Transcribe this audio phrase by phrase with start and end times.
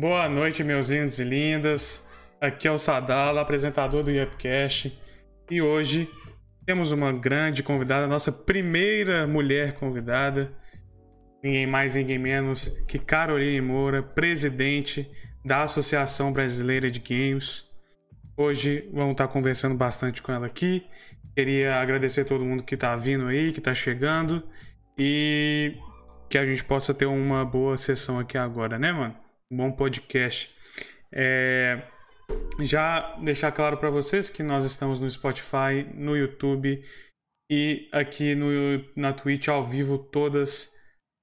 [0.00, 2.08] Boa noite, meus lindos e lindas.
[2.40, 4.98] Aqui é o Sadala, apresentador do Yupcast.
[5.50, 6.08] E hoje
[6.64, 10.50] temos uma grande convidada, nossa primeira mulher convidada.
[11.44, 15.06] Ninguém mais, ninguém menos que Caroline Moura, presidente
[15.44, 17.68] da Associação Brasileira de Games.
[18.38, 20.86] Hoje vamos estar conversando bastante com ela aqui.
[21.36, 24.48] Queria agradecer todo mundo que está vindo aí, que está chegando.
[24.96, 25.76] E
[26.30, 29.29] que a gente possa ter uma boa sessão aqui agora, né, mano?
[29.52, 30.54] Bom podcast.
[31.12, 31.82] É...
[32.60, 36.80] Já deixar claro para vocês que nós estamos no Spotify, no YouTube
[37.50, 38.48] e aqui no,
[38.94, 40.72] na Twitch ao vivo todas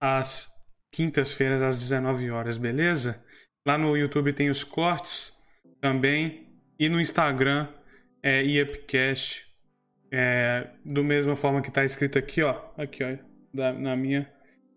[0.02, 0.50] as
[0.92, 3.24] quintas-feiras às 19 horas, beleza?
[3.66, 5.32] Lá no YouTube tem os cortes
[5.80, 7.70] também e no Instagram
[8.22, 9.48] é IEPcast,
[10.12, 13.18] é, do mesma forma que está escrito aqui, ó, aqui, ó,
[13.54, 14.30] da, na minha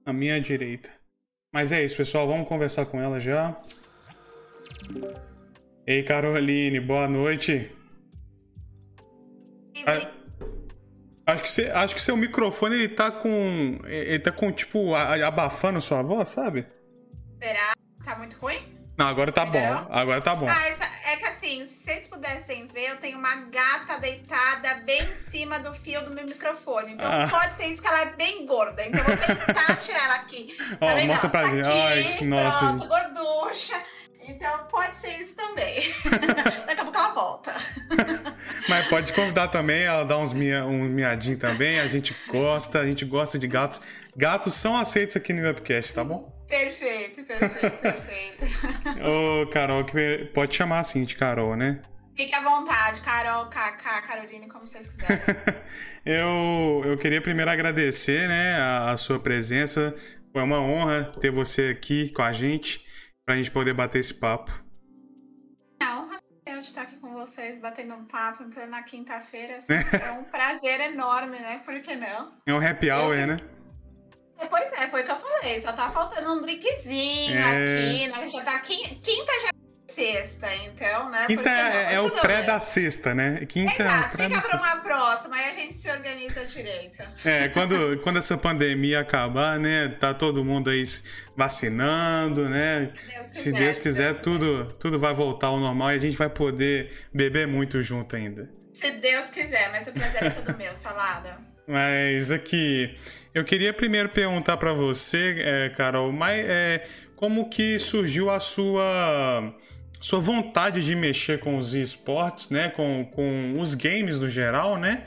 [0.07, 1.00] à minha direita.
[1.53, 2.27] Mas é isso, pessoal.
[2.27, 3.61] Vamos conversar com ela já.
[5.87, 7.71] Ei, Caroline, boa noite.
[11.27, 13.81] Acho que, você, acho que seu microfone ele tá com.
[13.85, 16.67] Ele tá com, tipo, abafando sua voz, sabe?
[17.39, 17.73] Será?
[18.05, 18.80] Tá muito ruim?
[19.01, 19.87] Não, agora tá bom.
[19.89, 20.47] Agora tá bom.
[20.47, 20.69] Ah,
[21.07, 25.59] é que assim, se vocês pudessem ver, eu tenho uma gata deitada bem em cima
[25.59, 26.93] do fio do meu microfone.
[26.93, 27.27] Então ah.
[27.27, 28.85] pode ser isso que ela é bem gorda.
[28.85, 30.55] Então eu vou tentar tirar ela aqui.
[30.79, 31.65] Ó, oh, mostra pra gente.
[31.65, 32.67] Ai, nossa.
[32.67, 33.83] Pronto, gorducha.
[34.29, 35.95] Então pode ser isso também.
[36.67, 37.55] Daqui a pouco ela volta.
[38.69, 41.81] Mas pode convidar também, ela dá uns mia, um miadinho também.
[41.81, 43.81] A gente gosta, a gente gosta de gatos.
[44.15, 46.39] Gatos são aceitos aqui no Webcast, tá bom?
[46.51, 48.45] Perfeito, perfeito, perfeito.
[49.07, 49.87] Ô, Carol,
[50.35, 51.81] pode chamar assim de Carol, né?
[52.17, 55.23] Fique à vontade, Carol, Kaká, Caroline, como vocês quiserem.
[56.05, 59.95] eu, eu queria primeiro agradecer né, a, a, sua presença.
[60.33, 62.85] Foi uma honra ter você aqui com a gente,
[63.25, 64.51] para a gente poder bater esse papo.
[65.81, 69.63] É honra de estar aqui com vocês, batendo um papo na quinta-feira.
[69.71, 71.63] é um prazer enorme, né?
[71.65, 72.35] Por que não?
[72.45, 73.27] É um happy hour, eu...
[73.29, 73.37] né?
[74.49, 75.61] Pois é, foi o que eu falei.
[75.61, 77.51] Só tá faltando um drinkzinho é...
[77.51, 78.29] aqui, né?
[78.29, 79.61] Já tá quinta, já é
[79.93, 81.27] sexta, então, né?
[81.27, 82.47] Quinta é, é o pré bem.
[82.47, 83.45] da sexta, né?
[83.47, 87.03] Quinta Exato, é o pré fica pra uma próxima, aí a gente se organiza direito.
[87.25, 89.89] É, quando, quando essa pandemia acabar, né?
[90.01, 90.83] Tá todo mundo aí
[91.37, 92.93] vacinando, né?
[92.93, 94.79] Deus se quiser, Deus quiser, Deus tudo, quiser.
[94.79, 98.49] tudo vai voltar ao normal e a gente vai poder beber muito junto ainda.
[98.75, 101.50] Se Deus quiser, mas o prazer é todo meu, salada.
[101.71, 102.97] Mas aqui,
[103.33, 109.55] eu queria primeiro perguntar para você, é, Carol, mas, é, como que surgiu a sua
[110.01, 115.07] sua vontade de mexer com os esportes, né, com, com os games no geral, né?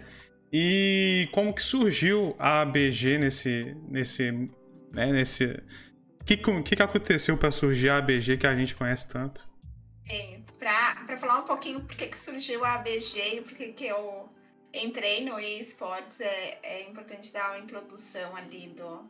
[0.52, 4.32] E como que surgiu a ABG nesse nesse
[4.94, 5.60] né, nesse
[6.26, 9.50] que que, que aconteceu para surgir a ABG que a gente conhece tanto?
[10.08, 13.92] É, para falar um pouquinho por que, surgiu a ABG e por que, que
[14.74, 19.08] eu entrei no eSports, é, é importante dar uma introdução ali do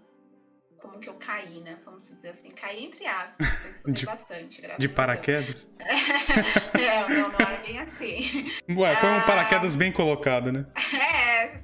[0.78, 1.78] como que eu caí, né?
[1.86, 5.74] Vamos dizer assim, caí entre aspas, de, bastante, graças De paraquedas?
[5.80, 8.52] é, não, não é bem assim.
[8.70, 10.66] Ué, foi um ah, paraquedas bem colocado, né?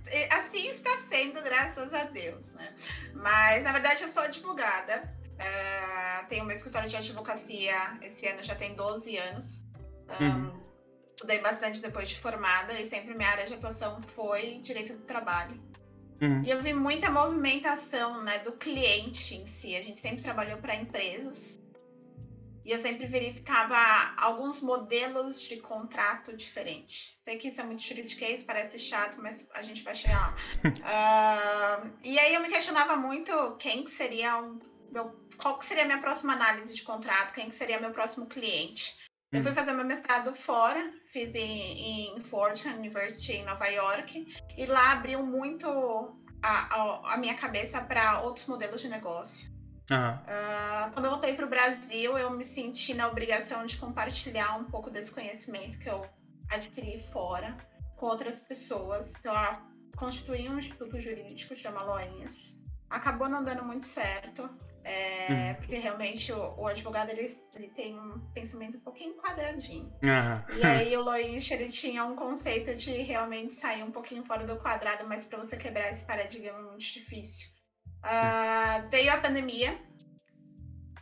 [0.07, 2.73] É, assim está sendo, graças a Deus, né?
[3.13, 5.13] Mas, na verdade, eu sou advogada.
[5.35, 9.45] Uh, tenho meu escritório de advocacia, esse ano já tem 12 anos.
[10.19, 10.58] Um, uhum
[11.19, 15.59] estudei bastante depois de formada e sempre minha área de atuação foi direito do trabalho.
[16.22, 16.44] Uhum.
[16.44, 19.75] E eu vi muita movimentação né, do cliente em si.
[19.75, 21.59] A gente sempre trabalhou para empresas.
[22.63, 27.18] E eu sempre verificava alguns modelos de contrato diferentes.
[27.24, 30.36] Sei que isso é muito juridiquês, parece chato, mas a gente vai chegar lá.
[31.84, 34.59] uh, e aí eu me questionava muito quem seria o
[34.91, 38.94] meu, qual seria a minha próxima análise de contrato, quem seria meu próximo cliente.
[39.31, 39.56] Eu fui hum.
[39.56, 45.23] fazer meu mestrado fora, fiz em, em Fordham University em Nova York, e lá abriu
[45.23, 45.67] muito
[46.41, 49.47] a, a, a minha cabeça para outros modelos de negócio.
[49.91, 49.97] Uhum.
[49.97, 54.65] Uh, quando eu voltei para o Brasil, eu me senti na obrigação de compartilhar um
[54.65, 56.01] pouco desse conhecimento que eu
[56.50, 57.56] adquiri fora
[57.98, 59.12] com outras pessoas.
[59.19, 59.57] Então, eu
[59.98, 62.53] constituí um instituto jurídico, chama Loinhas.
[62.89, 64.50] Acabou não dando muito certo.
[64.83, 65.56] É, uhum.
[65.56, 69.91] Porque realmente o, o, advogado ele, ele tem um pensamento um pouquinho quadradinho.
[70.03, 70.57] Uhum.
[70.57, 74.57] E aí o Lois ele tinha um conceito de realmente sair um pouquinho fora do
[74.57, 77.47] quadrado, mas para você quebrar esse paradigma é muito difícil.
[78.03, 79.77] Uh, veio a pandemia,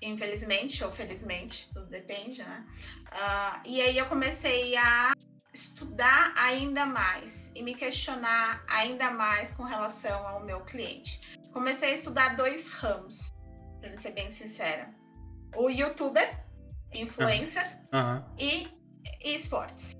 [0.02, 2.66] infelizmente ou felizmente, tudo depende, né?
[3.08, 5.14] Uh, e aí eu comecei a
[5.54, 11.20] estudar ainda mais e me questionar ainda mais com relação ao meu cliente.
[11.58, 13.34] Comecei a estudar dois ramos
[13.82, 14.94] para ser bem sincera.
[15.56, 16.46] O youtuber,
[16.94, 17.82] influencer
[18.38, 18.68] e
[19.24, 19.98] esportes.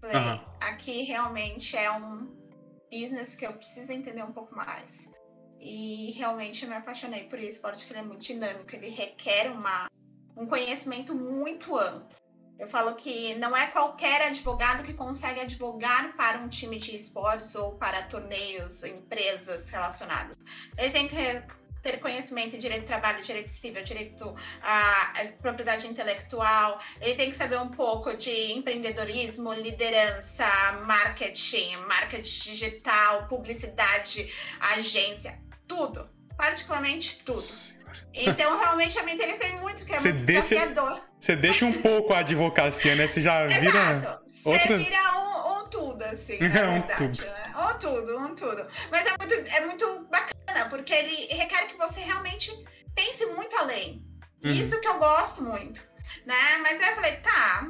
[0.00, 0.44] Falei, Aham.
[0.62, 2.34] aqui realmente é um
[2.90, 5.06] business que eu preciso entender um pouco mais.
[5.60, 9.90] E realmente eu me apaixonei por esporte, que ele é muito dinâmico, ele requer uma,
[10.34, 12.16] um conhecimento muito amplo.
[12.58, 17.54] Eu falo que não é qualquer advogado que consegue advogar para um time de esportes
[17.54, 20.36] ou para torneios, empresas relacionadas.
[20.78, 21.42] Ele tem que
[21.82, 26.80] ter conhecimento em direito do trabalho, direito civil, direito à à propriedade intelectual.
[27.00, 30.46] Ele tem que saber um pouco de empreendedorismo, liderança,
[30.86, 36.08] marketing, marketing digital, publicidade, agência, tudo.
[36.36, 37.38] Particularmente tudo.
[38.12, 41.00] Então, realmente, eu me interessei muito, porque é Você muito deixa- desafiador.
[41.18, 43.06] Você deixa um pouco a advocacia, né?
[43.06, 44.20] Você já vira.
[44.44, 47.18] Outra- Você vira um, um tudo, assim, É, na um verdade.
[47.18, 47.30] tudo.
[47.30, 47.54] Né?
[47.56, 48.68] Um tudo, um tudo.
[48.90, 52.50] Mas é muito, é muito bacana, porque ele requer que você realmente
[52.94, 54.04] pense muito além.
[54.44, 54.50] Uhum.
[54.52, 55.80] Isso que eu gosto muito.
[56.26, 56.58] Né?
[56.62, 57.66] Mas aí eu falei, tá,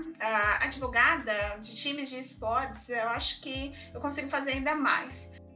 [0.61, 5.13] advogada de times de esportes, eu acho que eu consigo fazer ainda mais.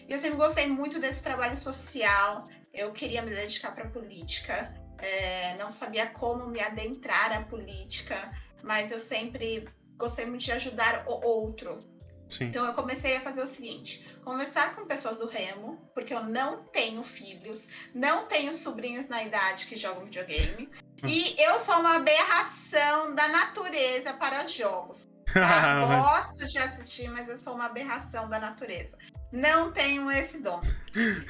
[0.08, 2.48] E eu sempre gostei muito desse trabalho social.
[2.72, 4.72] Eu queria me dedicar para política.
[5.00, 8.32] é, não sabia como me adentrar à política,
[8.62, 9.64] mas eu sempre
[9.96, 11.84] gostei muito de ajudar o outro.
[12.28, 12.44] Sim.
[12.46, 16.64] Então eu comecei a fazer o seguinte: conversar com pessoas do remo, porque eu não
[16.64, 20.68] tenho filhos, não tenho sobrinhos na idade que jogam videogame.
[21.04, 25.06] E eu sou uma aberração da natureza para jogos.
[25.32, 25.84] Tá?
[25.84, 28.96] Gosto de assistir, mas eu sou uma aberração da natureza.
[29.30, 30.60] Não tenho esse dom.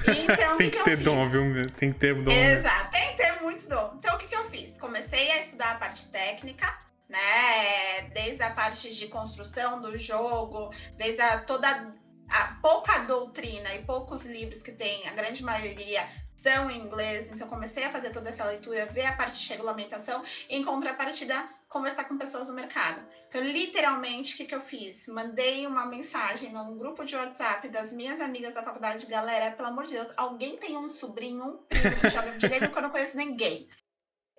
[0.09, 1.71] Então, tem que, que ter dom, viu?
[1.73, 2.31] Tem que ter dom.
[2.31, 2.55] né?
[2.55, 3.97] Exato, tem que ter muito dom.
[3.99, 4.75] Então, o que, que eu fiz?
[4.79, 6.79] Comecei a estudar a parte técnica,
[7.09, 8.03] né?
[8.15, 11.95] Desde a parte de construção do jogo, desde a, toda
[12.31, 16.09] a pouca doutrina e poucos livros que tem, a grande maioria
[16.43, 17.29] são em inglês.
[17.31, 21.47] Então, comecei a fazer toda essa leitura, ver a parte de regulamentação e, em contrapartida,
[21.69, 23.03] conversar com pessoas do mercado.
[23.29, 25.07] Então, literalmente, o que, que eu fiz?
[25.07, 29.05] Mandei uma mensagem num grupo de WhatsApp das minhas amigas da faculdade.
[29.05, 32.79] Galera, pelo amor de Deus, alguém tem um sobrinho, um primo que joga videogame que
[32.79, 33.69] eu não conheço ninguém.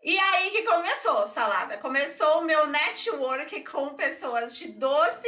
[0.01, 1.77] E aí que começou, Salada.
[1.77, 5.21] Começou o meu network com pessoas de 12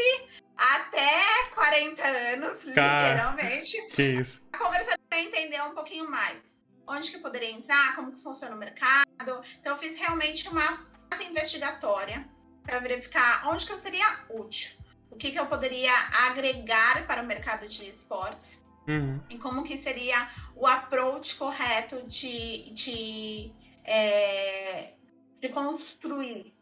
[0.57, 1.21] até
[1.53, 3.11] 40 anos, Cara.
[3.13, 4.49] literalmente Que isso.
[4.57, 6.39] conversar para entender um pouquinho mais.
[6.87, 9.05] Onde que eu poderia entrar, como que funciona o mercado.
[9.19, 10.87] Então eu fiz realmente uma
[11.21, 12.27] investigatória
[12.63, 14.71] para verificar onde que eu seria útil.
[15.09, 15.93] O que, que eu poderia
[16.25, 19.21] agregar para o mercado de esportes Uhum.
[19.29, 23.51] e como que seria o approach correto de, de,
[23.83, 24.93] é,
[25.39, 26.53] de construir.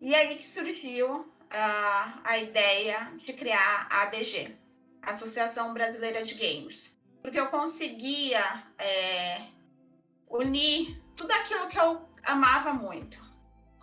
[0.00, 4.56] E aí que surgiu ah, a ideia de criar a ABG,
[5.02, 6.92] Associação Brasileira de Games.
[7.22, 9.46] Porque eu conseguia é,
[10.28, 13.23] unir tudo aquilo que eu amava muito.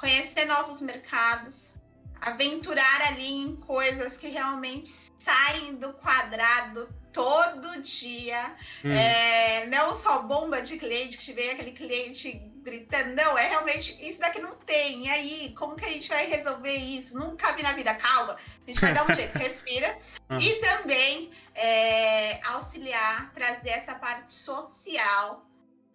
[0.01, 1.71] Conhecer novos mercados,
[2.19, 4.91] aventurar ali em coisas que realmente
[5.23, 8.55] saem do quadrado todo dia.
[8.83, 8.91] Uhum.
[8.91, 14.19] É, não só bomba de cliente, que vem aquele cliente gritando, não, é realmente, isso
[14.19, 15.05] daqui não tem.
[15.05, 17.15] E aí, como que a gente vai resolver isso?
[17.15, 18.33] Nunca vi na vida, calma.
[18.35, 19.99] A gente vai dar um jeito, respira.
[20.31, 20.39] Uhum.
[20.39, 25.45] E também é, auxiliar, trazer essa parte social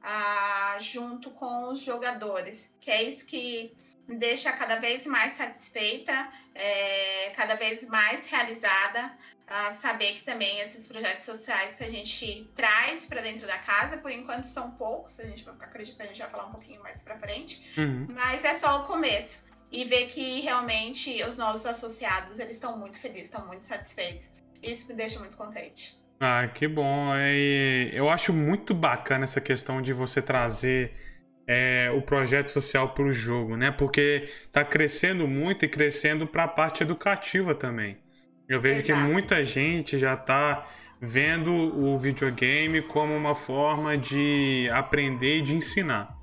[0.00, 3.76] ah, junto com os jogadores, que é isso que
[4.08, 9.10] me deixa cada vez mais satisfeita, é, cada vez mais realizada,
[9.48, 13.96] a saber que também esses projetos sociais que a gente traz para dentro da casa,
[13.98, 16.82] por enquanto são poucos, a gente vai acredito que a gente vai falar um pouquinho
[16.82, 18.06] mais para frente, Uhum.
[18.10, 19.38] mas é só o começo.
[19.70, 24.26] E ver que realmente os nossos associados, eles estão muito felizes, estão muito satisfeitos.
[24.62, 25.96] Isso me deixa muito contente.
[26.20, 27.12] Ah, que bom.
[27.16, 30.92] E eu acho muito bacana essa questão de você trazer
[31.46, 33.70] é, o projeto social para o jogo, né?
[33.70, 37.98] Porque tá crescendo muito e crescendo para a parte educativa também.
[38.48, 39.08] Eu vejo que Exato.
[39.08, 40.66] muita gente já tá
[41.00, 46.16] vendo o videogame como uma forma de aprender e de ensinar.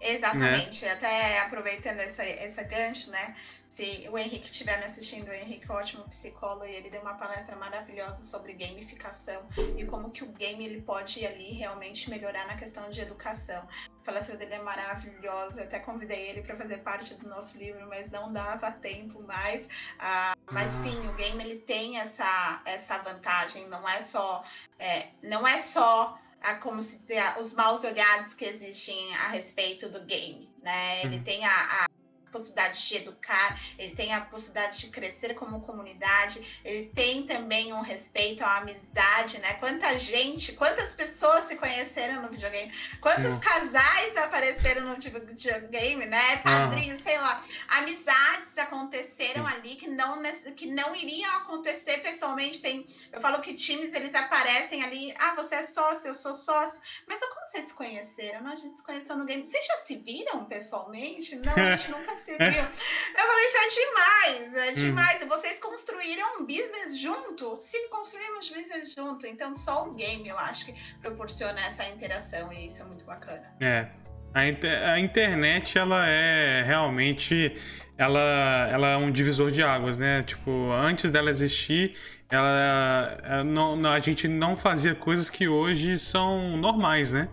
[0.00, 0.84] Exatamente.
[0.86, 3.34] Até aproveitando essa, essa gancho, né?
[3.78, 7.00] Se o Henrique estiver me assistindo, o Henrique é um ótimo psicólogo e ele deu
[7.00, 9.40] uma palestra maravilhosa sobre gamificação
[9.76, 13.68] e como que o game ele pode ali realmente melhorar na questão de educação.
[14.02, 18.10] A palestra dele é maravilhosa, até convidei ele para fazer parte do nosso livro, mas
[18.10, 19.64] não dava tempo mais.
[19.96, 24.44] Ah, mas sim, o game ele tem essa, essa vantagem, não é só
[24.80, 29.88] é, não é só a, como se dizer, os maus olhados que existem a respeito
[29.88, 31.04] do game, né?
[31.04, 31.22] Ele Uhum.
[31.22, 31.87] tem a, a
[32.30, 37.80] possibilidade de educar, ele tem a possibilidade de crescer como comunidade, ele tem também um
[37.80, 39.54] respeito à amizade, né?
[39.54, 43.40] Quanta gente, quantas pessoas se conheceram no videogame, quantos Uhum.
[43.40, 46.36] casais apareceram no videogame, né?
[46.38, 47.42] Padrinhos, sei lá.
[47.68, 50.22] amizades aconteceram ali que não,
[50.56, 52.60] que não iriam acontecer pessoalmente.
[52.60, 56.80] Tem, eu falo que times eles aparecem ali, ah, você é sócio, eu sou sócio.
[57.06, 58.42] Mas como vocês se conheceram?
[58.42, 59.44] Não, a gente se conheceu no game.
[59.44, 61.36] Vocês já se viram pessoalmente?
[61.36, 62.62] Não, a gente nunca se viu.
[62.62, 64.74] Eu falei, isso é demais, é uhum.
[64.74, 65.22] demais.
[65.22, 65.28] Hum.
[65.28, 67.56] Vocês construíram um business junto?
[67.56, 69.26] Sim, construímos business junto.
[69.26, 73.44] Então só o game eu acho que proporciona essa interação e isso é muito bacana.
[73.60, 73.88] É,
[74.34, 77.52] a, inter a, internet, ela é realmente.
[77.96, 80.22] Ela, ela é um divisor de águas, né?
[80.22, 81.96] Tipo, antes dela existir,
[82.30, 87.28] ela, ela não, a gente não fazia coisas que hoje são normais, né?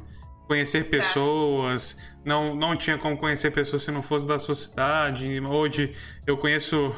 [0.48, 5.40] Conhecer pessoas, não, não tinha como conhecer pessoas se não fosse da sua cidade.
[5.40, 5.94] Hoje
[6.26, 6.96] eu conheço.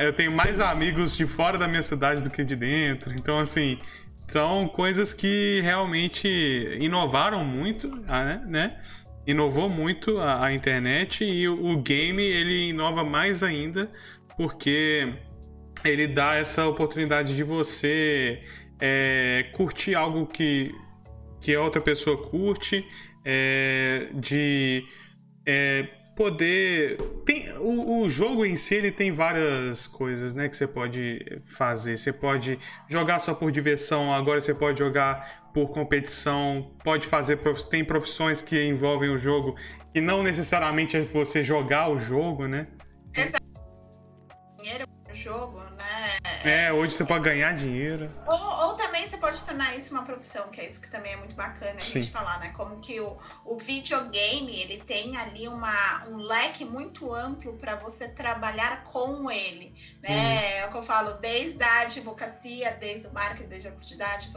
[0.00, 3.16] Eu tenho mais amigos de fora da minha cidade do que de dentro.
[3.16, 3.78] Então, assim,
[4.26, 6.28] são coisas que realmente
[6.80, 8.42] inovaram muito, né?
[8.46, 8.80] né?
[9.28, 13.90] inovou muito a, a internet e o, o, game ele inova mais ainda
[14.38, 15.12] porque
[15.84, 18.40] ele dá essa oportunidade de você
[18.80, 20.74] é, curtir algo que,
[21.42, 22.86] que a outra pessoa curte,
[23.30, 24.86] é, de
[25.44, 26.96] é, poder.
[27.26, 31.98] Tem, o, o, jogo em si ele tem várias coisas né, que você pode fazer.
[31.98, 32.58] Você pode
[32.88, 37.38] jogar só por diversão, agora você pode jogar por competição, pode fazer.
[37.68, 39.54] Tem profissões que envolvem o jogo
[39.94, 42.66] e não necessariamente é você jogar o jogo, né?
[43.14, 43.46] Exato.
[44.56, 45.67] Dinheiro jogo?
[46.44, 48.10] É, hoje você pode ganhar dinheiro.
[48.26, 51.16] Ou, ou também você pode tornar isso uma profissão, que é isso que também é
[51.16, 52.02] muito bacana a Sim.
[52.02, 52.52] gente falar, né?
[52.56, 58.08] Como que o, o videogame, ele tem ali uma, um leque muito amplo para você
[58.08, 60.58] trabalhar com ele, né?
[60.58, 64.30] É o que eu falo, desde a advocacia, desde o marketing, desde a publicidade,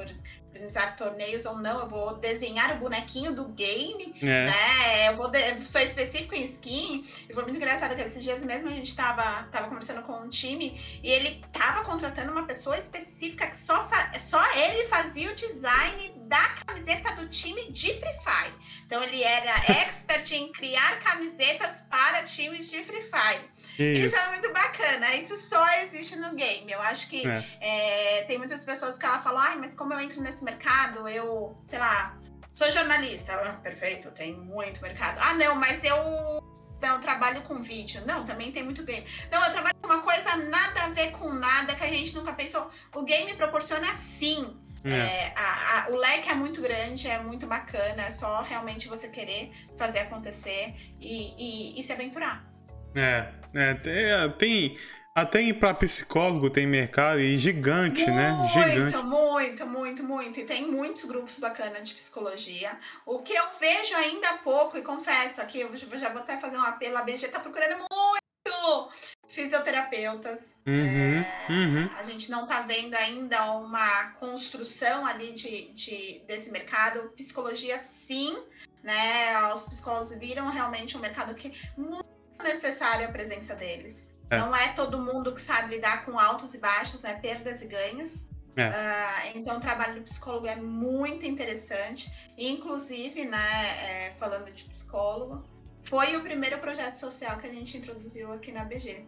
[0.52, 4.46] organizar torneios ou não, eu vou desenhar o bonequinho do game, é.
[4.46, 5.10] né?
[5.10, 5.66] Eu vou de...
[5.66, 7.06] sou específico em skin.
[7.30, 10.30] E foi muito engraçado que esses dias mesmo a gente tava, tava conversando com um
[10.30, 14.12] time e ele tava contratando uma pessoa específica que só, fa...
[14.30, 18.54] só ele fazia o design da camiseta do time de Free Fire.
[18.86, 23.51] Então ele era expert em criar camisetas para times de Free Fire.
[23.82, 24.16] Isso.
[24.16, 25.16] Isso é muito bacana.
[25.16, 26.72] Isso só existe no game.
[26.72, 27.46] Eu acho que é.
[27.60, 31.58] É, tem muitas pessoas que ela falam, ai, mas como eu entro nesse mercado, eu,
[31.68, 32.18] sei lá,
[32.54, 33.34] sou jornalista.
[33.34, 35.18] Ah, perfeito, tem muito mercado.
[35.20, 36.42] Ah, não, mas eu
[36.82, 38.02] não, trabalho com vídeo.
[38.06, 39.06] Não, também tem muito game.
[39.32, 42.34] Não, eu trabalho com uma coisa nada a ver com nada que a gente nunca
[42.34, 42.70] pensou.
[42.96, 44.58] O game proporciona sim.
[44.84, 44.90] É.
[44.90, 49.08] É, a, a, o leque é muito grande, é muito bacana, é só realmente você
[49.08, 52.51] querer fazer acontecer e, e, e se aventurar.
[52.96, 54.78] É, é tem, tem
[55.14, 58.48] até para psicólogo tem mercado e gigante, muito, né?
[58.48, 58.98] Gigante.
[59.04, 60.40] Muito, muito, muito, muito.
[60.40, 62.78] E tem muitos grupos bacanas de psicologia.
[63.06, 66.58] O que eu vejo ainda há pouco, e confesso aqui, eu já vou até fazer
[66.58, 68.92] um apelo, a BG tá procurando muito
[69.28, 70.40] fisioterapeutas.
[70.66, 71.90] Uhum, é, uhum.
[71.98, 77.10] A gente não tá vendo ainda uma construção ali de, de, desse mercado.
[77.18, 78.38] Psicologia, sim,
[78.82, 79.54] né?
[79.54, 82.11] Os psicólogos viram realmente um mercado que muito
[82.42, 84.08] necessária a presença deles.
[84.30, 84.38] É.
[84.38, 87.16] Não é todo mundo que sabe lidar com altos e baixos, né?
[87.16, 88.10] Perdas e ganhos.
[88.56, 88.70] É.
[88.70, 92.12] Uh, então, o trabalho do psicólogo é muito interessante.
[92.38, 95.44] Inclusive, né, é, falando de psicólogo,
[95.84, 99.06] foi o primeiro projeto social que a gente introduziu aqui na BG.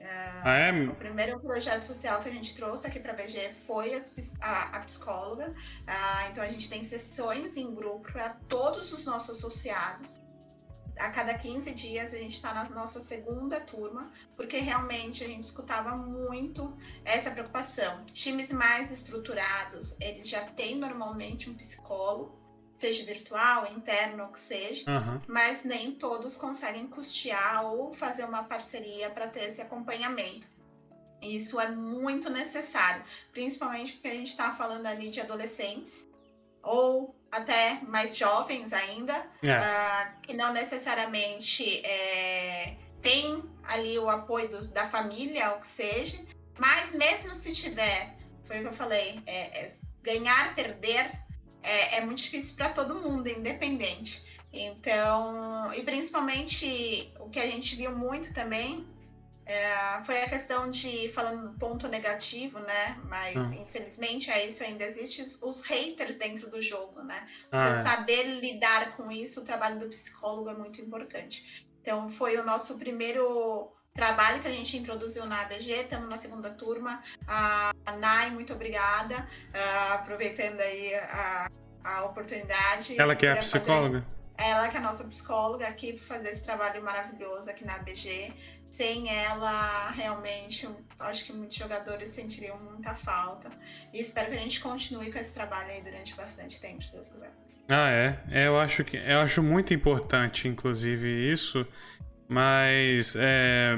[0.00, 0.72] Uh, ah, é?
[0.72, 4.02] O primeiro projeto social que a gente trouxe aqui para a BG foi a,
[4.40, 5.48] a, a psicóloga.
[5.48, 10.17] Uh, então, a gente tem sessões em grupo para todos os nossos associados
[10.98, 15.44] a cada 15 dias a gente está na nossa segunda turma, porque realmente a gente
[15.44, 18.04] escutava muito essa preocupação.
[18.06, 22.36] Times mais estruturados, eles já têm normalmente um psicólogo,
[22.76, 25.20] seja virtual, interno, ou que seja, uhum.
[25.26, 30.46] mas nem todos conseguem custear ou fazer uma parceria para ter esse acompanhamento.
[31.20, 36.08] Isso é muito necessário, principalmente porque a gente está falando ali de adolescentes
[36.62, 39.58] ou até mais jovens ainda, é.
[39.58, 46.18] uh, que não necessariamente é, tem ali o apoio do, da família, ou que seja,
[46.58, 49.72] mas mesmo se tiver, foi o que eu falei, é, é
[50.02, 51.12] ganhar, perder,
[51.62, 54.24] é, é muito difícil para todo mundo, independente.
[54.50, 58.86] Então, e principalmente o que a gente viu muito também
[59.48, 62.98] é, foi a questão de, falando do ponto negativo, né?
[63.04, 63.50] Mas ah.
[63.54, 67.26] infelizmente é isso ainda existe os haters dentro do jogo, né?
[67.50, 67.82] Ah, é.
[67.82, 71.66] saber lidar com isso, o trabalho do psicólogo é muito importante.
[71.80, 76.50] Então foi o nosso primeiro trabalho que a gente introduziu na ABG, estamos na segunda
[76.50, 77.02] turma.
[77.26, 79.26] A Nai, muito obrigada.
[79.48, 81.50] Uh, aproveitando aí a,
[81.82, 83.00] a oportunidade.
[83.00, 84.02] Ela que é a psicóloga?
[84.02, 84.18] Fazer...
[84.38, 88.32] Ela que é a nossa psicóloga aqui para fazer esse trabalho maravilhoso aqui na ABG.
[88.78, 90.68] Sem ela, realmente,
[91.00, 93.50] acho que muitos jogadores sentiriam muita falta.
[93.92, 97.08] E espero que a gente continue com esse trabalho aí durante bastante tempo, se Deus
[97.08, 97.32] quiser.
[97.68, 98.20] Ah, é.
[98.30, 101.66] é eu acho que eu acho muito importante, inclusive, isso.
[102.28, 103.76] Mas é,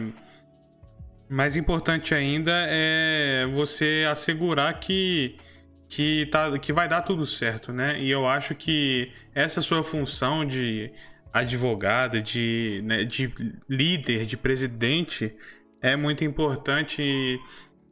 [1.31, 5.39] mais importante ainda é você assegurar que
[5.89, 7.99] que, tá, que vai dar tudo certo, né?
[7.99, 10.93] E eu acho que essa sua função de
[11.33, 13.33] advogada, de, né, de
[13.69, 15.37] líder, de presidente,
[15.81, 17.03] é muito importante.
[17.03, 17.41] E,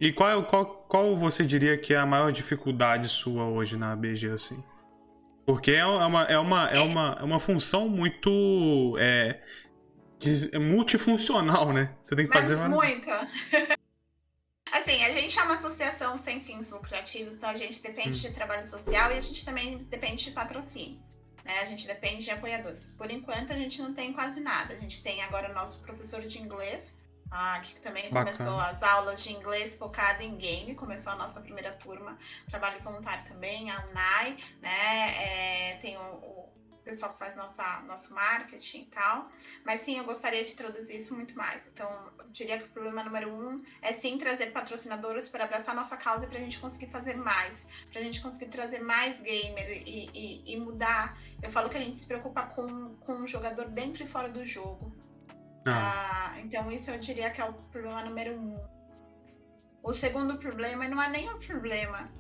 [0.00, 4.30] e qual, qual, qual você diria que é a maior dificuldade sua hoje na ABG,
[4.30, 4.62] assim?
[5.47, 9.40] Porque é uma, é uma, é uma, é uma função muito é,
[10.61, 11.95] multifuncional, né?
[12.02, 12.68] Você tem que Mas fazer...
[12.68, 13.28] Muita.
[14.71, 18.28] Assim, a gente é uma associação sem fins lucrativos, então a gente depende hum.
[18.28, 21.00] de trabalho social e a gente também depende de patrocínio.
[21.48, 21.60] Né?
[21.60, 22.84] A gente depende de apoiadores.
[22.98, 24.74] Por enquanto, a gente não tem quase nada.
[24.74, 26.94] A gente tem agora o nosso professor de inglês,
[27.30, 28.36] ah, que também Bacana.
[28.36, 32.18] começou as aulas de inglês focada em game, começou a nossa primeira turma,
[32.50, 35.70] trabalho voluntário também, a UNAI, né?
[35.72, 36.38] É, tem o,
[36.88, 39.30] pessoal que faz nossa, nosso marketing e tal.
[39.64, 41.62] Mas sim, eu gostaria de traduzir isso muito mais.
[41.73, 45.97] Então, eu diria que o problema número um é sim trazer patrocinadores para abraçar nossa
[45.97, 47.54] causa e para a gente conseguir fazer mais,
[47.92, 51.18] para a gente conseguir trazer mais gamer e, e, e, mudar.
[51.42, 54.45] Eu falo que a gente se preocupa com, com o jogador dentro e fora do
[54.45, 54.97] jogo.
[55.66, 56.33] Ah.
[56.33, 58.59] Ah, então, isso eu diria que é o problema número um.
[59.83, 62.11] O segundo problema não é nem um problema,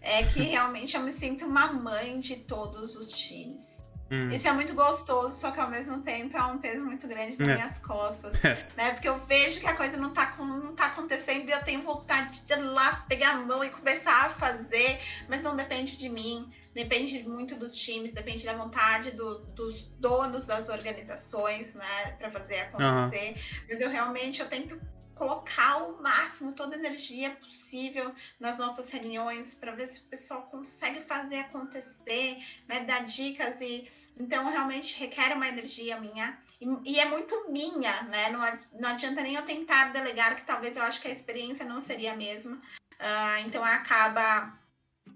[0.00, 3.77] é que realmente eu me sinto uma mãe de todos os times.
[4.10, 4.30] Hum.
[4.30, 7.48] Isso é muito gostoso, só que ao mesmo tempo é um peso muito grande nas
[7.48, 7.54] é.
[7.54, 8.38] minhas costas.
[8.48, 8.66] É.
[8.76, 8.92] Né?
[8.92, 12.40] Porque eu vejo que a coisa não tá, não tá acontecendo e eu tenho vontade
[12.40, 16.50] de ir lá pegar a mão e começar a fazer, mas não depende de mim.
[16.74, 22.60] Depende muito dos times, depende da vontade do, dos donos das organizações, né, para fazer
[22.60, 23.30] acontecer.
[23.30, 23.64] Uhum.
[23.68, 24.80] Mas eu realmente eu tento
[25.18, 30.42] colocar o máximo, toda a energia possível nas nossas reuniões para ver se o pessoal
[30.42, 36.98] consegue fazer acontecer, né, dar dicas e então realmente requer uma energia minha e, e
[36.98, 38.30] é muito minha, né?
[38.30, 38.40] Não,
[38.80, 42.12] não adianta nem eu tentar delegar que talvez eu acho que a experiência não seria
[42.12, 44.58] a mesma, uh, então acaba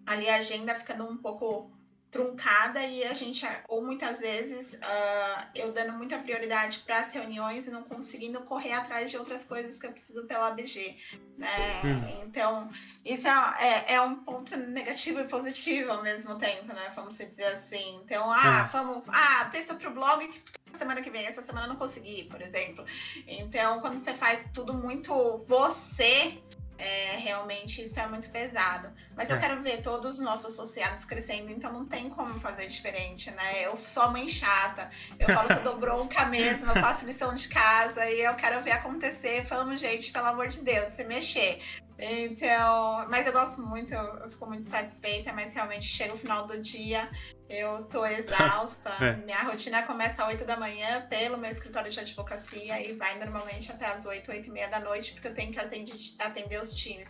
[0.06, 1.70] ali a agenda ficando um pouco
[2.12, 7.66] truncada e a gente, ou muitas vezes, uh, eu dando muita prioridade para as reuniões
[7.66, 10.94] e não conseguindo correr atrás de outras coisas que eu preciso pela ABG.
[11.38, 11.80] Né?
[11.82, 12.22] Hum.
[12.26, 12.70] Então,
[13.02, 16.92] isso é, é, é, um ponto negativo e positivo ao mesmo tempo, né?
[16.94, 17.98] Vamos dizer assim.
[18.04, 18.68] Então, ah, hum.
[18.70, 22.24] vamos, ah, texto para o blog que fica semana que vem, essa semana não consegui,
[22.24, 22.84] por exemplo.
[23.26, 26.38] Então, quando você faz tudo muito você,
[26.82, 28.90] é, realmente isso é muito pesado.
[29.14, 29.32] Mas é.
[29.32, 33.64] eu quero ver todos os nossos associados crescendo, então não tem como fazer diferente, né?
[33.64, 37.34] Eu sou a mãe chata, eu falo que eu dou bronca mesmo, eu faço lição
[37.34, 39.46] de casa e eu quero ver acontecer.
[39.46, 41.62] Falamos, gente, pelo amor de Deus, se mexer.
[42.04, 46.60] Então, mas eu gosto muito, eu, fico muito satisfeita, mas realmente chega o final do
[46.60, 47.08] dia,
[47.48, 48.90] eu tô exausta.
[49.00, 49.12] é.
[49.18, 53.70] Minha rotina começa às 8 da manhã pelo meu escritório de advocacia e vai normalmente
[53.70, 56.74] até às 8, 8 e meia da noite, porque eu tenho que atender, atender os
[56.74, 57.08] times.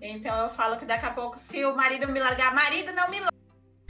[0.00, 3.20] Então eu falo que daqui a pouco, se o marido me largar, marido não me
[3.20, 3.39] larga.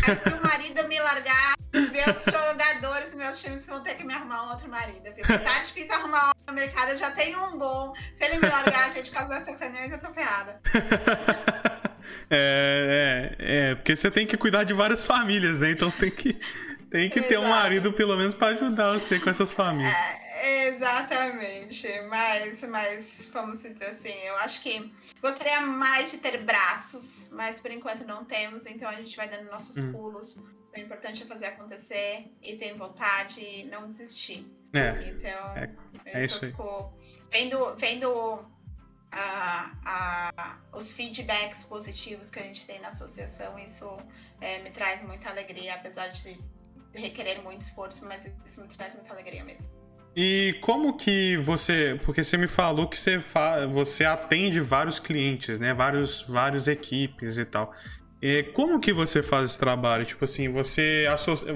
[0.00, 4.50] Se o marido me largar, meus jogadores, meus times vão ter que me arrumar um
[4.50, 5.02] outro marido.
[5.02, 7.94] Porque tá difícil arrumar um no mercado, eu já tenho um bom.
[8.14, 10.60] Se ele me largar, gente, por causa dessas reuniões, eu tô ferrada.
[12.30, 15.70] É, é, é, porque você tem que cuidar de várias famílias, né?
[15.70, 16.40] Então tem que,
[16.90, 19.92] tem que ter um marido, pelo menos, para ajudar você com essas famílias.
[19.92, 20.29] É,
[20.68, 21.86] exatamente.
[22.02, 27.70] Mas, mas, vamos dizer assim, eu acho que gostaria mais de ter braços, mas por
[27.70, 29.92] enquanto não temos, então a gente vai dando nossos hum.
[29.92, 30.36] pulos.
[30.36, 34.46] O importante é fazer acontecer e ter vontade e não desistir.
[34.72, 35.08] É.
[35.08, 35.74] Então, é,
[36.06, 36.54] é isso aí.
[37.30, 38.48] Vendo, vendo
[39.10, 43.96] a, a, os feedbacks positivos que a gente tem na associação, isso
[44.40, 46.38] é, me traz muita alegria, apesar de
[46.94, 49.79] requerer muito esforço, mas isso me traz muita alegria mesmo.
[50.16, 55.58] E como que você, porque você me falou que você, fa, você atende vários clientes,
[55.58, 57.72] né, vários, vários equipes e tal.
[58.20, 60.04] E como que você faz esse trabalho?
[60.04, 61.54] Tipo assim, você associa.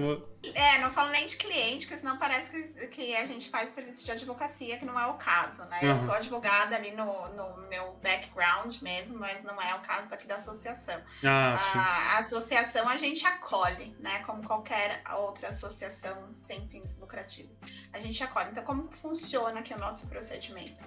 [0.55, 4.05] É, não falo nem de cliente, porque senão parece que, que a gente faz serviço
[4.05, 5.81] de advocacia, que não é o caso, né?
[5.83, 5.89] Uhum.
[5.89, 10.27] Eu sou advogada ali no, no meu background mesmo, mas não é o caso daqui
[10.27, 11.01] da associação.
[11.25, 14.21] Ah, a, a, associação a gente acolhe, né?
[14.21, 17.57] Como qualquer outra associação sem fins lucrativos.
[17.93, 18.51] A gente acolhe.
[18.51, 20.85] Então, como funciona aqui o nosso procedimento?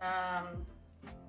[0.00, 0.77] Um,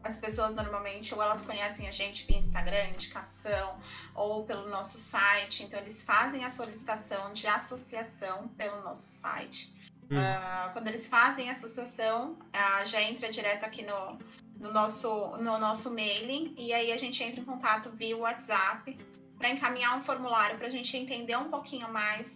[0.04, 3.80] as pessoas normalmente ou elas conhecem a gente via Instagram, indicação,
[4.16, 5.64] ou pelo nosso site.
[5.64, 9.74] Então, eles fazem a solicitação de associação pelo nosso site.
[10.10, 10.18] Hum.
[10.18, 14.18] Uh, quando eles fazem a associação, uh, já entra direto aqui no,
[14.58, 18.98] no, nosso, no nosso mailing, e aí a gente entra em contato via WhatsApp
[19.38, 22.28] para encaminhar um formulário para a gente entender um pouquinho mais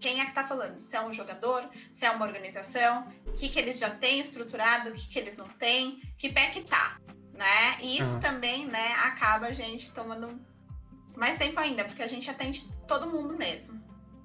[0.00, 3.48] quem é que está falando, se é um jogador, se é uma organização, o que,
[3.48, 6.98] que eles já têm estruturado, o que, que eles não têm, que pé que tá,
[7.34, 7.78] né?
[7.80, 8.20] E isso uhum.
[8.20, 10.40] também, né, acaba a gente tomando
[11.16, 13.80] mais tempo ainda, porque a gente atende todo mundo mesmo.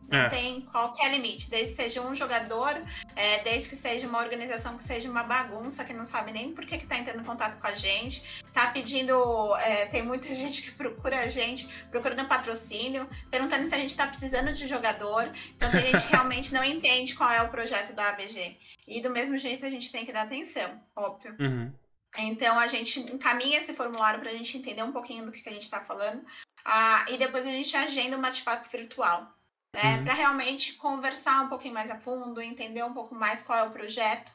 [0.10, 0.30] Não é.
[0.30, 2.82] tem qualquer limite, desde que seja um jogador,
[3.16, 6.66] é, desde que seja uma organização que seja uma bagunça, que não sabe nem por
[6.66, 9.56] que está entrando em contato com a gente, tá pedindo.
[9.58, 14.08] É, tem muita gente que procura a gente, procurando patrocínio, perguntando se a gente está
[14.08, 15.32] precisando de jogador.
[15.56, 18.58] Então a gente realmente não entende qual é o projeto da ABG.
[18.88, 21.36] E do mesmo jeito a gente tem que dar atenção, óbvio.
[21.40, 21.74] Uhum.
[22.18, 25.50] Então a gente encaminha esse formulário para a gente entender um pouquinho do que, que
[25.50, 26.24] a gente está falando.
[26.64, 29.35] Ah, e depois a gente agenda um bate-papo virtual
[29.76, 29.98] né?
[29.98, 30.04] Uhum.
[30.04, 33.72] Para realmente conversar um pouquinho mais a fundo, entender um pouco mais qual é o
[33.72, 34.32] projeto,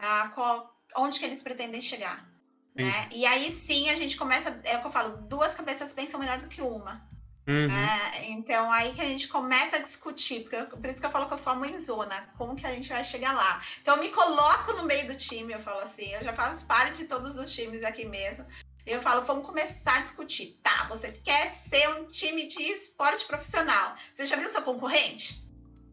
[0.00, 2.28] uh, qual, onde que eles pretendem chegar.
[2.74, 3.08] Né?
[3.12, 6.38] E aí sim a gente começa, é o que eu falo, duas cabeças pensam melhor
[6.40, 7.02] do que uma.
[7.46, 7.68] Uhum.
[7.68, 8.30] Né?
[8.30, 11.26] Então aí que a gente começa a discutir, porque eu, por isso que eu falo
[11.26, 13.62] que eu sou a mãezona, como que a gente vai chegar lá.
[13.82, 16.98] Então eu me coloco no meio do time, eu falo assim, eu já faço parte
[16.98, 18.46] de todos os times aqui mesmo.
[18.86, 20.58] Eu falo, vamos começar a discutir.
[20.62, 23.94] Tá, você quer ser um time de esporte profissional.
[24.14, 25.42] Você já viu seu concorrente?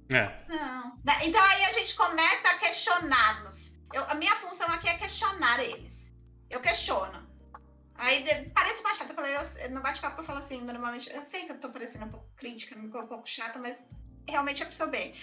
[0.10, 0.34] É.
[0.47, 0.97] Não.
[1.04, 3.71] Né, então aí a gente começa a questionar-nos.
[4.08, 5.93] a minha função aqui é questionar eles.
[6.50, 7.28] Eu questiono.
[7.95, 8.23] Aí
[8.54, 9.10] parece mais chato.
[9.10, 12.06] Eu falei, eu, no bate-papo eu falo assim, normalmente, eu sei que eu tô parecendo
[12.06, 13.76] um pouco crítica, um pouco chata, mas
[14.28, 15.15] realmente é pro seu bem.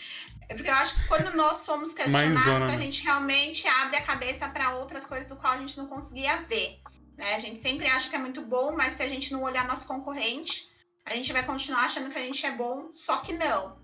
[0.48, 2.79] Porque eu acho que quando nós somos questionados, a né?
[2.79, 6.81] gente realmente abre a cabeça para outras coisas do qual a gente não conseguia ver.
[7.16, 7.35] Né?
[7.35, 9.87] A gente sempre acha que é muito bom, mas se a gente não olhar nosso
[9.87, 10.68] concorrente,
[11.05, 13.79] a gente vai continuar achando que a gente é bom, só que não.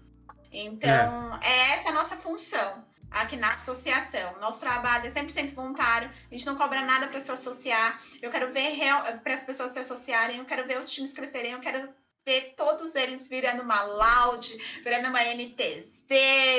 [0.53, 4.39] Então, é, é essa a nossa função aqui na associação.
[4.41, 8.01] Nosso trabalho é 100% voluntário, a gente não cobra nada para se associar.
[8.23, 8.79] Eu quero ver
[9.23, 11.93] para as pessoas se associarem, eu quero ver os times crescerem, eu quero
[12.25, 15.89] ver todos eles virando uma Loud, virando uma NTZ,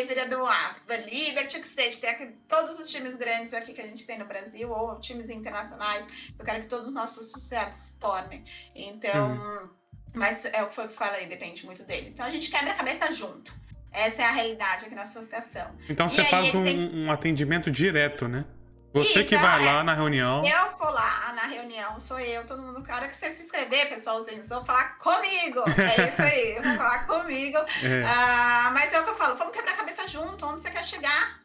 [0.08, 4.18] virando uma Liberty State, tem aqui, todos os times grandes aqui que a gente tem
[4.18, 6.06] no Brasil, ou times internacionais,
[6.38, 8.44] eu quero que todos os nossos associados se tornem.
[8.76, 9.70] Então, uhum.
[10.14, 12.10] mas é o que foi que eu falei, depende muito deles.
[12.10, 13.54] Então a gente quebra a cabeça junto.
[13.92, 15.76] Essa é a realidade aqui na associação.
[15.90, 16.96] Então você faz um, tem...
[16.96, 18.46] um atendimento direto, né?
[18.94, 20.46] Você que vai lá na reunião.
[20.46, 22.84] Eu vou lá na reunião, sou eu, todo mundo.
[22.86, 25.64] Na hora que você se inscrever, pessoalzinho, vocês vão falar comigo.
[25.82, 27.58] É isso aí, vão falar comigo.
[27.58, 28.04] É.
[28.04, 30.84] Uh, mas é o que eu falo, vamos quebrar a cabeça junto, onde você quer
[30.84, 31.40] chegar.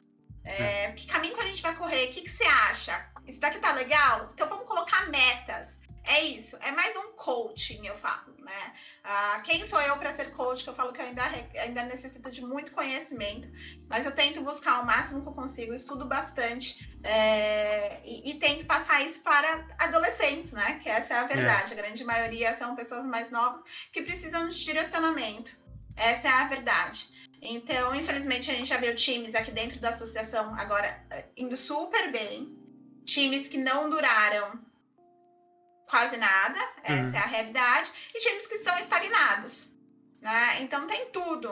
[0.44, 0.92] É, é.
[0.92, 2.08] Que caminho que a gente vai correr?
[2.08, 3.06] O que, que você acha?
[3.26, 4.30] Isso daqui tá legal?
[4.34, 5.75] Então vamos colocar metas.
[6.06, 8.74] É isso, é mais um coaching, eu falo, né?
[9.02, 10.62] Ah, quem sou eu para ser coach?
[10.62, 13.48] Que eu falo que eu ainda, ainda necessito de muito conhecimento,
[13.88, 18.64] mas eu tento buscar o máximo que eu consigo, estudo bastante é, e, e, tento
[18.66, 20.78] passar isso para adolescentes, né?
[20.80, 21.72] Que essa é a verdade.
[21.72, 21.76] É.
[21.76, 23.60] A grande maioria são pessoas mais novas
[23.92, 25.56] que precisam de direcionamento.
[25.96, 27.08] Essa é a verdade.
[27.42, 32.12] Então, infelizmente, a gente já viu times aqui dentro da associação agora eh, indo super
[32.12, 32.56] bem,
[33.04, 34.65] times que não duraram
[35.86, 37.14] quase nada, essa uhum.
[37.14, 39.68] é a realidade, e times que estão estagnados.
[40.20, 40.62] Né?
[40.62, 41.50] Então tem tudo.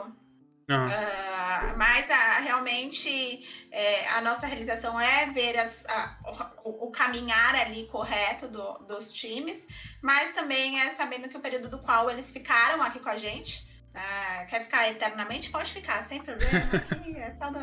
[0.67, 0.87] Uhum.
[0.87, 6.17] Uh, mas a, realmente é, a nossa realização é ver as, a,
[6.63, 9.63] o, o, caminhar ali correto do, dos times,
[10.01, 13.63] mas também é sabendo que o período do qual eles ficaram aqui com a gente
[13.95, 15.49] ah, quer ficar eternamente?
[15.49, 16.51] Pode ficar, sem problema.
[17.17, 17.57] é todo,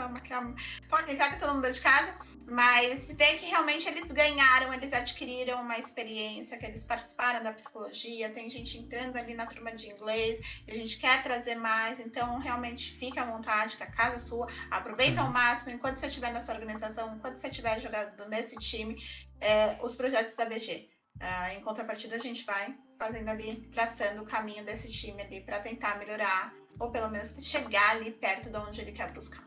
[0.88, 2.14] pode ficar com todo mundo de casa.
[2.46, 8.30] Mas ver que realmente eles ganharam, eles adquiriram uma experiência, que eles participaram da psicologia,
[8.30, 12.38] tem gente entrando ali na turma de inglês, e a gente quer trazer mais, então
[12.38, 15.32] realmente fique à vontade, que a casa é sua, aproveita ao uhum.
[15.32, 19.00] máximo, enquanto você estiver nessa organização, enquanto você estiver jogando nesse time,
[19.40, 20.90] é, os projetos da BG.
[21.20, 25.58] Ah, em contrapartida, a gente vai fazendo ali, traçando o caminho desse time ali para
[25.58, 29.44] tentar melhorar, ou pelo menos chegar ali perto de onde ele quer buscar.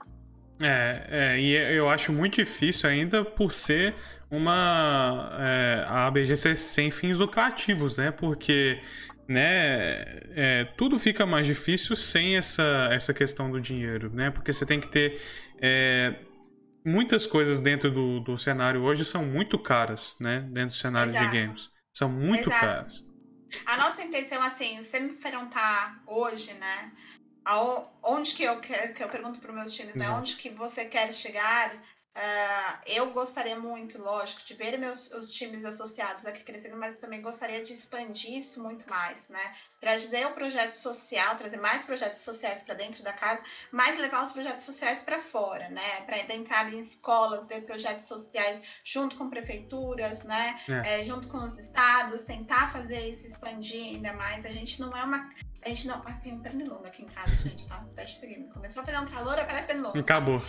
[0.60, 3.96] É, é, e eu acho muito difícil ainda por ser
[4.30, 5.38] uma.
[5.40, 8.12] É, a ABG ser sem fins lucrativos, né?
[8.12, 8.80] Porque
[9.28, 14.32] né, é, tudo fica mais difícil sem essa, essa questão do dinheiro, né?
[14.32, 15.22] Porque você tem que ter.
[15.62, 16.16] É,
[16.86, 20.40] muitas coisas dentro do, do cenário hoje são muito caras, né?
[20.52, 21.26] Dentro do cenário Exato.
[21.30, 21.70] de games.
[21.92, 22.66] São muito Exato.
[22.66, 23.05] caras.
[23.66, 26.92] A nossa intenção, assim, se me perguntar hoje, né?
[28.02, 30.10] Onde que eu quero, que eu pergunto para os meus times, né?
[30.10, 31.76] Onde que você quer chegar?
[32.16, 37.22] Uh, eu gostaria muito, lógico, de ver meus os times associados aqui crescendo, mas também
[37.22, 39.54] gostaria de expandir isso muito mais, né?
[39.82, 44.32] Trazer o projeto social, trazer mais projetos sociais para dentro da casa, mas levar os
[44.32, 46.02] projetos sociais para fora, né?
[46.06, 50.58] Para entrar em escolas, ver projetos sociais junto com prefeituras, né?
[50.72, 51.02] É.
[51.02, 54.46] É, junto com os estados, tentar fazer isso expandir ainda mais.
[54.46, 55.30] A gente não é uma
[55.62, 56.02] a gente não.
[56.06, 57.84] Ah, tem um pernilongo aqui em casa, gente, tá?
[57.96, 58.54] Teste seguinte.
[58.54, 59.98] Começou a fazer um calor, aparece pernilongo.
[59.98, 60.42] Acabou.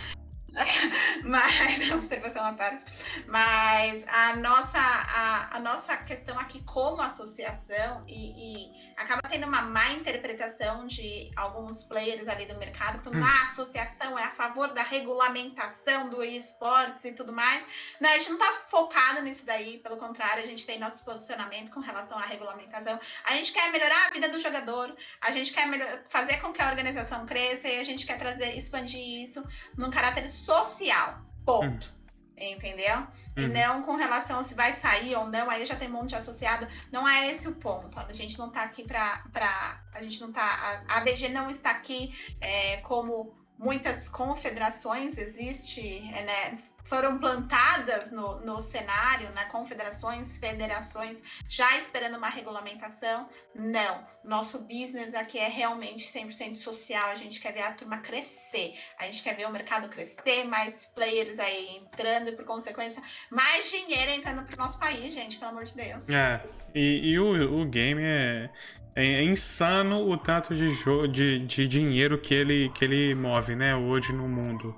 [1.23, 2.85] mas observação à parte.
[3.27, 9.61] Mas a nossa, a, a nossa questão aqui como associação e, e, acaba tendo uma
[9.61, 13.23] má interpretação de alguns players ali do mercado, que hum.
[13.23, 17.63] a associação é a favor da regulamentação do esportes e tudo mais.
[17.99, 21.71] Não, a gente não está focado nisso daí, pelo contrário, a gente tem nosso posicionamento
[21.71, 22.99] com relação à regulamentação.
[23.23, 25.67] A gente quer melhorar a vida do jogador, a gente quer
[26.09, 29.43] fazer com que a organização cresça e a gente quer trazer, expandir isso
[29.77, 31.19] num caráter social.
[31.45, 31.87] Ponto.
[31.87, 32.51] Uhum.
[32.51, 32.95] Entendeu?
[33.35, 33.43] Uhum.
[33.43, 36.15] E não com relação se vai sair ou não, aí já tem um monte de
[36.15, 36.67] associado.
[36.91, 37.99] Não é esse o ponto.
[37.99, 39.23] A gente não tá aqui pra.
[39.33, 40.83] pra a gente não tá.
[40.87, 45.81] A ABG não está aqui é, como muitas confederações existe,
[46.13, 46.57] é, né?
[46.89, 53.27] Foram plantadas no, no cenário, na confederações, federações, já esperando uma regulamentação.
[53.55, 54.05] Não.
[54.23, 57.09] Nosso business aqui é realmente 100% social.
[57.09, 58.73] A gente quer ver a turma crescer.
[58.97, 63.69] A gente quer ver o mercado crescer, mais players aí entrando e, por consequência, mais
[63.69, 66.09] dinheiro entrando para o nosso país, gente, pelo amor de Deus.
[66.09, 66.41] É.
[66.73, 68.49] E, e o, o game é.
[68.99, 70.73] É insano o tanto de,
[71.11, 74.75] de, de dinheiro que ele, que ele move, né, hoje no mundo.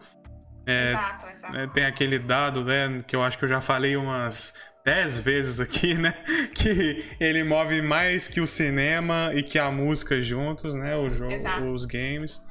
[0.70, 1.58] É, exato, exato.
[1.58, 4.54] É, tem aquele dado, né, que eu acho que eu já falei umas
[4.86, 6.14] 10 vezes aqui, né?
[6.56, 10.96] Que ele move mais que o cinema e que a música juntos, né?
[10.96, 11.36] O jogo,
[11.74, 12.42] os games.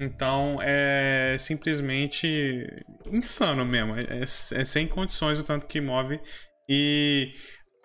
[0.00, 2.66] Então é simplesmente
[3.10, 3.96] insano mesmo.
[3.96, 6.20] É, é, sem condições o tanto que move.
[6.68, 7.32] E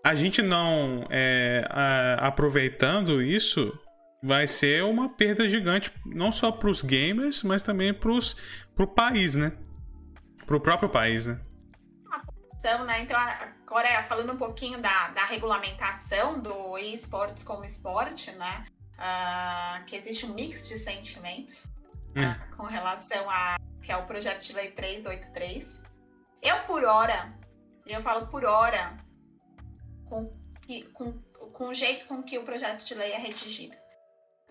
[0.03, 3.73] a gente não é, a, aproveitando isso
[4.21, 9.35] vai ser uma perda gigante, não só para os gamers, mas também para o país,
[9.35, 9.51] né?
[10.45, 11.39] Para o próprio país, né?
[12.63, 13.01] Então, né?
[13.01, 18.65] Então, agora falando um pouquinho da, da regulamentação do esportes como esporte, né?
[18.93, 24.45] Uh, que existe um mix de sentimentos uh, com relação a que é o projeto
[24.45, 25.81] de lei 383.
[26.41, 27.33] Eu, por hora,
[27.85, 28.97] eu falo por hora,
[30.05, 30.33] com,
[30.93, 31.11] com,
[31.51, 33.75] com o jeito com que o projeto de lei é redigido.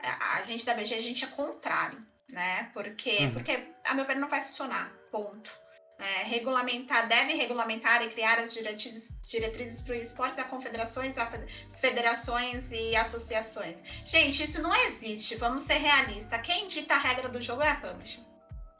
[0.02, 2.64] A, a gente da BG, a gente é contrário, né?
[2.74, 3.32] Porque, uhum.
[3.32, 4.92] porque, a meu ver, não vai funcionar.
[5.10, 5.61] Ponto
[6.02, 11.80] é, regulamentar, deve regulamentar e criar as diretrizes, diretrizes para o esporte, as confederações, as
[11.80, 13.76] federações e associações.
[14.06, 16.40] Gente, isso não existe, vamos ser realistas.
[16.42, 18.20] Quem dita a regra do jogo é a publisher.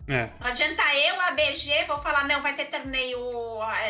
[0.08, 0.28] É.
[0.40, 3.20] Não adianta eu, a BG, vou falar, não, vai ter torneio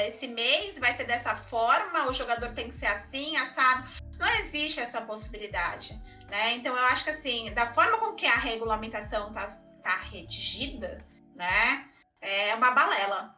[0.08, 3.88] esse mês, vai ser dessa forma, o jogador tem que ser assim, assado.
[4.18, 6.52] Não existe essa possibilidade, né?
[6.54, 11.02] Então eu acho que assim, da forma com que a regulamentação está tá redigida,
[11.34, 11.88] né?
[12.22, 13.36] É uma balela.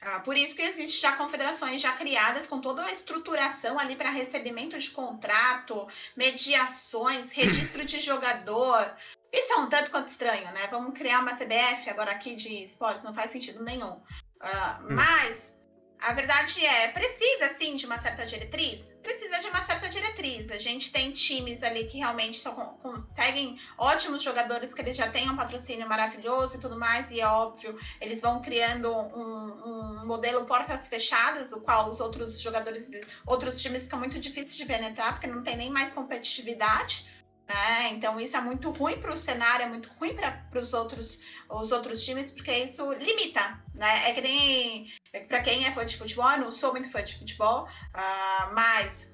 [0.00, 4.10] Ah, por isso que existe já confederações já criadas com toda a estruturação ali para
[4.10, 8.94] recebimento de contrato, mediações, registro de jogador.
[9.32, 10.68] Isso é um tanto quanto estranho, né?
[10.68, 13.94] Vamos criar uma CBF agora aqui de esportes, não faz sentido nenhum.
[14.40, 15.57] Uh, Mas
[16.00, 18.80] a verdade é, precisa sim de uma certa diretriz?
[19.02, 20.50] Precisa de uma certa diretriz.
[20.50, 25.30] A gente tem times ali que realmente só conseguem ótimos jogadores, que eles já têm
[25.30, 30.44] um patrocínio maravilhoso e tudo mais, e é óbvio, eles vão criando um, um modelo
[30.46, 32.86] portas fechadas, o qual os outros jogadores,
[33.26, 37.06] outros times ficam muito difíceis de penetrar, porque não tem nem mais competitividade.
[37.48, 37.88] Né?
[37.94, 41.72] Então isso é muito ruim para o cenário, é muito ruim para os outros, os
[41.72, 43.58] outros times, porque isso limita.
[43.74, 44.10] Né?
[44.10, 44.92] É que nem
[45.26, 49.08] para quem é fã de futebol, eu não sou muito fã de futebol, uh, mas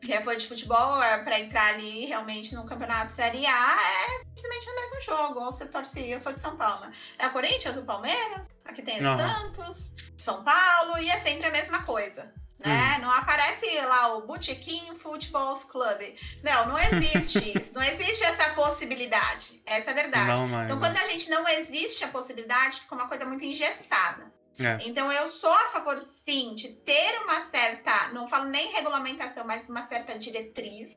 [0.00, 4.18] quem é fã de futebol, é, para entrar ali realmente no campeonato Série A, é
[4.24, 5.40] simplesmente o mesmo jogo.
[5.40, 6.86] Ou você torce, eu sou de São Paulo.
[6.86, 6.92] Né?
[7.18, 9.16] É o Corinthians, o Palmeiras, aqui tem o.
[9.16, 12.32] Santos, São Paulo, e é sempre a mesma coisa
[12.64, 12.96] né?
[12.96, 13.02] Hum.
[13.02, 16.16] Não aparece lá o Botequim Futebol Club.
[16.42, 17.74] Não, não existe isso.
[17.74, 19.60] não existe essa possibilidade.
[19.66, 20.26] Essa é a verdade.
[20.26, 24.32] Não, mas, então, quando a gente não existe a possibilidade, fica uma coisa muito engessada.
[24.58, 24.78] É.
[24.88, 29.68] Então, eu sou a favor, sim, de ter uma certa, não falo nem regulamentação, mas
[29.68, 30.96] uma certa diretriz,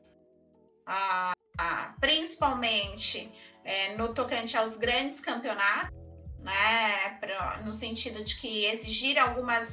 [0.86, 3.30] ah, ah, principalmente
[3.64, 5.92] é, no tocante aos grandes campeonatos,
[6.38, 7.18] né?
[7.20, 9.68] Pra, no sentido de que exigir algumas.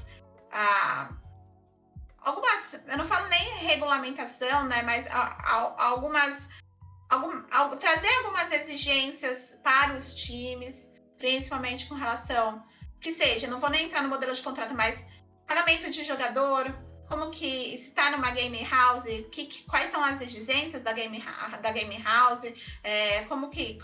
[0.52, 1.10] Ah,
[2.26, 5.06] algumas, eu não falo nem regulamentação, né, mas
[5.78, 6.42] algumas,
[7.10, 7.42] algum,
[7.78, 10.76] trazer algumas exigências para os times,
[11.18, 12.64] principalmente com relação
[13.00, 15.00] que seja, não vou nem entrar no modelo de contrato, mas
[15.48, 16.74] pagamento de jogador,
[17.08, 21.24] como que está numa game house, que, que, quais são as exigências da game,
[21.62, 22.42] da game house,
[22.84, 23.78] é, como que,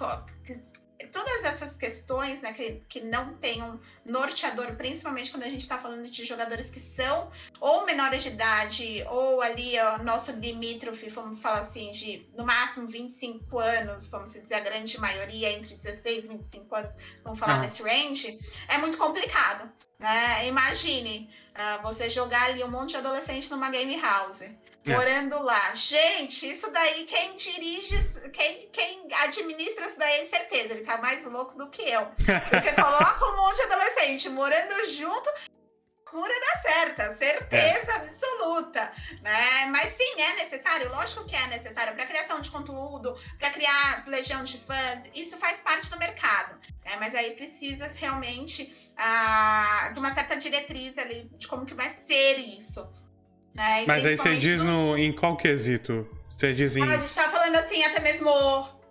[1.07, 5.77] todas essas questões né, que, que não tem um norteador, principalmente quando a gente está
[5.77, 11.41] falando de jogadores que são ou menores de idade, ou ali o nosso limítrofe, vamos
[11.41, 16.27] falar assim, de no máximo 25 anos, vamos dizer, a grande maioria entre 16 e
[16.27, 17.59] 25 anos, vamos falar ah.
[17.59, 19.71] nesse range, é muito complicado.
[20.01, 20.47] Né?
[20.47, 24.41] Imagine uh, você jogar ali um monte de adolescente numa game house.
[24.85, 24.95] É.
[24.95, 25.73] morando lá.
[25.75, 31.23] Gente, isso daí, quem dirige, quem, quem administra isso daí, é certeza, ele tá mais
[31.23, 32.05] louco do que eu.
[32.05, 35.29] Porque coloca um monte de adolescente morando junto,
[36.11, 37.95] cura dá certa, certeza é.
[37.95, 38.91] absoluta,
[39.21, 39.65] né?
[39.67, 44.43] Mas sim, é necessário, lógico que é necessário para criação de conteúdo, para criar legião
[44.43, 46.97] de fãs, isso faz parte do mercado, né?
[46.99, 52.37] Mas aí precisa realmente ah, de uma certa diretriz ali de como que vai ser
[52.39, 52.85] isso.
[53.53, 53.85] Né?
[53.87, 56.07] Mas aí você diz no, em qual quesito?
[56.29, 56.83] Você diz em...
[56.83, 58.31] Ah, a gente tá falando assim, até mesmo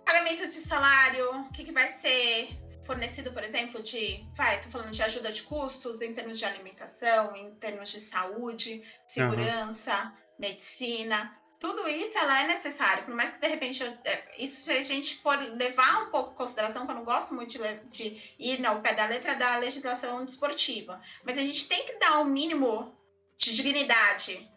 [0.05, 2.49] pagamento de salário, o que, que vai ser
[2.85, 4.25] fornecido, por exemplo, de.
[4.35, 8.83] Vai, tô falando de ajuda de custos em termos de alimentação, em termos de saúde,
[9.05, 10.11] segurança, uhum.
[10.39, 11.37] medicina.
[11.59, 15.21] Tudo isso ela é necessário, por mais que de repente é, isso se a gente
[15.21, 17.59] for levar um pouco em consideração, que eu não gosto muito de,
[17.91, 22.17] de ir ao pé da letra da legislação desportiva, mas a gente tem que dar
[22.17, 22.97] o um mínimo
[23.41, 24.49] de dignidade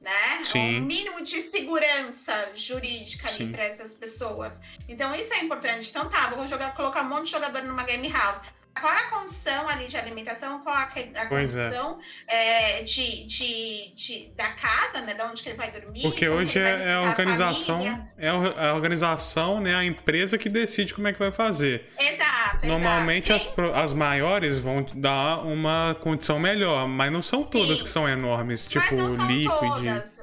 [0.00, 0.42] né?
[0.42, 0.80] Sim.
[0.80, 4.52] Um mínimo de segurança jurídica para essas pessoas.
[4.88, 5.90] Então isso é importante.
[5.90, 8.40] Então tá, vou jogar, colocar um monte de jogador numa game house.
[8.80, 10.60] Qual é a condição ali de alimentação?
[10.60, 11.26] Qual é a é.
[11.26, 12.80] condição é.
[12.80, 15.14] É, de, de, de, da casa, né?
[15.14, 16.02] Da onde que ele vai dormir?
[16.02, 17.80] Porque hoje é, a organização,
[18.18, 19.74] é a organização, né?
[19.74, 21.88] A empresa que decide como é que vai fazer.
[21.98, 22.66] Exato.
[22.66, 23.60] Normalmente exato.
[23.62, 27.84] As, as maiores vão dar uma condição melhor, mas não são todas Sim.
[27.84, 28.94] que são enormes, tipo
[29.26, 29.48] Liquid.
[29.48, 30.16] Todas.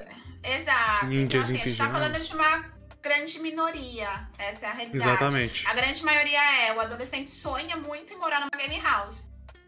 [0.44, 1.06] Exato.
[1.06, 2.73] Índias então, assim, a gente tá falando de uma
[3.04, 4.26] grande minoria.
[4.38, 4.96] Essa é a realidade.
[4.96, 5.68] Exatamente.
[5.68, 9.22] A grande maioria é o adolescente sonha muito em morar numa game house.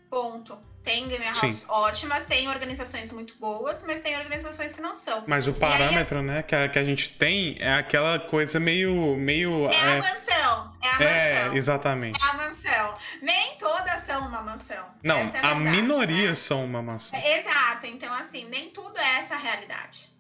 [0.09, 0.59] Ponto.
[0.83, 1.61] Tem game house Sim.
[1.68, 5.25] ótimas, tem organizações muito boas, mas tem organizações que não são.
[5.27, 9.16] Mas o parâmetro, aí, né, que a, que a gente tem é aquela coisa meio.
[9.16, 9.99] meio é, é...
[9.99, 10.77] a mansão.
[10.81, 11.53] É a é, mansão.
[11.53, 12.25] É, exatamente.
[12.25, 12.94] É a mansão.
[13.20, 14.87] Nem todas são uma mansão.
[15.03, 16.35] Não, é a, a minoria né?
[16.35, 17.20] são uma mansão.
[17.20, 17.87] Exato.
[17.87, 20.15] Então, assim, nem tudo é essa realidade.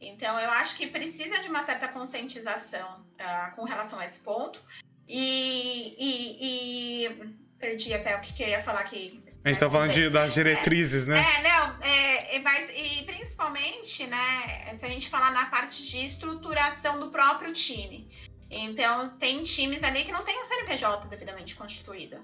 [0.00, 4.60] Então, eu acho que precisa de uma certa conscientização uh, com relação a esse ponto.
[5.08, 9.22] E, e, e, perdi até o que, que eu ia falar aqui.
[9.44, 11.20] A gente está falando de, das diretrizes, é, né?
[11.20, 16.98] É, não, é, mas, e principalmente, né, se a gente falar na parte de estruturação
[16.98, 18.10] do próprio time.
[18.50, 22.18] Então, tem times ali que não tem um CNPJ devidamente constituído.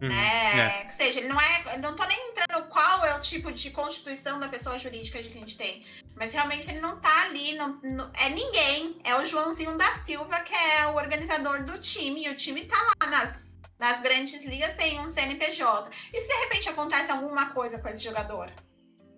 [0.00, 0.80] Uhum, né?
[0.80, 0.84] É.
[0.84, 1.78] Que seja, ele não é.
[1.78, 5.32] Não tô nem entrando qual é o tipo de constituição da pessoa jurídica que a
[5.32, 5.84] gente tem.
[6.14, 9.00] Mas realmente ele não tá ali, não, não, é ninguém.
[9.04, 12.24] É o Joãozinho da Silva, que é o organizador do time.
[12.24, 13.34] E o time tá lá nas,
[13.78, 15.90] nas grandes ligas sem um CNPJ.
[16.12, 18.50] E se de repente acontece alguma coisa com esse jogador?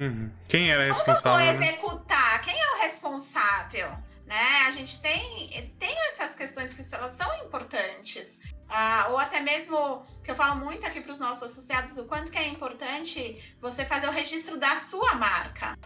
[0.00, 0.30] Uhum.
[0.48, 1.38] Quem era responsável?
[1.38, 2.40] Como eu vou executar?
[2.42, 3.90] Quem é o responsável?
[4.26, 4.66] Né?
[4.66, 8.28] A gente tem, tem essas questões que elas são importantes.
[8.68, 12.30] Ah, ou até mesmo, que eu falo muito aqui para os nossos associados, o quanto
[12.30, 15.78] que é importante você fazer o registro da sua marca.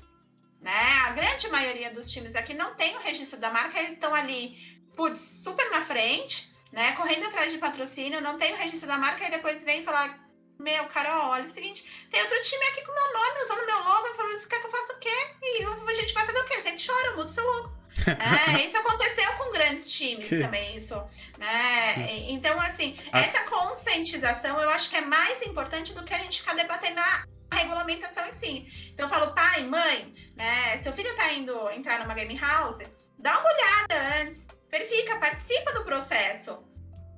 [0.60, 0.82] Né?
[1.06, 4.56] A grande maioria dos times aqui não tem o registro da marca, eles estão ali,
[4.96, 6.92] putz, super na frente, né?
[6.92, 10.20] Correndo atrás de patrocínio, não tem o registro da marca, e depois vem falar,
[10.58, 13.78] meu, cara, olha, é o seguinte, tem outro time aqui com meu nome, usando meu
[13.78, 15.36] logo, eu falo, você quer que eu faça o quê?
[15.42, 16.62] E a gente vai fazer o quê?
[16.62, 17.81] Gente chora, muda o seu logo.
[18.06, 20.40] É, isso aconteceu com grandes times que...
[20.40, 20.94] também, isso.
[21.38, 21.94] Né?
[22.30, 23.20] Então, assim, a...
[23.20, 27.24] essa conscientização eu acho que é mais importante do que a gente ficar debatendo a
[27.52, 28.90] regulamentação em si.
[28.92, 30.82] Então eu falo, pai, mãe, né?
[30.82, 32.78] Seu filho tá indo entrar numa game house,
[33.18, 36.71] dá uma olhada antes, verifica, participa do processo.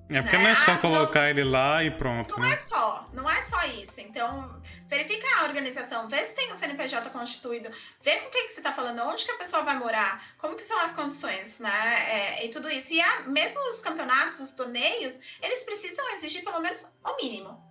[0.08, 0.42] É porque né?
[0.42, 2.38] não é só ah, colocar não, ele lá e pronto.
[2.38, 2.54] Não né?
[2.54, 3.98] é só, não é só isso.
[3.98, 7.70] Então, verifica a organização, vê se tem o CNPJ constituído,
[8.02, 10.62] vê com quem que você está falando, onde que a pessoa vai morar, como que
[10.62, 12.40] são as condições, né?
[12.40, 12.92] É, e tudo isso.
[12.92, 17.62] E a, mesmo os campeonatos, os torneios, eles precisam exigir pelo menos o mínimo.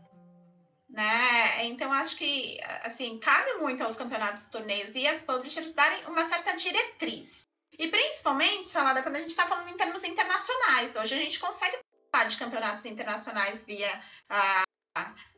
[0.90, 1.66] Né?
[1.66, 6.56] Então, acho que, assim, cabe muito aos campeonatos, torneios e as publishers darem uma certa
[6.56, 7.30] diretriz.
[7.80, 10.96] E principalmente, Salada, quando a gente está falando em termos internacionais.
[10.96, 11.78] Hoje a gente consegue
[12.14, 14.64] participar de campeonatos internacionais via a,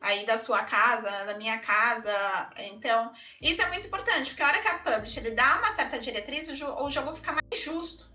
[0.00, 2.50] aí da sua casa, da minha casa.
[2.58, 5.98] Então, isso é muito importante, porque a hora que a publisher ele dá uma certa
[5.98, 8.14] diretriz, o, o jogo fica mais justo.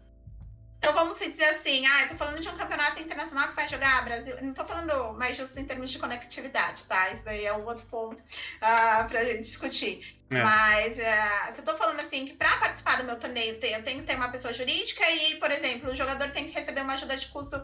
[0.77, 4.03] Então vamos dizer assim, ah, eu tô falando de um campeonato internacional que vai jogar
[4.03, 4.35] Brasil.
[4.41, 7.11] Não tô falando mais justo em termos de conectividade, tá?
[7.11, 10.19] Isso daí é um outro ponto uh, pra gente discutir.
[10.31, 10.41] É.
[10.41, 13.99] Mas uh, se eu tô falando assim que para participar do meu torneio eu tenho
[13.99, 17.15] que ter uma pessoa jurídica e, por exemplo, o jogador tem que receber uma ajuda
[17.15, 17.61] de custo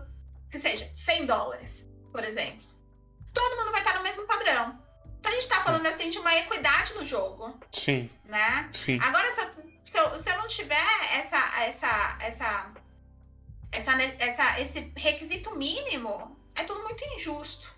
[0.51, 2.65] que seja 100 dólares, por exemplo.
[3.33, 4.79] Todo mundo vai estar no mesmo padrão.
[5.19, 7.59] Então a gente tá falando assim de uma equidade no jogo.
[7.71, 8.09] Sim.
[8.25, 8.69] Né?
[8.71, 8.99] Sim.
[9.01, 9.47] Agora, se eu,
[9.83, 12.71] se eu, se eu não tiver essa, essa, essa
[13.71, 17.73] essa, essa, esse requisito mínimo é tudo muito injusto.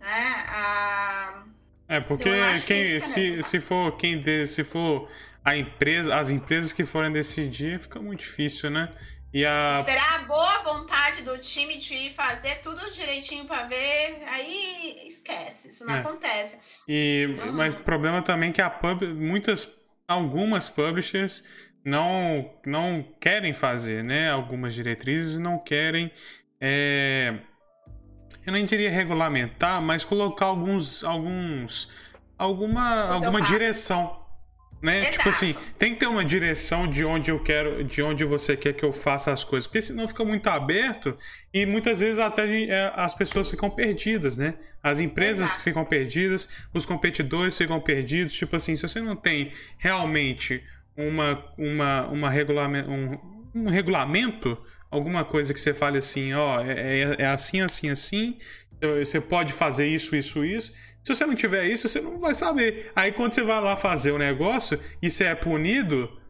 [0.00, 0.44] Né?
[0.48, 1.44] Ah,
[1.88, 2.30] é, porque
[2.66, 5.08] quem, se, se for quem de, se for
[5.44, 8.90] a empresa, as empresas que forem decidir, fica muito difícil, né?
[9.34, 9.80] E a...
[9.80, 15.84] Esperar a boa vontade do time de fazer tudo direitinho para ver, aí esquece, isso
[15.84, 15.98] não é.
[15.98, 16.56] acontece.
[16.86, 17.36] E.
[17.52, 19.68] Mas o problema também é que a pub, muitas,
[20.06, 21.42] algumas publishers
[21.84, 24.30] não, não querem fazer, né?
[24.30, 26.12] Algumas diretrizes não querem.
[26.60, 27.34] É,
[28.46, 31.02] eu nem diria regulamentar, mas colocar alguns.
[31.02, 31.90] alguns
[32.38, 34.23] alguma, alguma direção.
[34.84, 35.10] Né?
[35.12, 38.74] Tipo assim, tem que ter uma direção de onde eu quero, de onde você quer
[38.74, 41.16] que eu faça as coisas, porque senão fica muito aberto
[41.54, 44.56] e muitas vezes até é, as pessoas ficam perdidas, né?
[44.82, 45.62] As empresas Exato.
[45.62, 48.34] ficam perdidas, os competidores ficam perdidos.
[48.34, 50.62] Tipo assim, se você não tem realmente
[50.94, 53.18] uma, uma, uma regulamento, um,
[53.54, 58.36] um regulamento, alguma coisa que você fale assim, ó, é, é, é assim, assim, assim,
[58.86, 60.72] você pode fazer isso, isso, isso.
[61.02, 62.90] Se você não tiver isso, você não vai saber.
[62.96, 66.20] Aí quando você vai lá fazer o negócio e você é punido,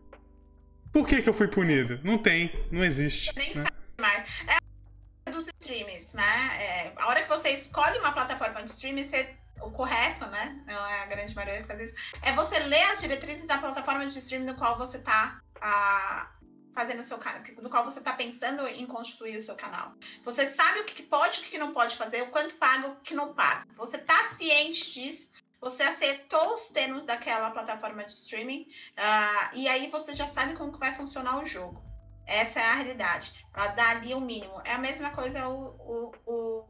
[0.93, 2.01] por que, que eu fui punido?
[2.03, 3.35] Não tem, não existe.
[3.37, 3.67] Nem né?
[4.01, 4.29] mais.
[4.47, 6.51] É dos streamers, né?
[6.59, 10.61] É, a hora que você escolhe uma plataforma de streaming, você o correto, né?
[10.67, 11.95] Não é a grande maioria que faz isso.
[12.23, 16.31] É você ler as diretrizes da plataforma de streaming no qual você está ah,
[16.75, 19.93] fazendo seu canal, no qual você está pensando em constituir o seu canal.
[20.25, 22.97] Você sabe o que pode e o que não pode fazer, o quanto paga, o
[22.97, 23.67] que não paga.
[23.77, 25.33] Você está ciente disso.
[25.61, 28.67] Você aceitou os termos daquela plataforma de streaming
[28.99, 31.83] uh, e aí você já sabe como que vai funcionar o jogo.
[32.27, 33.33] Essa é a realidade.
[33.55, 34.61] Ela dá ali o mínimo.
[34.65, 36.65] É a mesma coisa, o, o,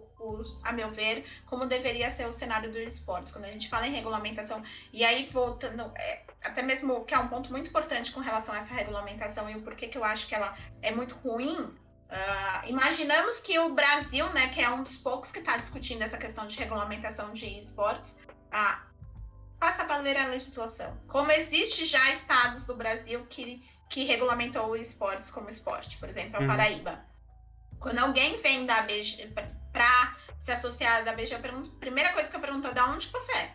[0.63, 3.33] a meu ver, como deveria ser o cenário do esportes.
[3.33, 4.63] Quando a gente fala em regulamentação,
[4.93, 8.59] e aí voltando, é, até mesmo que é um ponto muito importante com relação a
[8.59, 11.59] essa regulamentação e o porquê que eu acho que ela é muito ruim.
[11.61, 16.17] Uh, imaginamos que o Brasil, né, que é um dos poucos que está discutindo essa
[16.17, 18.81] questão de regulamentação de esportes, uh,
[19.59, 20.97] faça valer a legislação.
[21.09, 26.37] Como existe já estados do Brasil que que regulamentou o esportes como esporte, por exemplo,
[26.37, 26.49] a uhum.
[26.49, 27.05] Paraíba.
[27.79, 29.33] Quando alguém vem da BG
[29.75, 33.09] para se associar da BG, eu pergunto, primeira coisa que eu pergunto é da onde
[33.09, 33.51] você é.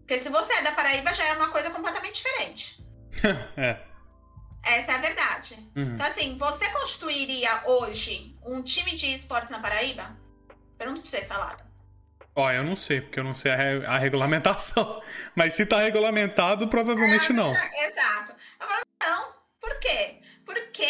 [0.00, 2.84] Porque se você é da Paraíba, já é uma coisa completamente diferente.
[3.56, 3.80] é.
[4.62, 5.54] Essa é a verdade.
[5.74, 5.94] Uhum.
[5.94, 10.16] Então, assim, você constituiria hoje um time de esportes na Paraíba?
[10.76, 11.64] Pergunto pra você, Salada.
[12.34, 15.02] Ó, eu não sei, porque eu não sei a, re a regulamentação.
[15.34, 17.52] Mas se tá regulamentado, provavelmente é, não.
[17.52, 18.34] Exato.
[18.60, 19.32] Agora, não.
[19.60, 20.20] Por quê?
[20.44, 20.88] Porque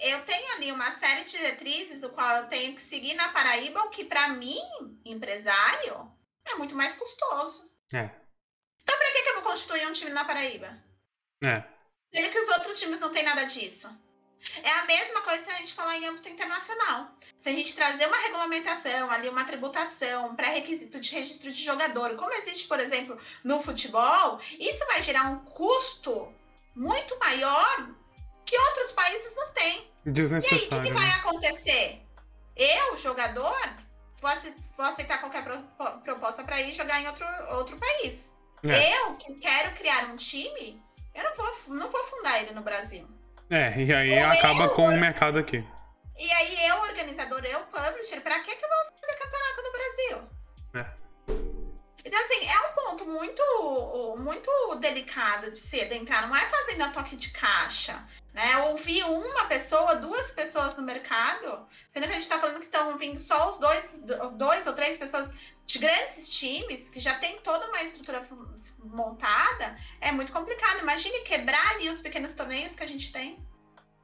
[0.00, 3.82] eu tenho ali uma série de diretrizes do qual eu tenho que seguir na Paraíba,
[3.82, 4.60] o que para mim,
[5.04, 6.10] empresário,
[6.46, 7.70] é muito mais custoso.
[7.92, 8.10] É.
[8.82, 10.82] Então, pra que, que eu vou constituir um time na Paraíba?
[11.42, 11.64] É.
[12.12, 13.88] Sendo que os outros times não têm nada disso.
[14.62, 17.14] É a mesma coisa se a gente falar em âmbito internacional.
[17.42, 22.32] Se a gente trazer uma regulamentação, ali uma tributação, pré-requisito de registro de jogador, como
[22.32, 26.34] existe, por exemplo, no futebol, isso vai gerar um custo
[26.74, 27.94] muito maior
[28.44, 29.90] que outros países não têm.
[30.04, 30.60] Desnecessário.
[30.60, 31.14] E aí, o que, que vai né?
[31.14, 32.02] acontecer?
[32.56, 33.58] Eu, jogador,
[34.20, 35.44] vou aceitar qualquer
[36.04, 38.18] proposta para ir jogar em outro, outro país.
[38.62, 38.96] É.
[38.98, 40.80] Eu, que quero criar um time,
[41.14, 43.08] eu não vou, não vou fundar ele no Brasil.
[43.48, 45.64] É, e aí Ou acaba eu, com o mercado aqui.
[46.18, 50.28] E aí eu, organizador, eu, publisher, pra que, que eu vou fazer campeonato no Brasil?
[50.74, 50.99] É.
[52.04, 56.28] Então, assim, é um ponto muito, muito delicado de se adentrar.
[56.28, 58.02] Não é fazendo a toque de caixa.
[58.32, 58.56] Né?
[58.58, 62.96] Ouvir uma pessoa, duas pessoas no mercado, sendo que a gente está falando que estão
[62.96, 64.00] vindo só os dois,
[64.36, 65.28] dois ou três pessoas
[65.66, 68.26] de grandes times, que já tem toda uma estrutura
[68.78, 70.80] montada, é muito complicado.
[70.80, 73.38] Imagine quebrar ali os pequenos torneios que a gente tem.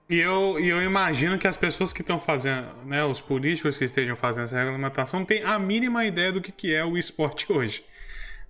[0.09, 3.85] E eu, e eu imagino que as pessoas que estão fazendo, né, os políticos que
[3.85, 7.85] estejam fazendo essa regulamentação, têm a mínima ideia do que, que é o esporte hoje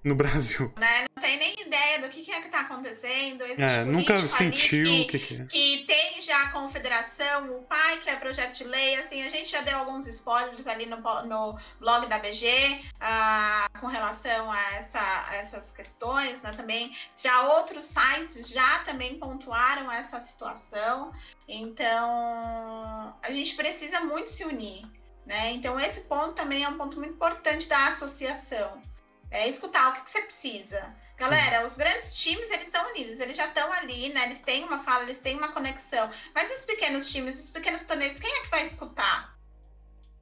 [0.06, 0.72] no Brasil.
[0.76, 1.06] Né?
[1.14, 3.42] Não tem nem ideia do que, que é que está acontecendo.
[3.42, 5.44] É, nunca sentiu o que, que é.
[5.46, 9.50] Que tem já a confederação, o pai, que é projeto de lei, assim, a gente
[9.50, 15.28] já deu alguns spoilers ali no, no blog da BG ah, com relação a, essa,
[15.28, 16.94] a essas questões, né, também.
[17.16, 21.12] Já outros sites já também pontuaram essa situação.
[21.48, 24.84] Então, a gente precisa muito se unir,
[25.24, 25.52] né?
[25.52, 28.82] Então, esse ponto também é um ponto muito importante da associação.
[29.30, 33.36] É escutar o que, que você precisa Galera, os grandes times, eles estão unidos, eles
[33.36, 34.24] já estão ali, né?
[34.24, 36.10] Eles têm uma fala, eles têm uma conexão.
[36.34, 39.34] Mas os pequenos times, os pequenos torneios, quem é que vai escutar?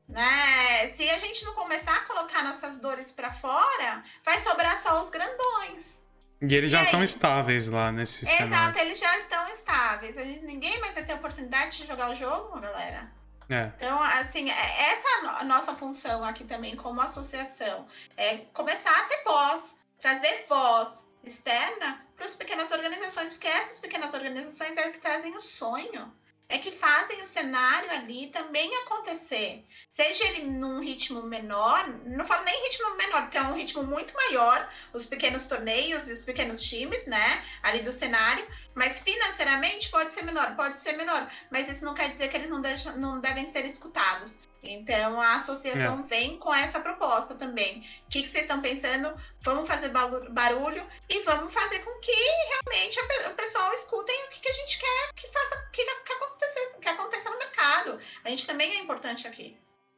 [0.09, 0.92] Né?
[0.96, 5.09] Se a gente não começar a colocar nossas dores para fora, vai sobrar só os
[5.09, 5.98] grandões.
[6.40, 6.84] E eles e já aí?
[6.84, 8.64] estão estáveis lá nesse Exato, cenário.
[8.70, 10.14] Exato, eles já estão estáveis.
[10.14, 13.11] Gente, ninguém mais vai ter oportunidade de jogar o jogo, galera.
[13.49, 13.70] É.
[13.76, 17.86] Então, assim, é, essa é nossa função aqui também como associação.
[18.16, 19.62] É começar a ter voz,
[20.01, 20.88] trazer voz
[21.22, 26.12] externa para as pequenas organizações, porque essas pequenas organizações é que trazem o sonho,
[26.49, 29.64] é que fazem o cenário ali também acontecer.
[29.97, 34.14] Seja ele num ritmo menor, não falo nem ritmo menor, porque é um ritmo muito
[34.14, 40.12] maior, os pequenos torneios e os pequenos times, né, ali do cenário, mas financeiramente pode
[40.12, 43.20] ser menor, pode ser menor, mas isso não quer dizer que eles não, deixam, não
[43.20, 44.36] devem ser escutados.
[44.64, 46.08] Então a associação é.
[46.08, 47.80] vem com essa proposta também.
[48.06, 49.14] O que, que vocês estão pensando?
[49.42, 54.48] Vamos fazer barulho e vamos fazer com que realmente o pessoal escutem o que, que
[54.48, 57.98] a gente quer que faça que, que, aconteça, que aconteça no mercado.
[58.24, 59.56] A gente também é importante aqui.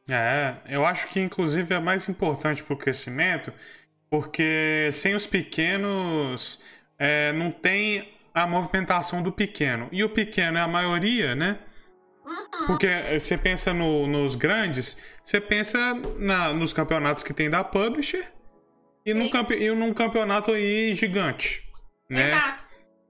[0.09, 3.53] É, eu acho que inclusive é mais importante para o crescimento,
[4.09, 6.61] porque sem os pequenos
[6.97, 9.89] é, não tem a movimentação do pequeno.
[9.91, 11.59] E o pequeno é a maioria, né?
[12.65, 12.87] Porque
[13.19, 18.33] você pensa no, nos grandes, você pensa na, nos campeonatos que tem da Publisher
[19.05, 21.63] e num, campe, e num campeonato aí gigante.
[22.09, 22.27] Né?
[22.27, 22.67] Exato.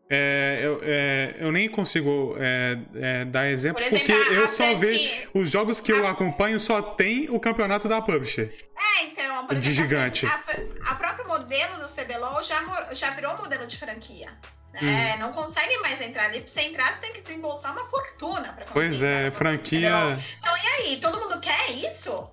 [0.10, 4.74] É, eu, é, eu nem consigo é, é dar exemplo, Por exemplo porque eu só
[4.76, 5.30] vejo.
[5.34, 5.96] Os jogos que a...
[5.96, 8.54] eu acompanho só tem o campeonato da Publisher.
[8.78, 10.26] É, então, por de exemplo, gigante.
[10.26, 10.44] A,
[10.92, 14.32] a próprio modelo do CBLOL já, já virou modelo de franquia.
[14.74, 15.20] É, hum.
[15.20, 16.42] não consegue mais entrar ali.
[16.42, 20.20] Pra você entrar, você tem que desembolsar uma fortuna pra Pois é, franquia.
[20.40, 21.00] Então, e aí?
[21.02, 22.30] Todo mundo quer isso?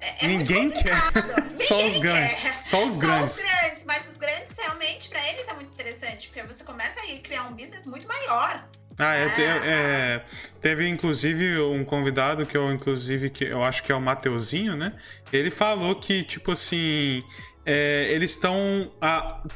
[0.00, 0.96] É, é Ninguém quer.
[1.54, 2.38] Só os grandes.
[2.62, 3.32] Só os grandes.
[3.32, 7.00] Só os grandes, mas os grandes realmente para eles é muito interessante, porque você começa
[7.00, 8.64] a criar um business muito maior.
[8.98, 10.24] Ah, é, é,
[10.60, 14.92] teve inclusive um convidado que eu inclusive que eu acho que é o Mateuzinho, né?
[15.32, 17.24] Ele falou que tipo assim,
[17.72, 18.90] é, eles estão.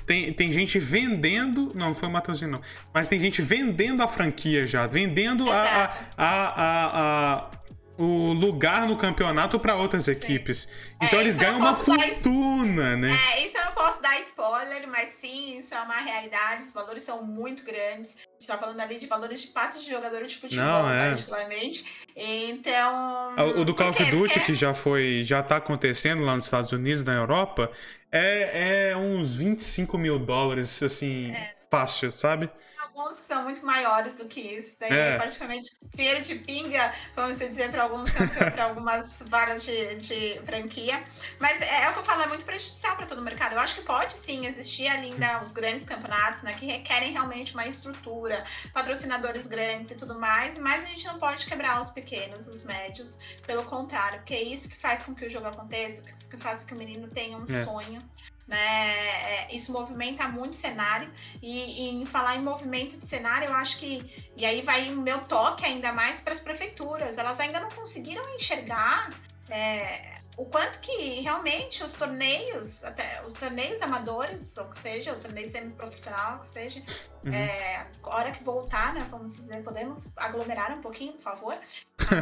[0.06, 1.72] Tem, tem gente vendendo.
[1.74, 2.60] Não, não foi o Matheusinho, não.
[2.92, 4.86] Mas tem gente vendendo a franquia já.
[4.86, 7.50] Vendendo a, a, a, a,
[7.96, 10.68] o lugar no campeonato para outras equipes.
[11.00, 12.96] Então é, eles ganham uma fortuna, dar...
[12.96, 13.18] né?
[13.32, 16.64] É, isso eu não posso dar spoiler, mas sim, isso é uma realidade.
[16.64, 18.10] Os valores são muito grandes.
[18.10, 21.10] A gente tá falando ali de valores de passes de jogador de futebol, não, é.
[21.10, 21.84] particularmente.
[22.16, 23.34] Então.
[23.56, 25.22] O do Call of Duty, que já foi.
[25.24, 27.70] já tá acontecendo lá nos Estados Unidos, na Europa,
[28.14, 31.54] é, é uns 25 mil dólares, assim, é.
[31.68, 32.48] fácil, sabe?
[32.94, 34.70] alguns que são muito maiores do que isso.
[34.78, 35.16] Daí é.
[35.16, 41.02] praticamente feiro de pinga, vamos dizer, para alguns para algumas vagas de, de, franquia.
[41.40, 43.54] Mas é, é, o que eu falo, é muito prejudicial para todo o mercado.
[43.54, 46.54] Eu acho que pode sim existir ainda os grandes campeonatos, né?
[46.54, 51.44] Que requerem realmente uma estrutura, patrocinadores grandes e tudo mais, mas a gente não pode
[51.46, 55.30] quebrar os pequenos, os médios, pelo contrário, porque é isso que faz com que o
[55.30, 56.00] jogo aconteça,
[56.36, 57.64] que faz com que o menino tenha um é.
[57.64, 58.02] sonho
[58.46, 59.46] né?
[59.46, 61.10] É, isso movimenta muito o cenário.
[61.42, 64.30] E, e, em falar em movimento de cenário, eu acho que.
[64.36, 67.18] E aí vai o meu toque ainda mais para as prefeituras.
[67.18, 69.10] Elas ainda não conseguiram enxergar
[69.48, 75.20] é, o quanto que realmente os torneios, até os torneios amadores, ou que seja, o
[75.20, 76.82] torneio semi-profissional, que seja,
[77.24, 77.32] uhum.
[77.32, 79.06] é, a hora que voltar, né?
[79.10, 81.58] Vamos dizer, podemos aglomerar um pouquinho, por favor.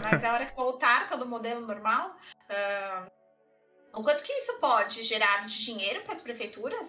[0.04, 2.16] Mas a hora que voltar todo o modelo normal.
[2.48, 3.21] Uh,
[3.94, 6.86] o quanto que isso pode gerar de dinheiro para as prefeituras,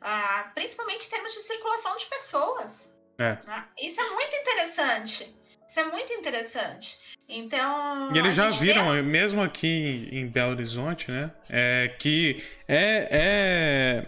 [0.00, 2.92] ah, principalmente em termos de circulação de pessoas.
[3.18, 3.38] É.
[3.46, 3.64] Né?
[3.80, 5.34] Isso é muito interessante.
[5.68, 6.98] Isso é muito interessante.
[7.28, 8.12] Então.
[8.14, 9.02] E eles já viram, vê...
[9.02, 11.30] mesmo aqui em Belo Horizonte, né?
[11.48, 14.06] É, que é, é,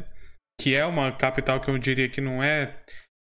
[0.60, 2.76] que é uma capital que eu diria que não é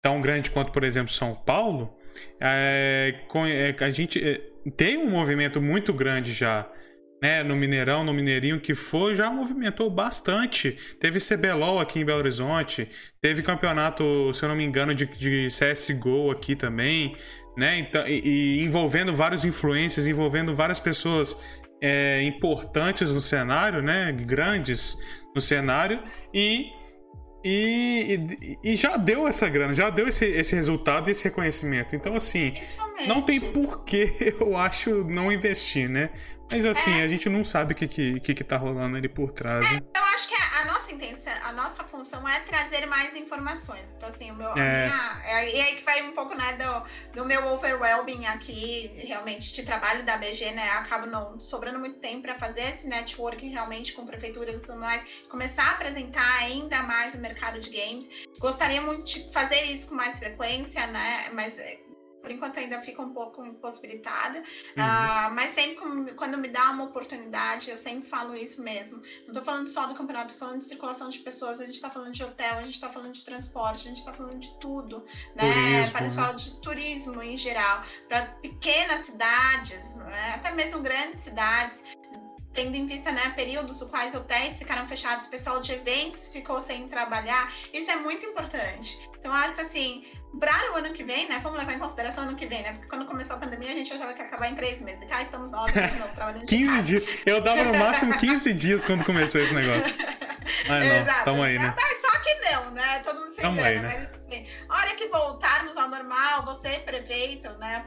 [0.04, 1.98] tão grande quanto, por exemplo, São Paulo.
[2.40, 4.40] É, é a gente é,
[4.76, 6.70] tem um movimento muito grande já
[7.22, 10.78] né, no Mineirão, no Mineirinho, que foi, já movimentou bastante.
[11.00, 12.88] Teve CBLOL aqui em Belo Horizonte,
[13.22, 17.16] teve campeonato, se eu não me engano, de, de CSGO aqui também,
[17.58, 17.80] né?
[17.80, 21.36] Então, e, e envolvendo vários influências, envolvendo várias pessoas
[21.82, 24.12] é, importantes no cenário, né?
[24.12, 24.98] Grandes
[25.34, 26.02] no cenário.
[26.34, 26.72] E
[27.44, 31.96] E, e, e, já deu essa grana, já deu esse, esse resultado e esse reconhecimento.
[31.96, 32.54] Então, assim,
[33.06, 36.10] não tem por que eu acho não investir, né?
[36.50, 37.04] Mas assim, é.
[37.04, 39.70] a gente não sabe o que, que, que, que tá rolando ali por trás.
[39.72, 43.84] É, eu acho que a, a, nossa intenção, a nossa função é trazer mais informações.
[43.98, 44.52] Então, assim, o meu.
[44.52, 44.86] É.
[44.86, 49.52] Minha, é, e aí que vai um pouco, né, do, do meu overwhelming aqui, realmente,
[49.52, 50.70] de trabalho da BG, né?
[50.70, 55.04] Acabo não sobrando muito tempo para fazer esse networking realmente com prefeituras e tudo mais,
[55.30, 58.08] começar a apresentar ainda mais o mercado de games.
[58.40, 61.30] Gostaria muito de fazer isso com mais frequência, né?
[61.34, 61.54] Mas
[62.28, 64.84] por enquanto ainda fica um pouco impossibilitada, uhum.
[64.84, 68.98] uh, mas sempre quando me dá uma oportunidade, eu sempre falo isso mesmo.
[69.22, 71.90] Não estou falando só do campeonato, estou falando de circulação de pessoas, a gente está
[71.90, 75.06] falando de hotel, a gente está falando de transporte, a gente está falando de tudo,
[75.36, 75.54] né?
[75.54, 76.34] Turismo, para pessoal né?
[76.34, 80.34] de turismo em geral, para pequenas cidades, né?
[80.36, 81.82] até mesmo grandes cidades
[82.54, 86.88] tendo em vista né, períodos dos quais hotéis ficaram fechados, pessoal de eventos ficou sem
[86.88, 88.98] trabalhar, isso é muito importante.
[89.20, 90.06] Então, acho que assim,
[90.40, 91.40] para o ano que vem, né?
[91.42, 92.74] Vamos levar em consideração o ano que vem, né?
[92.74, 95.02] Porque quando começou a pandemia, a gente achava que ia acabar em três meses.
[95.02, 97.04] E cá estamos nós de novo trabalhando 15 dias.
[97.26, 99.94] Eu dava no máximo 15 dias quando começou esse negócio.
[100.68, 101.26] Mas não, Exato.
[101.26, 101.74] tamo aí, né?
[101.76, 103.00] Mas só que não, né?
[103.00, 104.10] Todo mundo se tamo engana, aí, né?
[104.12, 107.84] Mas assim, a hora que voltarmos ao normal, você prefeito, né?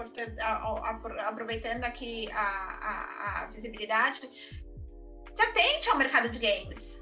[1.27, 4.21] Aproveitando aqui a, a, a visibilidade,
[5.35, 7.01] se atente ao mercado de games.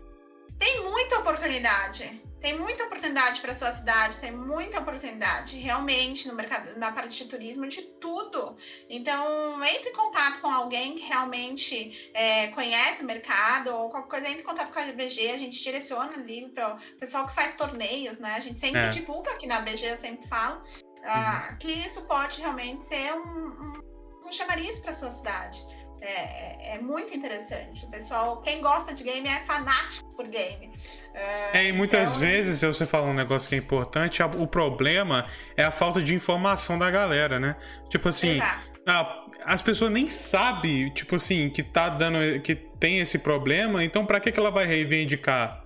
[0.58, 6.78] Tem muita oportunidade tem muita oportunidade para sua cidade, tem muita oportunidade realmente no mercado,
[6.78, 8.56] na parte de turismo, de tudo.
[8.88, 14.28] Então, entre em contato com alguém que realmente é, conhece o mercado ou qualquer coisa,
[14.28, 17.54] entre em contato com a BG, a gente direciona ali para o pessoal que faz
[17.56, 18.34] torneios, né?
[18.34, 18.88] A gente sempre é.
[18.90, 24.26] divulga aqui na BG, eu sempre falo, uh, que isso pode realmente ser um, um,
[24.26, 25.60] um chamariz para sua cidade.
[26.00, 27.84] É, é, é, muito interessante.
[27.84, 30.72] O pessoal, quem gosta de game é fanático por game.
[31.14, 32.28] É, é e muitas então...
[32.28, 35.26] vezes, você fala um negócio que é importante, o problema
[35.56, 37.56] é a falta de informação da galera, né?
[37.88, 38.40] Tipo assim,
[38.86, 44.06] a, as pessoas nem sabem, tipo assim, que tá dando, que tem esse problema, então
[44.06, 45.64] para que, que ela vai reivindicar?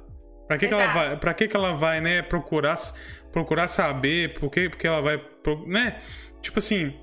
[0.48, 2.76] Para que, que ela vai, para que, que ela vai, né, procurar,
[3.30, 5.22] procurar saber, por que, porque ela vai,
[5.66, 5.98] né?
[6.40, 6.94] Tipo assim,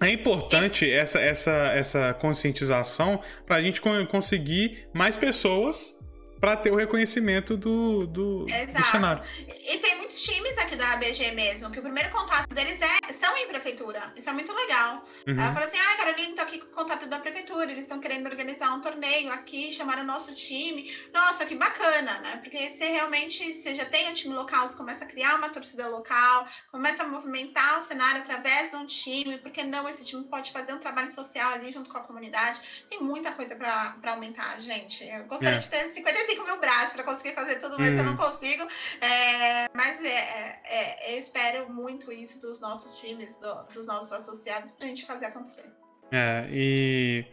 [0.00, 5.98] é importante essa, essa, essa conscientização para a gente conseguir mais pessoas
[6.44, 9.24] para ter o reconhecimento do, do, do, cenário.
[9.48, 13.34] E tem muitos times aqui da ABG mesmo, que o primeiro contato deles é, são
[13.34, 14.12] em prefeitura.
[14.14, 15.06] Isso é muito legal.
[15.26, 15.40] Uhum.
[15.40, 18.26] Ela fala assim, ah, Carolina, tô aqui com o contato da prefeitura, eles estão querendo
[18.26, 20.94] organizar um torneio aqui, chamaram o nosso time.
[21.14, 22.36] Nossa, que bacana, né?
[22.42, 25.88] Porque você realmente, você já tem um time local, você começa a criar uma torcida
[25.88, 30.52] local, começa a movimentar o cenário através de um time, porque não, esse time pode
[30.52, 32.60] fazer um trabalho social ali junto com a comunidade.
[32.90, 35.02] Tem muita coisa para aumentar, gente.
[35.02, 35.58] Eu gostaria é.
[35.58, 37.98] de ter 55 com meu braço para conseguir fazer tudo, mas hum.
[37.98, 38.66] eu não consigo.
[39.00, 44.12] É, mas é, é, é, eu espero muito isso dos nossos times, do, dos nossos
[44.12, 45.70] associados, para a gente fazer acontecer.
[46.12, 47.24] É, e.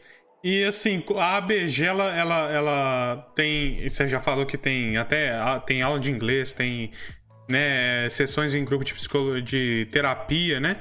[0.43, 3.87] E assim, a ABG, ela, ela, ela tem.
[3.87, 5.31] Você já falou que tem até
[5.67, 6.91] tem aula de inglês, tem
[7.47, 10.79] né, sessões em grupo de, psicologia, de terapia, né?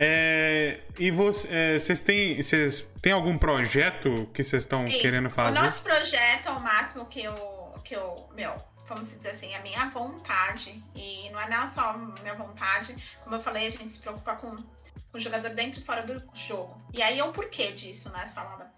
[0.00, 5.58] É, e é, vocês têm, vocês têm algum projeto que vocês estão querendo fazer?
[5.58, 8.56] O nosso projeto, ao máximo que eu que eu, meu,
[8.86, 13.40] vamos dizer assim, a minha vontade, e não é não só minha vontade, como eu
[13.40, 16.80] falei, a gente se preocupa com, com o jogador dentro e fora do jogo.
[16.92, 18.72] E aí é o porquê disso, né, Salada?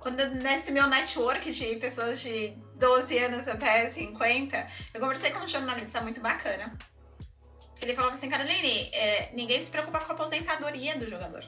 [0.00, 5.48] Quando nesse meu network de pessoas de 12 anos até 50, eu conversei com um
[5.48, 6.76] jornalista muito bacana.
[7.80, 11.44] Ele falava assim, Caroline, é, ninguém se preocupa com a aposentadoria do jogador.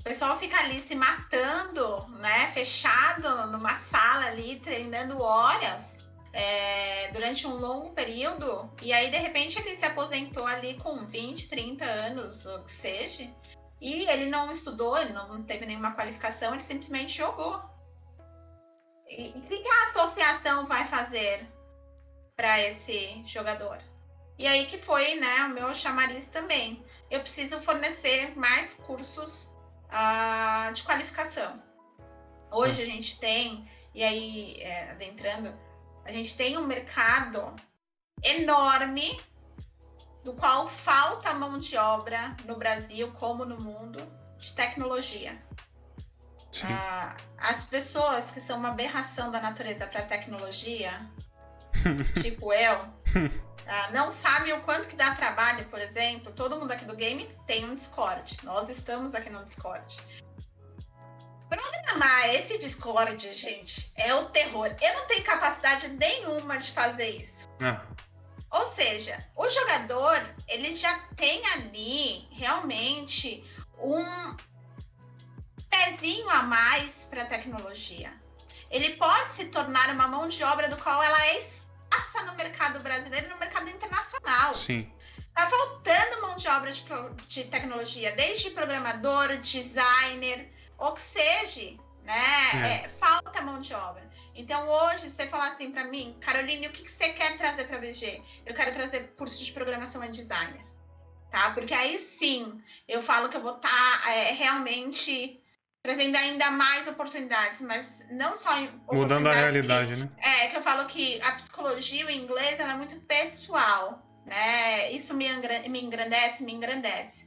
[0.00, 2.50] O pessoal fica ali se matando, né?
[2.52, 5.84] Fechado numa sala ali, treinando horas
[6.32, 8.70] é, durante um longo período.
[8.80, 13.30] E aí, de repente, ele se aposentou ali com 20, 30 anos, ou que seja.
[13.78, 17.60] E ele não estudou, ele não teve nenhuma qualificação, ele simplesmente jogou.
[19.06, 21.46] E o que a associação vai fazer
[22.34, 23.78] para esse jogador?
[24.38, 26.82] E aí que foi, né, o meu chamariz também.
[27.10, 29.49] Eu preciso fornecer mais cursos
[30.72, 31.62] de qualificação.
[32.50, 35.52] Hoje a gente tem, e aí é, adentrando,
[36.04, 37.54] a gente tem um mercado
[38.22, 39.20] enorme
[40.24, 44.00] do qual falta mão de obra no Brasil como no mundo
[44.38, 45.40] de tecnologia.
[46.62, 51.08] Uh, as pessoas que são uma aberração da natureza para tecnologia,
[52.22, 56.32] tipo eu, uh, não sabem o quanto que dá trabalho, por exemplo.
[56.32, 58.36] Todo mundo aqui do game tem um Discord.
[58.42, 59.96] Nós estamos aqui no Discord.
[61.48, 64.74] Programar esse Discord, gente, é o terror.
[64.80, 67.48] Eu não tenho capacidade nenhuma de fazer isso.
[67.60, 67.84] Ah.
[68.50, 73.44] Ou seja, o jogador, ele já tem ali realmente
[73.78, 74.36] um
[75.68, 78.12] pezinho a mais para a tecnologia.
[78.70, 81.48] Ele pode se tornar uma mão de obra do qual ela é
[81.90, 84.54] escassa no mercado brasileiro e no mercado internacional.
[84.54, 84.90] Sim.
[85.34, 86.84] Tá faltando mão de obra de,
[87.26, 92.50] de tecnologia, desde programador, designer, ou que seja, né?
[92.54, 92.84] É.
[92.84, 94.08] É, falta mão de obra.
[94.34, 97.76] Então hoje, você falar assim para mim, Caroline, o que, que você quer trazer para
[97.76, 98.22] a BG?
[98.46, 100.64] Eu quero trazer curso de programação e designer,
[101.30, 101.50] tá?
[101.50, 105.40] Porque aí sim, eu falo que eu vou estar tá, é, realmente
[105.82, 108.50] trazendo ainda mais oportunidades, mas não só
[108.92, 110.10] mudando a realidade, que, né?
[110.18, 114.92] É que eu falo que a psicologia, o inglês, ela é muito pessoal, né?
[114.92, 115.26] Isso me,
[115.68, 117.26] me engrandece, me engrandece,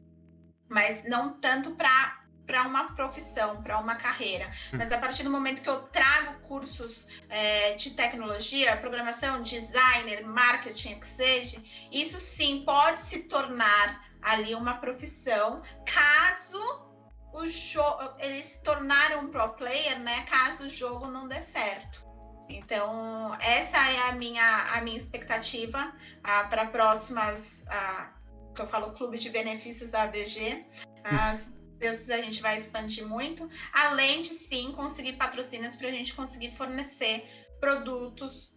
[0.69, 4.51] mas não tanto para para uma profissão, para uma carreira.
[4.73, 4.77] Hum.
[4.77, 10.99] Mas a partir do momento que eu trago cursos é, de tecnologia, programação, designer, marketing,
[10.99, 11.57] que seja,
[11.89, 16.92] isso sim pode se tornar ali uma profissão, caso
[17.33, 20.21] o jogo eles se tornaram um pro player, né?
[20.25, 22.03] Caso o jogo não dê certo.
[22.49, 28.13] Então essa é a minha a minha expectativa ah, para próximas ah,
[28.55, 30.65] que eu falo clube de benefícios da ABG.
[31.03, 31.37] Ah,
[31.79, 36.55] Deus a gente vai expandir muito, além de sim conseguir patrocínios para a gente conseguir
[36.55, 37.27] fornecer
[37.59, 38.52] produtos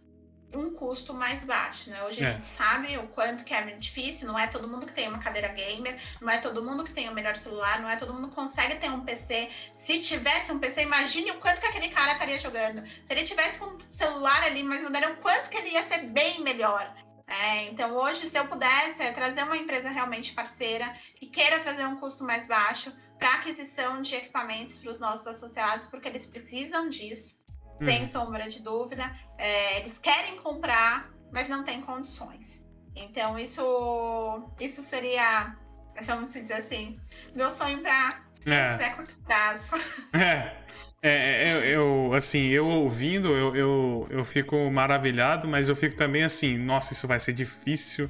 [0.53, 2.03] um custo mais baixo, né?
[2.03, 2.27] Hoje é.
[2.27, 5.19] a gente sabe o quanto que é difícil, não é todo mundo que tem uma
[5.19, 8.29] cadeira gamer, não é todo mundo que tem o melhor celular, não é todo mundo
[8.29, 9.49] que consegue ter um PC.
[9.85, 12.85] Se tivesse um PC, imagine o quanto que aquele cara estaria jogando.
[12.87, 16.41] Se ele tivesse um celular ali, mas mandaram o quanto que ele ia ser bem
[16.41, 16.93] melhor.
[17.27, 21.85] É, então hoje, se eu pudesse é, trazer uma empresa realmente parceira que queira trazer
[21.85, 26.87] um custo mais baixo para aquisição de equipamentos para os nossos associados, porque eles precisam
[26.87, 27.37] disso,
[27.83, 29.11] sem sombra de dúvida.
[29.37, 32.61] É, eles querem comprar, mas não têm condições.
[32.95, 35.55] Então isso, isso seria,
[36.03, 36.99] vamos dizer assim,
[37.35, 38.89] meu sonho para é.
[38.89, 39.63] curto prazo.
[40.13, 40.67] É.
[40.99, 45.95] É, é, eu, eu, assim, eu ouvindo, eu, eu, eu fico maravilhado, mas eu fico
[45.95, 48.09] também assim, nossa, isso vai ser difícil.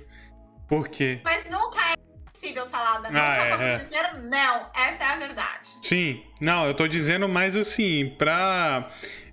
[0.70, 1.20] Por quê?
[1.24, 1.95] Mas nunca é
[2.32, 3.09] possível, Salada.
[3.09, 3.78] Nunca ah, é, é.
[3.80, 4.70] dizer não.
[4.74, 5.70] Essa é a verdade.
[5.82, 6.24] Sim.
[6.39, 8.89] Não, eu tô dizendo mais assim, pra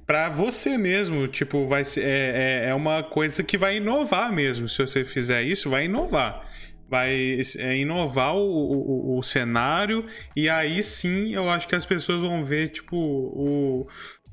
[0.06, 4.68] para você mesmo, tipo, vai ser, é, é, é uma coisa que vai inovar mesmo.
[4.68, 6.42] Se você fizer isso, vai inovar
[6.86, 10.04] vai é, inovar o, o, o, cenário
[10.36, 13.88] e aí sim eu acho que as pessoas vão ver tipo o,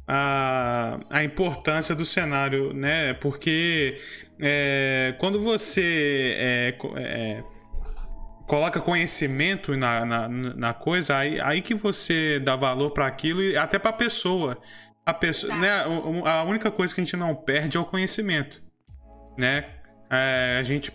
[0.08, 3.14] a, a importância do cenário, né?
[3.14, 3.96] Porque
[4.42, 7.44] é, quando você é, é,
[8.46, 13.56] coloca conhecimento na, na, na, coisa, aí, aí que você dá valor para aquilo e
[13.56, 14.58] até para a pessoa.
[15.06, 15.70] A pessoa, né?
[16.26, 18.62] A única coisa que a gente não perde é o conhecimento,
[19.38, 19.66] né?
[20.10, 20.92] É, a gente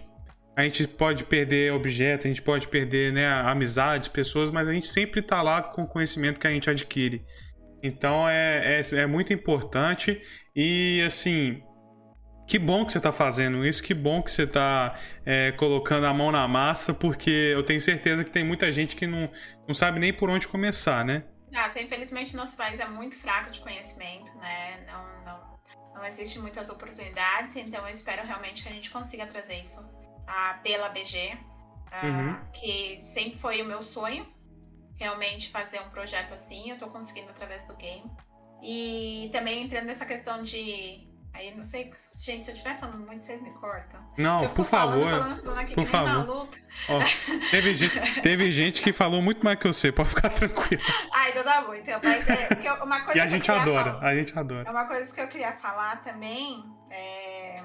[0.56, 4.86] a gente pode perder objeto, a gente pode perder né, amizades, pessoas, mas a gente
[4.86, 7.22] sempre está lá com o conhecimento que a gente adquire.
[7.82, 10.20] Então é, é, é muito importante
[10.54, 11.62] e assim.
[12.48, 14.94] Que bom que você está fazendo isso, que bom que você está
[15.24, 19.04] é, colocando a mão na massa, porque eu tenho certeza que tem muita gente que
[19.04, 19.28] não,
[19.66, 21.24] não sabe nem por onde começar, né?
[21.54, 24.84] Ah, infelizmente nosso país é muito fraco de conhecimento, né?
[24.86, 25.58] Não, não,
[25.94, 29.80] não existe muitas oportunidades, então eu espero realmente que a gente consiga trazer isso
[30.26, 31.38] a, pela BG,
[31.90, 32.50] a, uhum.
[32.52, 34.26] que sempre foi o meu sonho,
[34.98, 38.10] realmente fazer um projeto assim, eu estou conseguindo através do game.
[38.62, 41.06] E também entrando nessa questão de.
[41.36, 44.00] Aí não sei, gente, se eu estiver falando muito, vocês me cortam.
[44.16, 45.06] Não, por favor.
[45.06, 46.48] Falando, falando por favor.
[46.88, 46.98] Ó,
[47.50, 50.82] teve, gente, teve gente que falou muito mais que você, pode ficar tranquilo.
[51.12, 51.74] Ai, então tá bom.
[51.74, 54.66] Então, mas é, uma coisa e a gente adora, falar, a gente adora.
[54.66, 56.64] É uma coisa que eu queria falar também.
[56.90, 57.62] É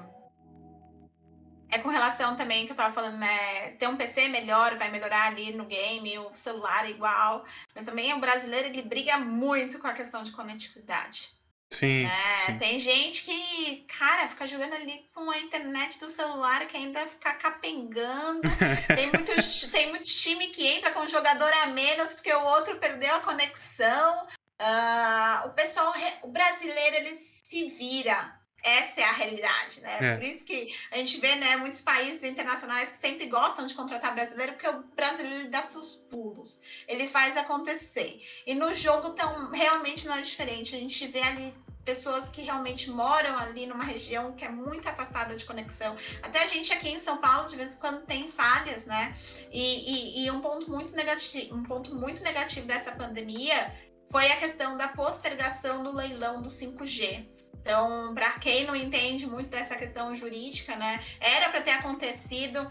[1.72, 3.70] é com relação também que eu tava falando, né?
[3.78, 7.46] Ter um PC melhor, vai melhorar ali no game, o celular igual.
[7.74, 11.32] Mas também o brasileiro ele briga muito com a questão de conectividade.
[11.72, 12.36] Sim, né?
[12.36, 12.58] sim.
[12.58, 17.32] Tem gente que, cara, fica jogando ali com a internet do celular que ainda fica
[17.34, 18.42] capengando.
[18.94, 22.78] tem, muitos, tem muitos time que entra com um jogador a menos porque o outro
[22.78, 24.26] perdeu a conexão.
[24.60, 27.18] Uh, o pessoal, o brasileiro, ele
[27.48, 29.98] se vira essa é a realidade, né?
[30.00, 30.16] É.
[30.16, 34.14] Por isso que a gente vê, né, muitos países internacionais que sempre gostam de contratar
[34.14, 36.56] brasileiro, porque o brasileiro dá seus pulos,
[36.86, 38.20] ele faz acontecer.
[38.46, 40.76] E no jogo tão, realmente não é diferente.
[40.76, 41.54] A gente vê ali
[41.84, 45.96] pessoas que realmente moram ali numa região que é muito afastada de conexão.
[46.22, 49.16] Até a gente aqui em São Paulo, de vez em quando, tem falhas, né?
[49.50, 53.74] E, e, e um ponto muito negativo, um ponto muito negativo dessa pandemia
[54.12, 57.26] foi a questão da postergação do leilão do 5G
[57.62, 62.68] Então, para quem não entende muito dessa questão jurídica, né, era para ter acontecido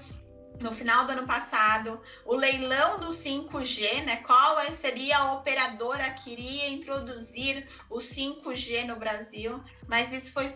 [0.62, 4.18] no final do ano passado, o leilão do 5G, né?
[4.18, 9.60] Qual seria a operadora que iria introduzir o 5G no Brasil?
[9.88, 10.54] Mas isso foi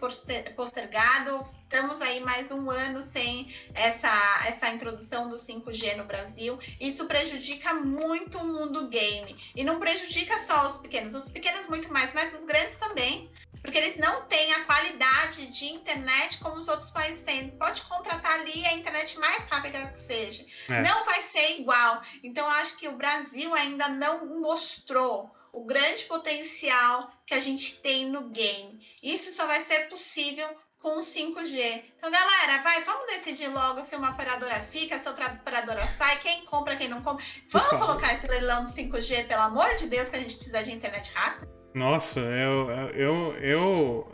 [0.55, 1.45] postergado.
[1.63, 6.59] Estamos aí mais um ano sem essa, essa introdução do 5G no Brasil.
[6.79, 9.35] Isso prejudica muito o mundo game.
[9.55, 13.31] E não prejudica só os pequenos, os pequenos muito mais, mas os grandes também
[13.65, 17.49] porque eles não têm a qualidade de internet como os outros países têm.
[17.57, 20.45] Pode contratar ali a internet mais rápida que seja.
[20.69, 20.81] É.
[20.81, 22.01] Não vai ser igual.
[22.23, 28.05] Então, acho que o Brasil ainda não mostrou o grande potencial que a gente tem
[28.05, 28.79] no game.
[29.01, 30.47] Isso só vai ser possível
[30.79, 31.83] com o 5G.
[31.97, 36.45] Então, galera, vai, vamos decidir logo se uma operadora fica, se outra operadora sai, quem
[36.45, 37.25] compra, quem não compra.
[37.49, 40.71] Vamos colocar esse leilão do 5G, pelo amor de Deus, que a gente precisa de
[40.71, 41.54] internet rápida.
[41.75, 44.07] Nossa, eu, eu, eu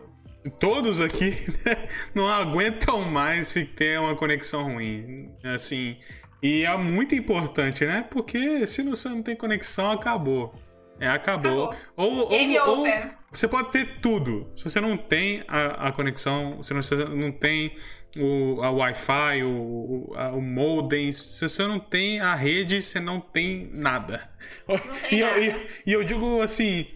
[0.60, 1.30] todos aqui
[1.64, 5.96] né, não aguentam mais ter uma conexão ruim, assim.
[6.42, 8.04] E é muito importante, né?
[8.10, 10.56] Porque se você não tem conexão, acabou.
[11.00, 11.66] É, acabou.
[11.66, 11.80] acabou.
[11.96, 12.88] Ou, ou, ou,
[13.32, 14.52] você pode ter tudo.
[14.56, 17.76] Se você não tem a, a conexão, se você não tem
[18.18, 23.22] o a Wi-Fi, o, o, o modem, se você não tem a rede, você não
[23.22, 24.28] tem nada.
[24.68, 25.38] Não tem e, nada.
[25.38, 26.88] Eu, e, e eu digo assim,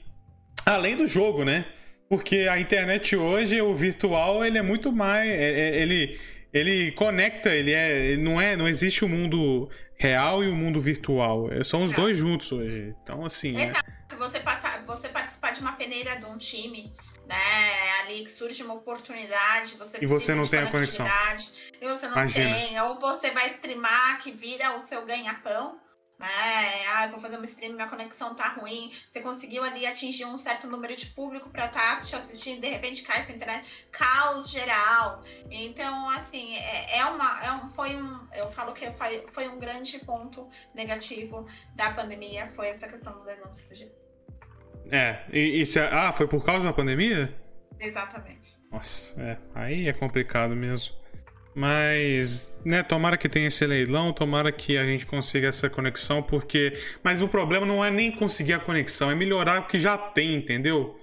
[0.66, 1.66] Além do jogo, né?
[2.10, 5.30] Porque a internet hoje, o virtual, ele é muito mais.
[5.30, 6.20] É, é, ele,
[6.54, 8.16] ele conecta, ele é.
[8.18, 8.56] Não é.
[8.56, 11.52] Não existe o mundo real e o mundo virtual.
[11.52, 12.00] É, são os não.
[12.00, 12.96] dois juntos hoje.
[13.02, 13.58] Então, assim.
[13.58, 13.92] É Exato.
[14.12, 14.16] É...
[14.16, 16.94] Você, passar, você participar de uma peneira de um time,
[17.28, 17.36] né?
[18.02, 21.06] Ali que surge uma oportunidade, você e você não tem a conexão.
[21.82, 22.56] E você não Imagina.
[22.56, 22.80] tem.
[22.82, 25.80] Ou você vai streamar que vira o seu ganha-pão
[26.18, 26.86] né?
[26.88, 28.92] Ah, vou fazer uma stream, minha conexão tá ruim.
[29.10, 33.04] Você conseguiu ali atingir um certo número de público para estar tá assistindo, de repente
[33.04, 35.24] cai essa internet, caos geral.
[35.50, 39.60] Então, assim, é, é uma, é um, foi um, eu falo que foi, foi um
[39.60, 41.46] grande ponto negativo
[41.76, 43.92] da pandemia, foi essa questão do denúncio fugir.
[44.92, 47.36] É, e, e se, ah, foi por causa da pandemia?
[47.80, 48.56] Exatamente.
[48.72, 50.96] Nossa, é, aí é complicado mesmo.
[51.56, 56.74] Mas, né, tomara que tenha esse leilão, tomara que a gente consiga essa conexão, porque.
[57.02, 60.36] Mas o problema não é nem conseguir a conexão, é melhorar o que já tem,
[60.36, 61.00] entendeu?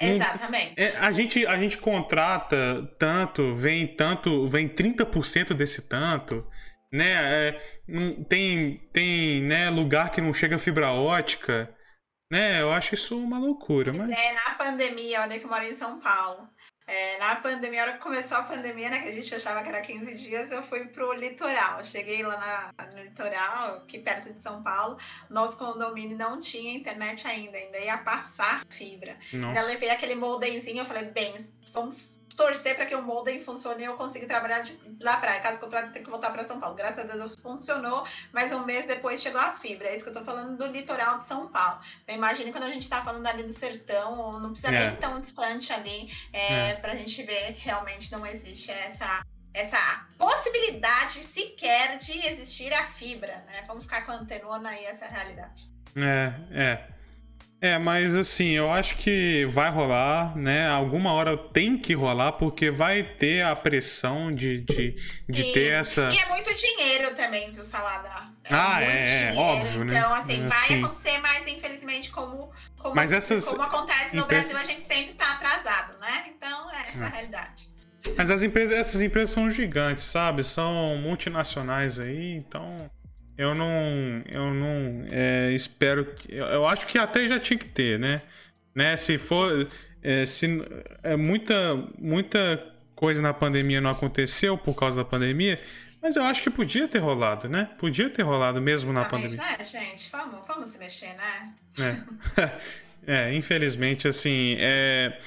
[0.00, 0.74] Exatamente.
[0.76, 6.44] É, a, gente, a gente contrata tanto, vem tanto, vem 30% desse tanto,
[6.92, 7.48] né?
[7.48, 7.58] É,
[8.28, 11.72] tem tem né, lugar que não chega fibra ótica,
[12.30, 12.60] né?
[12.60, 14.18] Eu acho isso uma loucura, mas...
[14.18, 16.48] É, na pandemia, olha que eu moro em São Paulo.
[16.92, 19.68] É, na pandemia, a hora que começou a pandemia, né, que a gente achava que
[19.70, 21.82] era 15 dias, eu fui pro litoral.
[21.82, 22.36] Cheguei lá
[22.76, 24.98] na, no litoral, aqui perto de São Paulo.
[25.30, 29.16] Nosso condomínio não tinha internet ainda, ainda ia passar fibra.
[29.32, 29.52] Nossa.
[29.52, 31.96] Então, eu levei aquele moldenzinho, eu falei, bem, vamos
[32.36, 35.88] torcer para que o modem funcione e eu consiga trabalhar de lá para caso contrário
[35.88, 36.74] eu tenho que voltar para São Paulo.
[36.74, 39.88] Graças a Deus funcionou, mas um mês depois chegou a fibra.
[39.88, 41.80] É isso que eu estou falando do litoral de São Paulo.
[42.02, 44.88] Então imagine quando a gente está falando ali do sertão, não precisa é.
[44.88, 46.74] nem tão distante ali é, é.
[46.74, 49.22] para a gente ver que realmente não existe essa
[49.54, 53.64] essa possibilidade sequer de existir a fibra, né?
[53.66, 55.70] Vamos ficar com a antenona aí essa realidade.
[55.94, 56.91] É, é.
[57.62, 60.68] É, mas assim, eu acho que vai rolar, né?
[60.68, 64.96] Alguma hora tem que rolar, porque vai ter a pressão de, de,
[65.28, 66.10] de e, ter essa.
[66.12, 68.08] E é muito dinheiro também, viu, Salada?
[68.42, 69.96] É ah, é, é, óbvio, né?
[69.96, 74.50] Então, assim, assim, vai acontecer, mas infelizmente, como, como, mas essas como acontece no empresas...
[74.50, 76.32] Brasil, a gente sempre tá atrasado, né?
[76.36, 77.06] Então, é essa é.
[77.06, 77.70] a realidade.
[78.16, 80.42] Mas as empresas, essas empresas são gigantes, sabe?
[80.42, 82.90] São multinacionais aí, então.
[83.42, 84.22] Eu não.
[84.26, 86.32] Eu não é, espero que.
[86.32, 88.22] Eu acho que até já tinha que ter, né?
[88.72, 88.96] né?
[88.96, 89.68] Se for.
[90.00, 90.46] É, se,
[91.02, 92.64] é, muita, muita
[92.94, 95.60] coisa na pandemia não aconteceu por causa da pandemia,
[96.00, 97.68] mas eu acho que podia ter rolado, né?
[97.78, 99.36] Podia ter rolado mesmo na pandemia.
[99.36, 100.08] Né, gente?
[100.10, 101.52] Vamos, vamos se mexer, né?
[103.06, 103.26] É.
[103.30, 104.56] é, infelizmente, assim.
[104.58, 105.18] É,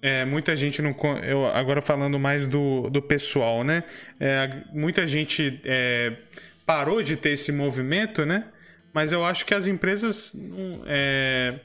[0.00, 0.96] é, muita gente não.
[1.22, 3.84] Eu, agora falando mais do, do pessoal, né?
[4.18, 5.60] É, muita gente.
[5.66, 6.16] É,
[6.66, 8.48] parou de ter esse movimento, né?
[8.92, 10.36] Mas eu acho que as empresas
[10.86, 11.60] é,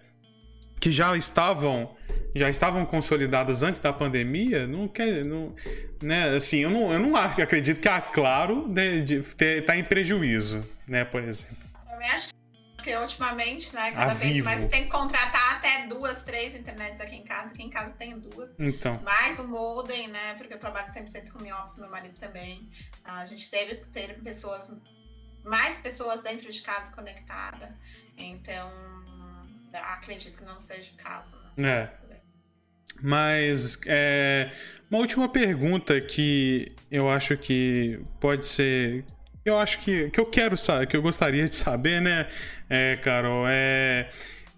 [0.79, 1.95] que já estavam
[2.35, 5.55] já estavam consolidadas antes da pandemia, não quer, não,
[6.01, 6.35] né?
[6.35, 8.71] Assim, eu não, eu não acredito que a Claro
[9.39, 11.03] está em prejuízo, né?
[11.03, 11.57] Por exemplo.
[11.91, 11.99] Eu
[12.87, 13.91] que ultimamente, né?
[13.91, 14.45] Cada a vez Vivo.
[14.45, 17.49] mais tem que contratar até duas, três internets aqui em casa.
[17.49, 18.49] Aqui em casa tem duas.
[18.57, 19.01] Então.
[19.03, 20.35] Mais o modem, né?
[20.35, 22.69] Porque eu trabalho 100% com o meu office, meu marido também.
[23.03, 24.71] A gente teve que ter pessoas
[25.43, 27.75] mais pessoas dentro de casa conectada.
[28.17, 28.71] Então,
[29.73, 31.35] acredito que não seja o caso.
[31.57, 31.91] Né?
[33.01, 34.51] Mas é,
[34.89, 39.03] uma última pergunta que eu acho que pode ser.
[39.47, 42.27] Eu acho que, que eu quero saber, que eu gostaria de saber, né,
[42.69, 43.45] é, Carol?
[43.47, 44.09] É,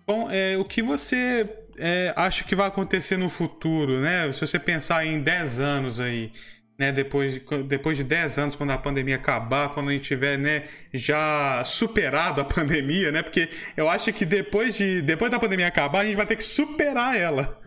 [0.05, 4.31] bom, é, o que você é, acha que vai acontecer no futuro, né?
[4.31, 6.31] Se você pensar em 10 anos aí,
[6.75, 10.39] né, depois, de, depois de 10 anos, quando a pandemia acabar, quando a gente tiver
[10.39, 13.21] né, já superado a pandemia, né?
[13.21, 16.43] Porque eu acho que depois, de, depois da pandemia acabar, a gente vai ter que
[16.43, 17.61] superar ela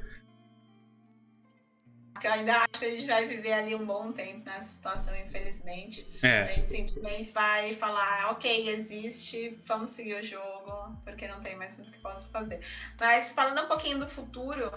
[2.23, 5.17] porque eu ainda acho que a gente vai viver ali um bom tempo nessa situação,
[5.17, 6.07] infelizmente.
[6.23, 6.43] É.
[6.43, 11.77] A gente simplesmente vai falar, ok, existe, vamos seguir o jogo, porque não tem mais
[11.77, 12.61] muito que posso fazer.
[13.01, 14.71] Mas falando um pouquinho do futuro,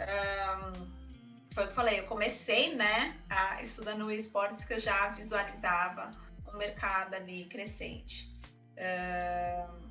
[0.00, 0.90] um,
[1.54, 6.10] foi o que eu falei, eu comecei, né, a, estudando esportes que eu já visualizava
[6.52, 8.28] um mercado ali crescente.
[8.76, 9.90] Um,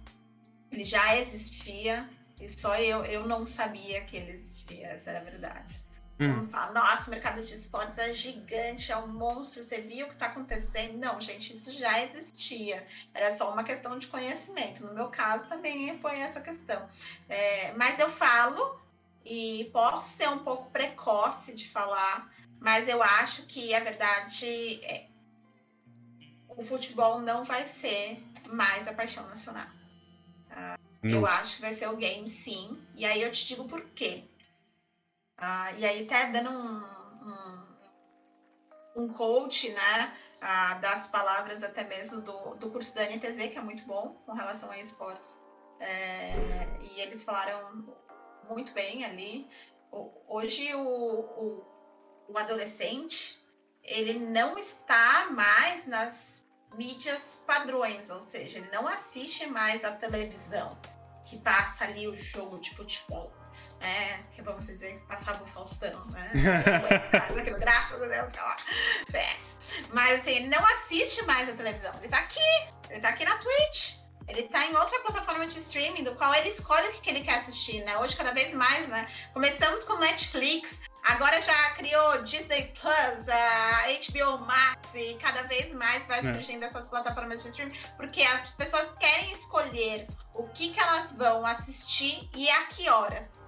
[0.70, 2.10] ele já existia,
[2.42, 5.79] e só eu, eu não sabia que ele existia, essa era a verdade.
[6.20, 6.50] Hum.
[6.50, 10.16] Fala, Nossa, o mercado de esportes é gigante, é um monstro, você viu o que
[10.16, 10.98] está acontecendo?
[10.98, 12.86] Não, gente, isso já existia.
[13.14, 14.86] Era só uma questão de conhecimento.
[14.86, 16.90] No meu caso também foi essa questão.
[17.30, 18.82] É, mas eu falo,
[19.24, 25.08] e posso ser um pouco precoce de falar, mas eu acho que a verdade é
[26.50, 29.68] o futebol não vai ser mais a paixão nacional.
[30.52, 32.78] Uh, eu acho que vai ser o game sim.
[32.96, 34.26] E aí eu te digo por quê.
[35.42, 36.84] Ah, e aí até dando um,
[37.26, 43.58] um, um coach, né, ah, das palavras até mesmo do, do curso da NTZ, que
[43.58, 45.30] é muito bom com relação a esportes.
[45.80, 46.34] É,
[46.82, 47.86] e eles falaram
[48.50, 49.48] muito bem ali.
[50.28, 51.66] Hoje o, o,
[52.28, 53.40] o adolescente,
[53.82, 56.14] ele não está mais nas
[56.76, 60.78] mídias padrões, ou seja, ele não assiste mais a televisão
[61.26, 63.39] que passa ali o jogo de futebol.
[63.82, 66.32] É, que vamos dizer, passava o Faustão, né?
[67.14, 68.56] Aquilo, graças a Deus, tá lá.
[69.94, 71.94] Mas assim, ele não assiste mais a televisão.
[72.00, 74.00] Ele tá aqui, ele tá aqui na Twitch.
[74.28, 77.40] Ele tá em outra plataforma de streaming, do qual ele escolhe o que ele quer
[77.40, 77.98] assistir, né?
[77.98, 79.10] Hoje, cada vez mais, né?
[79.34, 80.70] Começamos com Netflix,
[81.04, 86.34] agora já criou Disney Plus, a HBO Max, e cada vez mais vai é.
[86.34, 90.06] surgindo essas plataformas de streaming, porque as pessoas querem escolher
[90.36, 93.39] o que, que elas vão assistir e a que horas.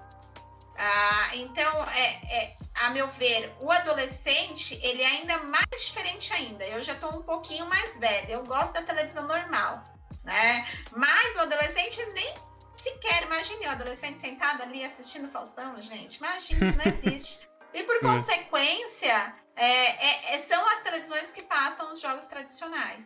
[0.83, 2.07] Ah, então, é,
[2.37, 6.65] é, a meu ver, o adolescente, ele é ainda mais diferente ainda.
[6.65, 9.83] Eu já estou um pouquinho mais velha, eu gosto da televisão normal,
[10.23, 10.67] né?
[10.95, 12.33] Mas o adolescente nem
[12.75, 17.47] sequer, imagine o adolescente sentado ali assistindo Faustão, gente, imagina, não existe.
[17.75, 17.99] E por é.
[17.99, 23.05] consequência, é, é, é, são as televisões que passam os jogos tradicionais.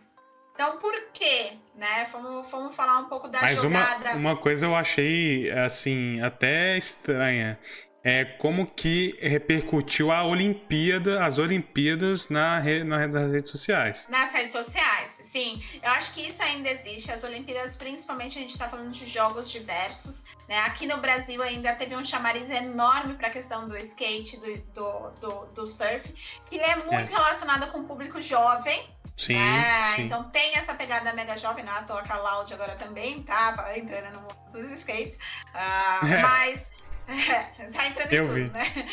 [0.55, 1.51] Então, por quê?
[1.75, 2.07] Né?
[2.13, 4.11] Vamos, falar um pouco da Mas jogada.
[4.11, 7.59] Uma, uma coisa eu achei, assim, até estranha.
[8.01, 14.07] É como que repercutiu a Olimpíada, as Olimpíadas na, na, nas redes sociais.
[14.09, 15.61] Nas redes sociais, sim.
[15.83, 17.11] Eu acho que isso ainda existe.
[17.11, 20.23] As Olimpíadas, principalmente, a gente está falando de jogos diversos.
[20.47, 20.57] Né?
[20.59, 25.09] Aqui no Brasil ainda teve um chamariz enorme para a questão do skate, do, do,
[25.19, 26.13] do, do, surf,
[26.45, 27.03] que é muito é.
[27.03, 28.89] relacionada com o público jovem.
[29.17, 29.81] Sim, né?
[29.95, 30.03] sim.
[30.03, 31.71] Então tem essa pegada mega jovem, né?
[31.71, 35.15] A toca a Loud agora também tá entrando no mundo dos skates.
[35.53, 36.21] Uh, é.
[36.21, 36.63] Mas.
[37.73, 38.51] tá entrando Eu tudo, vi.
[38.51, 38.89] né?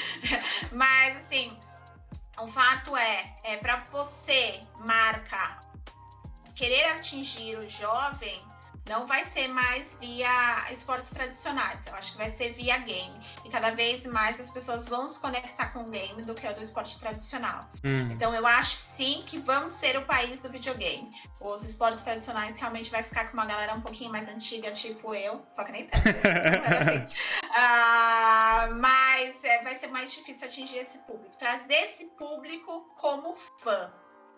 [0.71, 1.57] Mas assim,
[2.39, 5.59] o fato é, é para você, marca,
[6.63, 8.41] querer atingir o jovem,
[8.89, 11.85] não vai ser mais via esportes tradicionais.
[11.89, 13.21] Eu acho que vai ser via game.
[13.45, 16.55] E cada vez mais as pessoas vão se conectar com o game do que o
[16.55, 17.69] do esporte tradicional.
[17.85, 18.11] Hum.
[18.13, 21.11] Então eu acho sim que vamos ser o país do videogame.
[21.41, 25.45] Os esportes tradicionais realmente vai ficar com uma galera um pouquinho mais antiga, tipo eu,
[25.57, 26.07] só que nem tanto.
[26.07, 27.15] assim.
[27.45, 31.37] uh, mas é, vai ser mais difícil atingir esse público.
[31.39, 33.93] Trazer esse público como fã.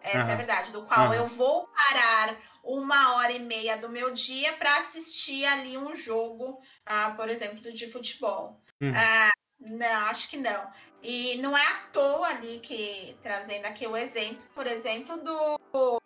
[0.05, 0.29] Essa uhum.
[0.29, 1.15] é a verdade, do qual uhum.
[1.15, 6.61] eu vou parar uma hora e meia do meu dia para assistir ali um jogo,
[6.87, 8.61] uh, por exemplo, de futebol.
[8.83, 8.91] Uhum.
[8.91, 10.71] Uh, não, acho que não.
[11.03, 16.01] E não é à toa ali que, trazendo aqui o exemplo, por exemplo, do.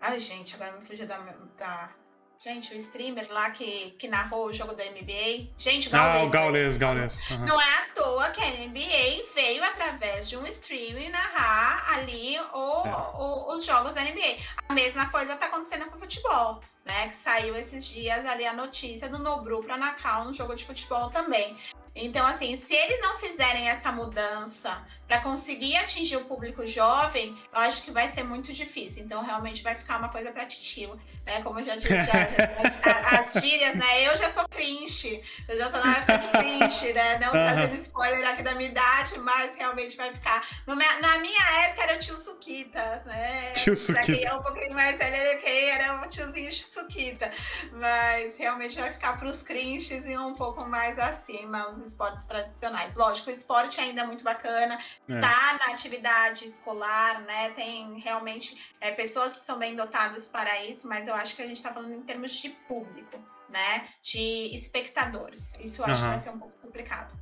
[0.00, 1.18] Ai, gente, agora me fugiu da,
[1.58, 1.90] da,
[2.42, 5.50] Gente, o streamer lá que, que narrou o jogo da NBA.
[5.58, 6.16] Gente, Gaules.
[6.16, 7.20] Ah, o Gaules, Gaules.
[7.30, 7.44] Uhum.
[7.44, 9.62] Não é à toa que a NBA veio
[10.20, 12.94] através de um streaming narrar ali o, é.
[13.18, 14.59] o, os jogos da NBA.
[14.70, 16.62] A mesma coisa está acontecendo com o futebol.
[16.84, 17.08] né?
[17.08, 21.10] Que saiu esses dias ali a notícia do Nobru para Nacal no jogo de futebol
[21.10, 21.56] também.
[21.94, 27.58] Então, assim, se eles não fizerem essa mudança para conseguir atingir o público jovem, eu
[27.58, 29.02] acho que vai ser muito difícil.
[29.02, 31.42] Então, realmente vai ficar uma coisa para titio, né?
[31.42, 34.06] Como eu já disse, as, as gírias, né?
[34.06, 37.18] Eu já sou cringe, eu já tô na época de cringe, né?
[37.18, 40.46] Não fazendo spoiler aqui da minha idade, mas realmente vai ficar.
[40.66, 43.50] Na minha época era o tio Suquita, né?
[43.54, 44.28] Tio Suquita.
[44.28, 47.32] É um pouquinho mais velho, era um tiozinho Suquita.
[47.72, 52.94] Mas realmente vai ficar pros cringes e um pouco mais acima, os esportes tradicionais.
[52.94, 55.20] Lógico, o esporte ainda é muito bacana, é.
[55.20, 57.50] tá na atividade escolar, né?
[57.50, 61.46] Tem realmente é, pessoas que são bem dotadas para isso, mas eu acho que a
[61.46, 63.88] gente está falando em termos de público, né?
[64.02, 65.42] De espectadores.
[65.58, 66.10] Isso eu acho uhum.
[66.10, 67.19] que vai ser um pouco complicado.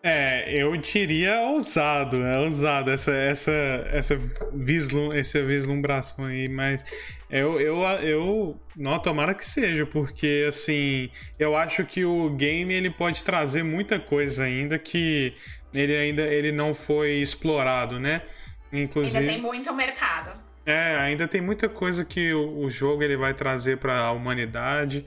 [0.00, 3.52] É, eu diria ousado, é ousado essa essa
[3.92, 4.16] essa,
[4.52, 6.84] vislum, essa vislumbração aí, mas
[7.28, 12.90] eu, eu, eu não tomara que seja, porque assim, eu acho que o game ele
[12.90, 15.34] pode trazer muita coisa ainda que
[15.74, 18.22] ele ainda ele não foi explorado, né?
[18.72, 20.40] Inclusive Ainda tem muito mercado.
[20.64, 25.04] É, ainda tem muita coisa que o, o jogo ele vai trazer para a humanidade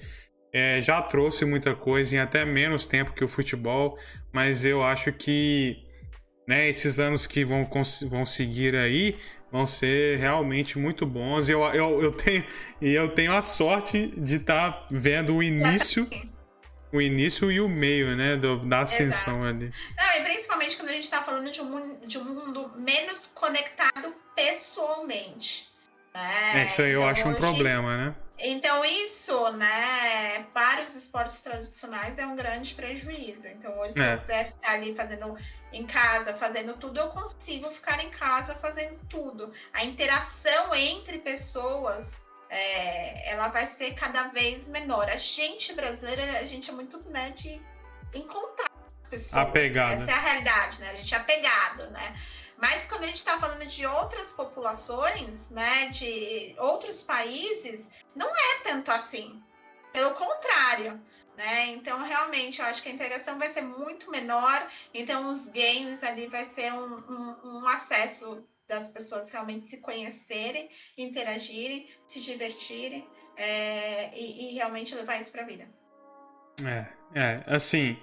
[0.54, 3.98] é, já trouxe muita coisa em até menos tempo que o futebol,
[4.32, 5.86] mas eu acho que
[6.48, 7.68] né, esses anos que vão,
[8.10, 9.18] vão seguir aí
[9.52, 11.50] vão ser realmente muito bons.
[11.50, 12.46] Eu, eu, eu, tenho,
[12.82, 16.08] eu tenho a sorte de estar tá vendo o início.
[16.94, 19.56] O início e o meio, né, do, da ascensão Exato.
[19.56, 19.72] ali.
[19.98, 24.14] Não, e principalmente quando a gente está falando de um, de um mundo menos conectado
[24.36, 25.70] pessoalmente.
[26.14, 26.62] Né?
[26.62, 28.16] É, isso aí eu então, acho um problema, né?
[28.44, 33.48] Então, isso, né, para os esportes tradicionais é um grande prejuízo.
[33.48, 34.14] Então, hoje, se é.
[34.14, 35.38] eu quiser ficar ali fazendo
[35.72, 39.54] em casa, fazendo tudo, eu consigo ficar em casa fazendo tudo.
[39.72, 42.10] A interação entre pessoas,
[42.50, 45.08] é, ela vai ser cada vez menor.
[45.08, 47.62] A gente brasileira, a gente é muito, né, de
[48.14, 48.72] encontrar
[49.10, 49.34] pessoas.
[49.34, 50.02] Apegado.
[50.02, 50.90] Essa é a realidade, né?
[50.90, 52.16] A gente é apegado, né?
[52.62, 57.84] Mas quando a gente está falando de outras populações, né, de outros países,
[58.16, 59.42] não é tanto assim.
[59.92, 61.02] Pelo contrário.
[61.36, 61.70] Né?
[61.70, 64.70] Então, realmente, eu acho que a interação vai ser muito menor.
[64.94, 70.70] Então, os games ali vai ser um, um, um acesso das pessoas realmente se conhecerem,
[70.96, 75.68] interagirem, se divertirem é, e, e, realmente levar isso para a vida.
[76.64, 77.98] É, é, assim,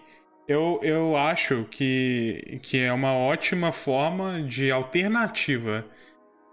[0.49, 5.85] eu, eu acho que, que é uma ótima forma de alternativa.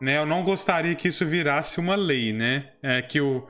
[0.02, 0.18] Né?
[0.18, 2.74] Eu não gostaria que isso virasse uma lei, né?
[2.84, 3.48] É, que, o,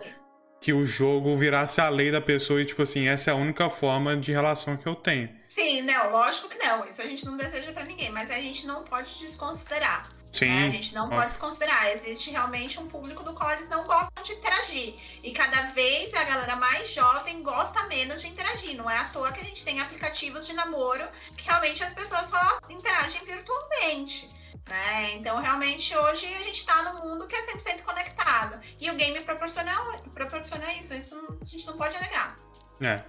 [0.61, 3.67] que o jogo virasse a lei da pessoa e, tipo assim, essa é a única
[3.71, 5.29] forma de relação que eu tenho.
[5.49, 6.85] Sim, não, lógico que não.
[6.85, 10.03] Isso a gente não deseja para ninguém, mas a gente não pode desconsiderar.
[10.35, 10.49] Sim.
[10.49, 10.67] Né?
[10.67, 11.87] A gente não pode desconsiderar.
[11.91, 14.95] Existe realmente um público do qual eles não gostam de interagir.
[15.23, 18.75] E cada vez a galera mais jovem gosta menos de interagir.
[18.75, 21.07] Não é à toa que a gente tem aplicativos de namoro
[21.37, 24.27] que realmente as pessoas só interagem virtualmente.
[24.69, 25.13] Né?
[25.15, 28.59] Então, realmente, hoje a gente está num mundo que é 100% conectado.
[28.81, 29.71] E o game proporciona,
[30.13, 30.93] proporciona isso.
[30.93, 32.37] Isso a gente não pode negar.
[32.81, 33.01] É,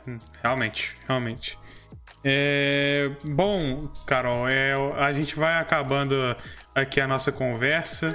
[0.43, 1.59] realmente, realmente.
[2.22, 6.14] É, bom, Carol, é, a gente vai acabando
[6.77, 8.14] aqui a nossa conversa.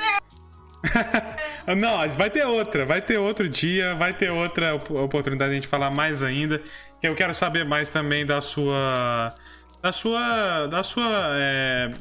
[1.77, 5.67] Não, vai ter outra, vai ter outro dia, vai ter outra oportunidade de a gente
[5.67, 6.61] falar mais ainda.
[7.01, 9.35] Eu quero saber mais também da sua.
[9.81, 10.67] Da sua.
[10.67, 11.09] Da sua.
[11.33, 11.91] É,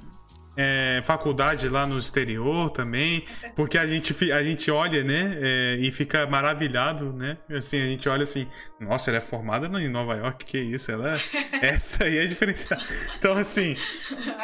[0.60, 3.24] é, faculdade lá no exterior também,
[3.56, 7.38] porque a gente, a gente olha, né, é, e fica maravilhado, né?
[7.50, 8.46] Assim, a gente olha assim,
[8.78, 11.18] nossa, ela é formada em Nova York, que isso, ela,
[11.62, 12.84] essa aí é diferenciada.
[13.16, 13.74] Então, assim,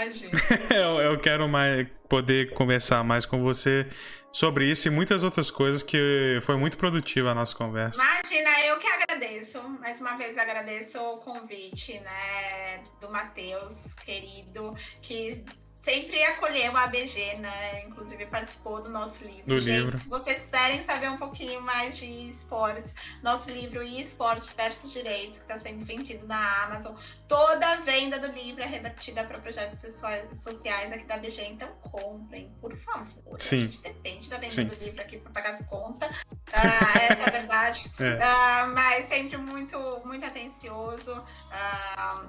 [0.75, 3.87] eu, eu quero mais poder conversar mais com você
[4.33, 8.03] sobre isso e muitas outras coisas que foi muito produtiva a nossa conversa.
[8.03, 9.61] Imagina, eu que agradeço.
[9.81, 15.45] Mais uma vez agradeço o convite, né, do Matheus, querido, que
[15.87, 17.85] sempre acolheu a ABG, né?
[17.85, 19.47] Inclusive participou do nosso livro.
[19.47, 20.01] Do Gente, livro.
[20.01, 25.43] Se vocês quiserem saber um pouquinho mais de esportes, nosso livro eSports versus Direito, que
[25.43, 26.97] está sendo vendido na Amazon.
[27.29, 29.95] Toda a venda do livro é revertida para projetos
[30.41, 33.41] sociais aqui da ABG, então comprem, por favor.
[33.41, 33.57] Sim.
[33.57, 34.65] A gente depende da venda Sim.
[34.65, 36.13] do livro aqui para pagar as contas.
[36.53, 37.93] Ah, essa é a verdade.
[38.01, 38.19] é.
[38.21, 41.25] Ah, mas sempre muito, muito atencioso.
[41.53, 42.25] Ah,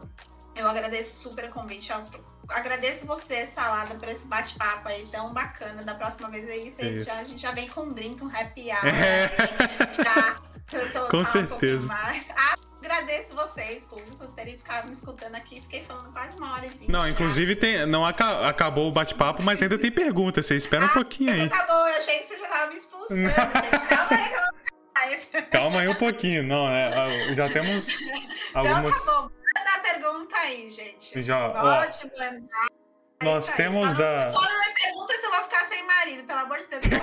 [0.59, 1.91] eu agradeço super o convite.
[1.91, 2.03] Eu
[2.49, 5.81] agradeço você, Salada, por esse bate-papo aí tão bacana.
[5.83, 8.69] Da próxima vez aí você já, a gente já vem com um drink, um happy
[8.71, 8.85] hour.
[8.85, 9.29] É.
[10.03, 10.37] Já,
[11.09, 11.91] com certeza.
[11.91, 15.59] Um agradeço vocês, público, por terem ficado me escutando aqui.
[15.61, 16.89] Fiquei falando quase uma hora e vinte.
[16.89, 20.41] Não, inclusive tem, não aca acabou o bate-papo, mas ainda tem pergunta.
[20.41, 21.41] Você espera ah, um pouquinho aí.
[21.41, 23.21] Acabou, eu achei que você já tava me expulsando.
[23.27, 26.43] gente, calma aí, calma calma aí um pouquinho.
[26.43, 27.87] Não, é, já temos
[28.53, 28.95] algumas.
[28.95, 29.46] Então tá bom, manda a
[29.93, 31.21] pergunta aí, gente.
[31.21, 32.67] Já, Pode ó, mandar.
[33.19, 34.31] É nós temos da.
[34.31, 36.97] Não me pergunta se eu vou ficar sem marido, pelo amor de Deus, eu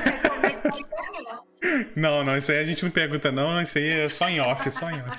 [1.97, 3.61] Não, não, isso aí a gente não pergunta, não.
[3.61, 5.19] Isso aí é só em off, só em off.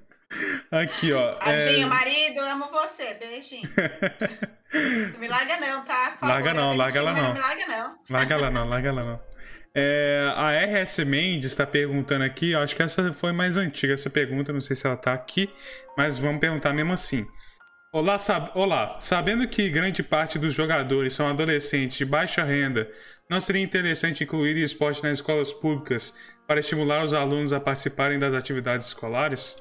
[0.70, 1.34] Aqui, ó.
[1.34, 1.90] Tadinho, é...
[1.90, 3.14] marido, amo você.
[3.14, 3.68] Beijinho.
[4.74, 6.16] não me larga não, tá?
[6.22, 7.22] larga não, larga ela não.
[7.22, 7.98] Não me larga não.
[8.10, 9.20] Larga ela não, larga ela não.
[9.76, 14.52] É, a RS Mendes está perguntando aqui, acho que essa foi mais antiga, essa pergunta,
[14.52, 15.50] não sei se ela está aqui,
[15.96, 17.26] mas vamos perguntar mesmo assim.
[17.92, 18.50] Olá, sab...
[18.54, 22.88] Olá, sabendo que grande parte dos jogadores são adolescentes de baixa renda,
[23.28, 28.34] não seria interessante incluir esporte nas escolas públicas para estimular os alunos a participarem das
[28.34, 29.56] atividades escolares?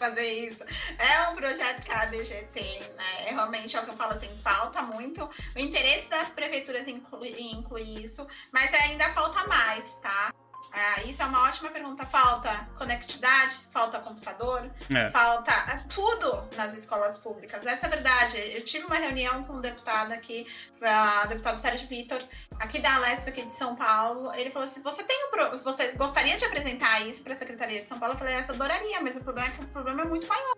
[0.00, 0.64] Fazer isso.
[0.98, 3.26] É um projeto que a ABG tem, né?
[3.26, 5.22] É realmente é o que eu falo assim, falta muito
[5.54, 10.32] o interesse das prefeituras em incluir, incluir isso, mas ainda falta mais, tá?
[10.72, 12.04] Ah, isso é uma ótima pergunta.
[12.06, 15.10] Falta conectividade, falta computador, é.
[15.10, 17.64] falta ah, tudo nas escolas públicas.
[17.66, 18.36] Essa é a verdade.
[18.54, 20.46] Eu tive uma reunião com um deputado aqui,
[20.80, 22.22] o deputado Sérgio Vitor,
[22.58, 24.32] aqui da Alesp, aqui de São Paulo.
[24.34, 25.30] Ele falou assim: você tem um
[25.62, 28.14] você gostaria de apresentar isso para a Secretaria de São Paulo?
[28.14, 30.54] Eu falei, essa adoraria, mas o problema é que o problema é muito maior.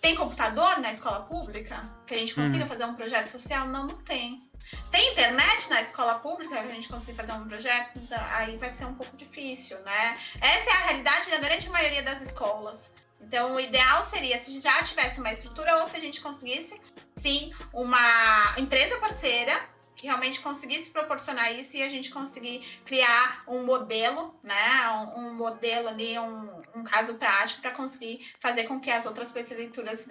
[0.00, 1.84] Tem computador na escola pública?
[2.06, 2.68] Que a gente consiga uhum.
[2.68, 3.66] fazer um projeto social?
[3.66, 4.49] Não, não tem.
[4.90, 7.98] Tem internet na escola pública para a gente conseguir fazer um projeto?
[7.98, 10.18] Então, aí vai ser um pouco difícil, né?
[10.40, 12.78] Essa é a realidade da grande maioria das escolas.
[13.20, 16.80] Então, o ideal seria se já tivesse uma estrutura ou se a gente conseguisse,
[17.22, 19.60] sim, uma empresa parceira
[20.00, 24.88] que realmente conseguisse proporcionar isso e a gente conseguir criar um modelo, né?
[25.14, 29.30] Um, um modelo ali, um, um caso prático para conseguir fazer com que as outras
[29.30, 30.02] prefeituras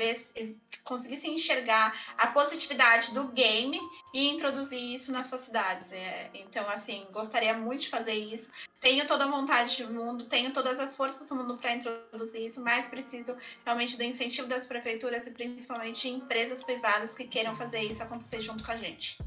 [0.84, 3.80] conseguissem enxergar a positividade do game
[4.14, 5.92] e introduzir isso nas suas cidades.
[5.92, 8.48] É, então, assim, gostaria muito de fazer isso.
[8.80, 12.62] Tenho toda a vontade do mundo, tenho todas as forças do mundo para introduzir isso,
[12.62, 13.36] mas preciso
[13.66, 18.40] realmente do incentivo das prefeituras e principalmente de empresas privadas que queiram fazer isso acontecer
[18.40, 19.18] junto com a gente.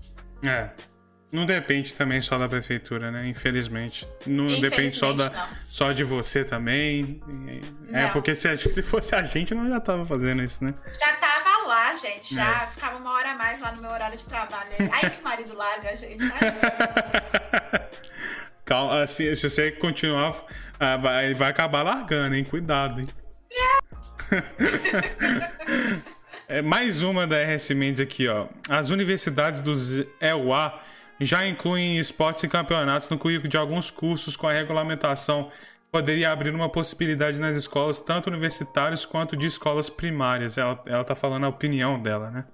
[0.42, 0.70] É.
[1.32, 3.26] Não depende também só da prefeitura, né?
[3.26, 4.06] Infelizmente.
[4.26, 5.48] Não Infelizmente, depende só, da, não.
[5.66, 7.22] só de você também.
[7.90, 10.74] É, porque se, se fosse a gente, não já tava fazendo isso, né?
[11.00, 12.34] Já tava lá, gente.
[12.34, 12.66] Já é.
[12.66, 14.70] ficava uma hora a mais lá no meu horário de trabalho.
[14.92, 16.22] Aí que o marido larga a gente.
[18.66, 20.34] Calma, assim, se você continuar,
[20.78, 22.44] ah, vai, vai acabar largando, hein?
[22.44, 23.08] Cuidado, hein?
[26.52, 28.46] É, mais uma da RS Mendes aqui, ó.
[28.68, 30.78] As universidades dos EUA
[31.18, 35.50] já incluem esportes e campeonatos no currículo de alguns cursos com a regulamentação.
[35.90, 40.58] Poderia abrir uma possibilidade nas escolas, tanto universitárias quanto de escolas primárias.
[40.58, 42.44] Ela, ela tá falando a opinião dela, né?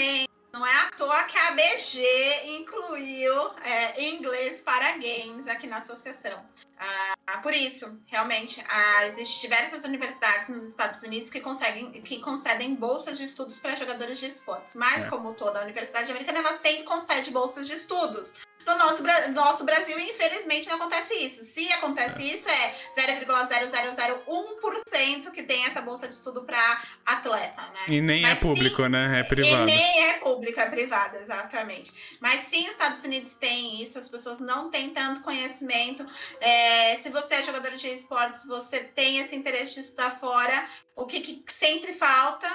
[0.00, 0.24] Sim.
[0.54, 6.40] Não é à toa que a ABG incluiu é, inglês para games aqui na associação.
[6.78, 12.72] Ah, por isso, realmente, ah, existem diversas universidades nos Estados Unidos que, conseguem, que concedem
[12.76, 14.74] bolsas de estudos para jogadores de esportes.
[14.74, 15.08] Mas, é.
[15.08, 18.32] como toda universidade americana, ela sempre concede bolsas de estudos.
[18.66, 21.42] No nosso, no nosso Brasil, infelizmente, não acontece isso.
[21.44, 22.22] Se acontece é.
[22.34, 27.80] isso, é 0,0001% que tem essa bolsa de estudo para atleta, né?
[27.88, 29.20] E nem Mas, é público, sim, né?
[29.20, 29.62] É privado.
[29.62, 31.92] E nem é público, é privado, exatamente.
[32.20, 36.06] Mas sim, os Estados Unidos têm isso, as pessoas não têm tanto conhecimento.
[36.40, 40.66] É, se você é jogador de esportes, você tem esse interesse de estudar fora,
[40.96, 42.48] o que, que sempre falta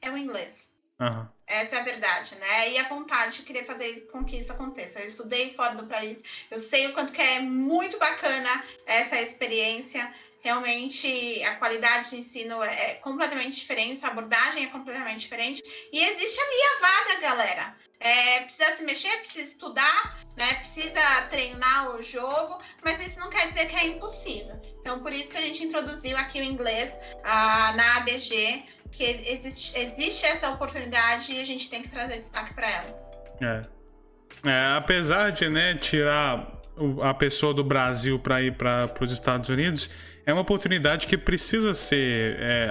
[0.00, 0.52] é o inglês.
[1.00, 1.26] Uhum.
[1.46, 2.70] Essa é a verdade, né?
[2.70, 5.00] E a vontade de querer fazer com que isso aconteça.
[5.00, 6.18] Eu estudei fora do país,
[6.50, 10.12] eu sei o quanto que é muito bacana essa experiência.
[10.40, 15.62] Realmente a qualidade de ensino é completamente diferente, a abordagem é completamente diferente.
[15.92, 17.76] E existe ali a vaga, galera.
[18.00, 20.54] É, precisa se mexer, precisa estudar, né?
[20.54, 24.60] Precisa treinar o jogo, mas isso não quer dizer que é impossível.
[24.80, 26.92] Então, por isso que a gente introduziu aqui o inglês
[27.22, 28.64] ah, na ABG
[28.94, 33.04] que existe, existe essa oportunidade e a gente tem que trazer destaque para ela.
[33.40, 34.48] É.
[34.48, 34.76] é.
[34.76, 36.62] Apesar de né, tirar
[37.02, 39.90] a pessoa do Brasil para ir para os Estados Unidos,
[40.26, 42.70] é uma oportunidade que precisa ser é,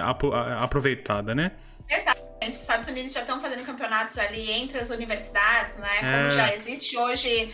[0.60, 1.52] aproveitada, né?
[1.90, 2.24] Exatamente.
[2.52, 6.00] Os Estados Unidos já estão fazendo campeonatos ali entre as universidades, né?
[6.00, 6.30] Como é.
[6.32, 7.54] já existe hoje.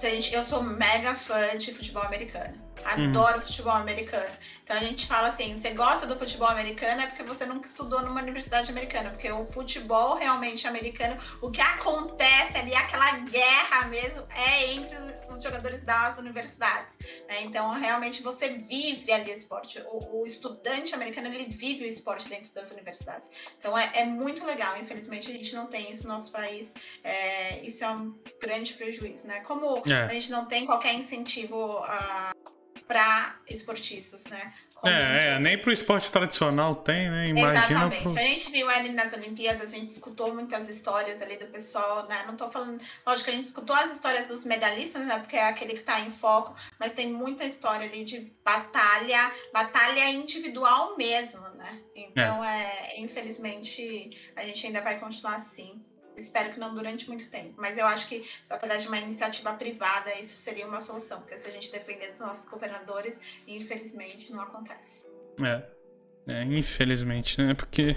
[0.00, 2.70] Gente, eu sou mega fã de futebol americano.
[2.84, 3.46] Adoro uhum.
[3.46, 4.30] futebol americano.
[4.64, 8.00] Então a gente fala assim: você gosta do futebol americano é porque você nunca estudou
[8.00, 14.26] numa universidade americana, porque o futebol realmente americano, o que acontece ali, aquela guerra mesmo,
[14.30, 14.96] é entre
[15.30, 16.92] os jogadores das universidades.
[17.28, 17.42] Né?
[17.42, 19.80] Então realmente você vive ali o esporte.
[19.86, 23.28] O, o, estudante americano ele vive o esporte dentro das universidades.
[23.58, 24.76] Então é, é, muito legal.
[24.78, 26.72] Infelizmente a gente não tem isso no nosso país.
[27.04, 29.40] É, isso é um grande prejuízo, né?
[29.40, 30.04] Como é.
[30.04, 31.80] a gente não tem qualquer incentivo.
[31.80, 32.50] Uh,
[32.90, 34.52] para esportistas, né?
[34.74, 37.28] Como é, é, nem pro esporte tradicional tem, né?
[37.28, 38.02] Imagina Exatamente.
[38.02, 38.18] Pro...
[38.18, 42.24] A gente viu ali nas Olimpíadas, a gente escutou muitas histórias ali do pessoal, né?
[42.26, 42.82] Não tô falando.
[43.06, 45.20] Lógico a gente escutou as histórias dos medalhistas, né?
[45.20, 50.10] Porque é aquele que tá em foco, mas tem muita história ali de batalha, batalha
[50.10, 51.80] individual mesmo, né?
[51.94, 52.94] Então, é.
[52.94, 55.80] é infelizmente, a gente ainda vai continuar assim.
[56.20, 57.54] Espero que não durante muito tempo.
[57.56, 61.20] Mas eu acho que, através de uma iniciativa privada, isso seria uma solução.
[61.20, 65.02] Porque se a gente depender dos nossos governadores, infelizmente não acontece.
[65.42, 65.80] É.
[66.26, 67.54] É, infelizmente, né?
[67.54, 67.96] Porque.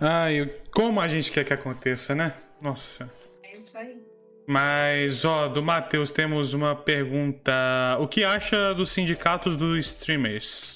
[0.00, 2.34] Ai, como a gente quer que aconteça, né?
[2.60, 3.12] Nossa.
[3.42, 4.00] É isso aí.
[4.46, 7.52] Mas, ó, do Matheus temos uma pergunta.
[7.98, 10.75] O que acha dos sindicatos dos streamers?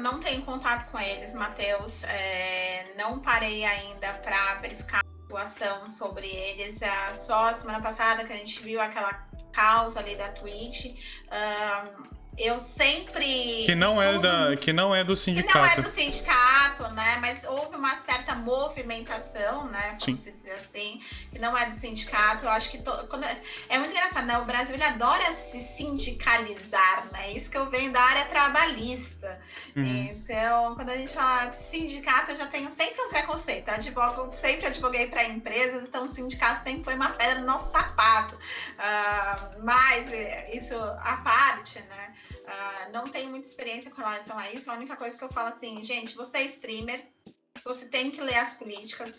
[0.00, 2.02] Não tenho contato com eles, Matheus.
[2.04, 6.80] É, não parei ainda para verificar a situação sobre eles.
[6.80, 9.12] É, só semana passada que a gente viu aquela
[9.52, 10.86] causa ali da Twitch.
[10.86, 13.64] Um, eu sempre.
[13.66, 15.52] Que não, é da, que não é do sindicato.
[15.52, 17.18] Que não é do sindicato, né?
[17.20, 19.98] Mas houve uma certa movimentação, né?
[20.00, 20.24] Como Sim.
[20.24, 21.00] se dizer assim,
[21.30, 22.46] que não é do sindicato.
[22.46, 22.78] Eu acho que.
[22.78, 23.06] To...
[23.08, 23.24] Quando...
[23.68, 24.38] É muito engraçado, né?
[24.38, 27.32] O Brasil ele adora se sindicalizar, né?
[27.32, 29.38] Isso que eu venho da área trabalhista.
[29.76, 29.84] Uhum.
[29.84, 33.68] Então, quando a gente fala de sindicato, eu já tenho sempre um preconceito.
[33.68, 37.70] Eu advogo, sempre advoguei para empresas, então o sindicato sempre foi uma pedra no nosso
[37.70, 38.34] sapato.
[38.34, 40.08] Uh, mas
[40.54, 42.14] isso à parte, né?
[42.30, 44.70] Uh, não tenho muita experiência com relação a isso.
[44.70, 47.06] A única coisa que eu falo assim, gente, você é streamer,
[47.64, 49.14] você tem que ler as políticas,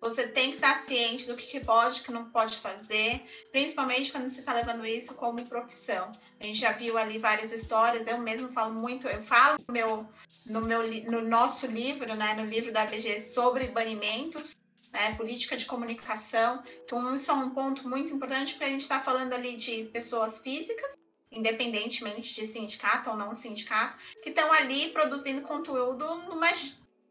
[0.00, 4.28] você tem que estar ciente do que pode e que não pode fazer, principalmente quando
[4.28, 6.10] você está levando isso como profissão.
[6.40, 10.08] A gente já viu ali várias histórias, eu mesmo falo muito, eu falo no meu,
[10.44, 14.56] no, meu, no nosso livro, né, no livro da BG sobre banimentos,
[14.92, 16.64] né, política de comunicação.
[16.82, 20.38] Então, isso é um ponto muito importante porque a gente está falando ali de pessoas
[20.40, 21.01] físicas
[21.32, 26.50] independentemente de sindicato ou não sindicato, que estão ali produzindo conteúdo numa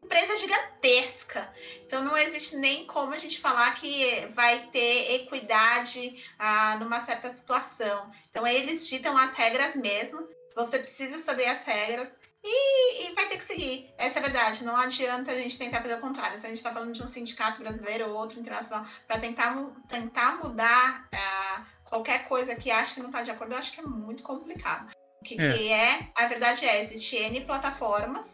[0.02, 1.52] empresa gigantesca.
[1.86, 7.32] Então não existe nem como a gente falar que vai ter equidade ah, numa certa
[7.34, 8.10] situação.
[8.30, 10.28] Então eles ditam as regras mesmo.
[10.54, 12.08] Você precisa saber as regras.
[12.44, 13.94] E, e, vai ter que seguir.
[13.96, 14.64] Essa é a verdade.
[14.64, 16.38] Não adianta a gente tentar fazer o contrário.
[16.38, 19.54] Se a gente está falando de um sindicato brasileiro ou outro internacional, para tentar,
[19.88, 23.80] tentar mudar uh, qualquer coisa que acha que não está de acordo, eu acho que
[23.80, 24.90] é muito complicado.
[25.20, 28.26] O que é, que é a verdade é, existe N plataformas,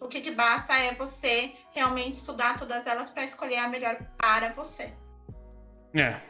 [0.00, 4.52] o que, que basta é você realmente estudar todas elas para escolher a melhor para
[4.54, 4.92] você.
[5.94, 6.20] É.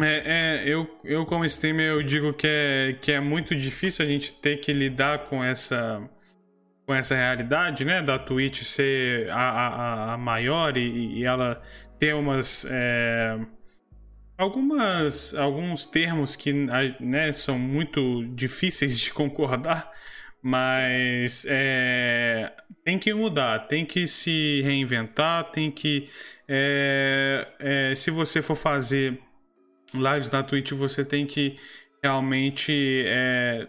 [0.00, 4.08] É, é, eu, eu como streamer eu digo que é, que é muito difícil a
[4.08, 6.02] gente ter que lidar com essa
[6.84, 11.62] com essa realidade, né, da Twitch ser a, a, a maior e, e, ela
[11.98, 13.38] ter umas é,
[14.42, 16.52] algumas alguns termos que
[17.00, 19.90] né, são muito difíceis de concordar,
[20.42, 22.52] mas é,
[22.84, 26.04] tem que mudar, tem que se reinventar, tem que
[26.48, 29.18] é, é, se você for fazer
[29.94, 31.56] lives na Twitch, você tem que
[32.02, 33.68] realmente é,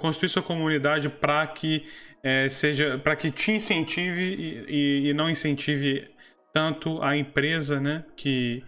[0.00, 1.84] construir sua comunidade para que
[2.22, 6.10] é, seja para que te incentive e, e, e não incentive
[6.52, 8.64] tanto a empresa, né, que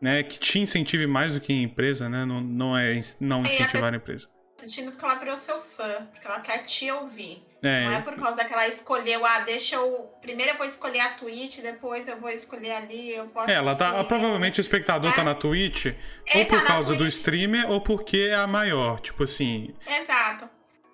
[0.00, 2.24] né, que te incentive mais do que a empresa, né?
[2.24, 4.28] Não, não é não incentivar a empresa.
[4.58, 7.46] Assistindo porque ela virou seu fã, porque ela quer te ouvir.
[7.62, 10.10] É, não é por causa que ela escolheu, ah, deixa eu.
[10.20, 13.50] Primeiro eu vou escolher a Twitch, depois eu vou escolher ali, eu posso.
[13.50, 14.02] É, ela tá.
[14.04, 15.24] Provavelmente o espectador tá é.
[15.24, 15.86] na Twitch,
[16.34, 19.00] ou por tá causa do streamer, ou porque é a maior.
[19.00, 19.74] Tipo assim.
[19.86, 20.48] Exato.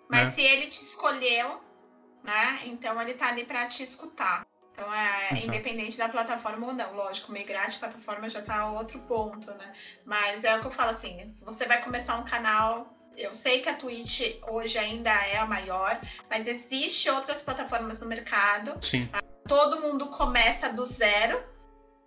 [0.08, 0.30] Mas é.
[0.32, 1.60] se ele te escolheu,
[2.22, 2.60] né?
[2.66, 4.46] Então ele tá ali pra te escutar.
[4.82, 5.46] Então é Exato.
[5.46, 6.92] independente da plataforma ou não.
[6.94, 9.72] Lógico, migrar de plataforma já tá outro ponto, né?
[10.04, 12.92] Mas é o que eu falo assim, você vai começar um canal.
[13.16, 18.06] Eu sei que a Twitch hoje ainda é a maior, mas existe outras plataformas no
[18.06, 18.76] mercado.
[18.80, 19.08] Sim.
[19.46, 21.40] Todo mundo começa do zero.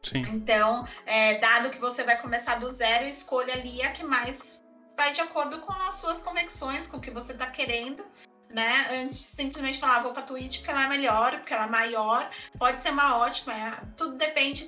[0.04, 0.26] Sim.
[0.30, 4.62] Então, é, dado que você vai começar do zero, escolha ali a que mais
[4.98, 8.04] vai de acordo com as suas convicções, com o que você está querendo
[8.50, 8.88] né?
[9.02, 12.30] Antes simplesmente falar, vou pra Twitch porque ela é melhor, porque ela é maior.
[12.58, 14.68] Pode ser uma ótima, é, tudo depende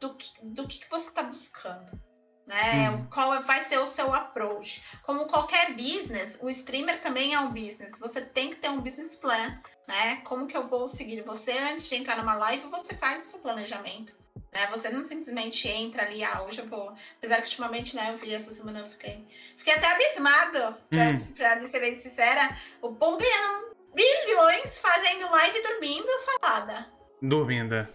[0.00, 2.00] do que, do que você tá buscando.
[2.46, 2.90] né?
[2.90, 3.06] Hum.
[3.06, 4.82] Qual vai ser o seu approach?
[5.04, 7.96] Como qualquer business, o streamer também é um business.
[7.98, 10.16] Você tem que ter um business plan, né?
[10.24, 11.22] Como que eu vou seguir?
[11.22, 14.21] Você antes de entrar numa live, você faz o seu planejamento.
[14.52, 14.66] Né?
[14.70, 16.94] Você não simplesmente entra ali, ah, hoje eu vou.
[17.18, 19.26] Apesar que ultimamente, né, eu vi essa semana, eu fiquei,
[19.56, 21.32] fiquei até abismado, pra, hum.
[21.34, 22.56] pra ser bem sincera.
[22.82, 26.86] O povo ganhando bilhões fazendo live dormindo, salada.
[27.20, 27.74] Dormindo.
[27.74, 27.88] É.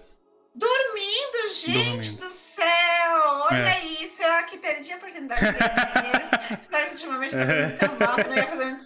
[0.55, 2.17] Dormindo, gente Dormindo.
[2.17, 3.21] do céu!
[3.51, 3.85] Olha é.
[3.85, 6.27] isso, eu aqui perdi a oportunidade de dinheiro.
[6.61, 8.85] Espero que ultimamente não ia fazer muito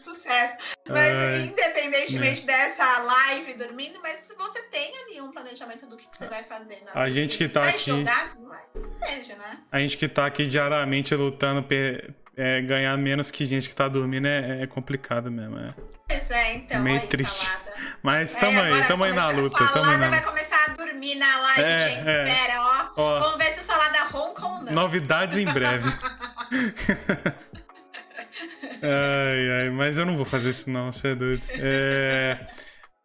[0.88, 1.42] Mas Ai.
[1.42, 2.46] independentemente é.
[2.46, 6.82] dessa live dormindo, mas se você tem ali um planejamento do que, você vai fazer
[6.86, 7.92] na A gente que tá aqui.
[7.92, 8.36] Jogar,
[9.06, 9.60] seja, né?
[9.72, 11.66] A gente que tá aqui diariamente lutando
[12.38, 15.58] é, ganhar menos que gente que tá dormindo é, é complicado mesmo.
[15.58, 15.74] É.
[16.08, 16.82] Pois é, então.
[16.82, 17.46] Meio aí, triste.
[17.46, 17.72] Salada.
[18.04, 19.66] Mas tamo é, aí, tamo aí na luta.
[19.68, 20.10] Tamo na...
[20.10, 22.10] vai começar a dormir na live, é, gente.
[22.10, 22.24] É.
[22.24, 22.90] Espera, ó.
[22.98, 23.20] ó.
[23.20, 24.74] Vamos ver se o salada ronca ou não.
[24.74, 25.90] Novidades em breve.
[28.82, 31.44] ai, ai, mas eu não vou fazer isso não, você é doido.
[31.50, 32.48] É...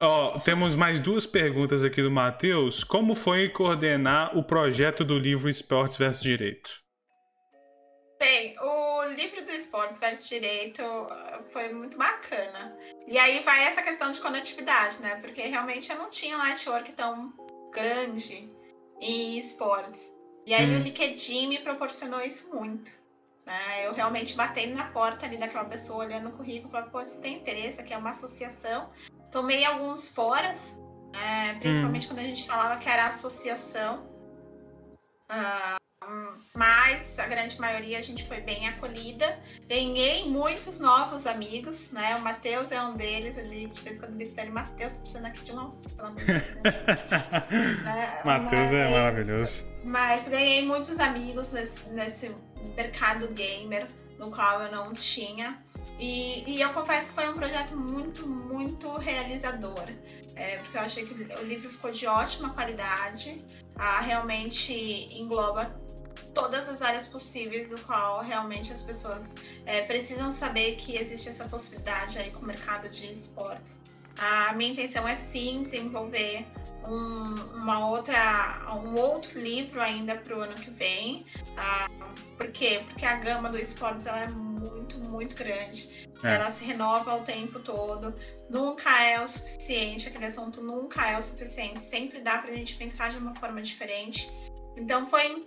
[0.01, 2.85] Ó, temos mais duas perguntas aqui do Matheus.
[2.85, 6.87] Como foi coordenar o projeto do livro Esportes versus Direito?
[8.19, 12.77] Bem, o livro do Esportes versus Direito ah, foi muito bacana.
[13.07, 15.17] E aí vai essa questão de conectividade, né?
[15.17, 17.33] Porque realmente eu não tinha um network tão
[17.73, 18.51] grande
[19.01, 20.13] em esportes.
[20.45, 20.81] E aí hum.
[20.81, 22.91] o LinkedIn me proporcionou isso muito.
[23.47, 23.87] Né?
[23.87, 27.19] Eu realmente batei na porta ali daquela pessoa olhando o currículo e falei, pô, se
[27.21, 28.91] tem interesse, aqui é uma associação.
[29.31, 30.59] Tomei alguns foras,
[31.13, 31.55] né?
[31.61, 32.09] principalmente hum.
[32.11, 34.05] quando a gente falava que era associação.
[35.31, 35.86] Uh,
[36.55, 39.39] mas a grande maioria a gente foi bem acolhida.
[39.69, 42.17] Ganhei muitos novos amigos, né?
[42.17, 45.45] O Matheus é um deles, ele de vez em quando ele pede Matheus, precisando aqui
[45.45, 46.55] de um Deus.
[47.85, 48.23] né?
[48.25, 49.65] Matheus é maravilhoso.
[49.85, 52.35] Mas ganhei muitos amigos nesse, nesse
[52.75, 53.87] mercado gamer,
[54.19, 55.59] no qual eu não tinha.
[55.99, 59.85] E, e, eu confesso que foi um projeto muito, muito realizador.
[60.35, 63.43] É, porque eu achei que o livro ficou de ótima qualidade.
[63.77, 64.73] Ah, realmente
[65.13, 65.86] engloba
[66.37, 69.23] todas as áreas possíveis do qual realmente as pessoas
[69.65, 73.81] é, precisam saber que existe essa possibilidade aí com o mercado de esportes.
[74.19, 76.47] A minha intenção é sim desenvolver
[76.87, 81.25] um, uma outra, um outro livro ainda para o ano que vem.
[81.57, 81.87] Ah,
[82.37, 82.83] por quê?
[82.87, 86.07] Porque a gama do esportes ela é muito, muito grande.
[86.23, 86.35] É.
[86.35, 88.15] Ela se renova o tempo todo.
[88.51, 91.89] Nunca é o suficiente, aquele assunto nunca é o suficiente.
[91.89, 94.29] Sempre dá para a gente pensar de uma forma diferente.
[94.77, 95.47] Então foi,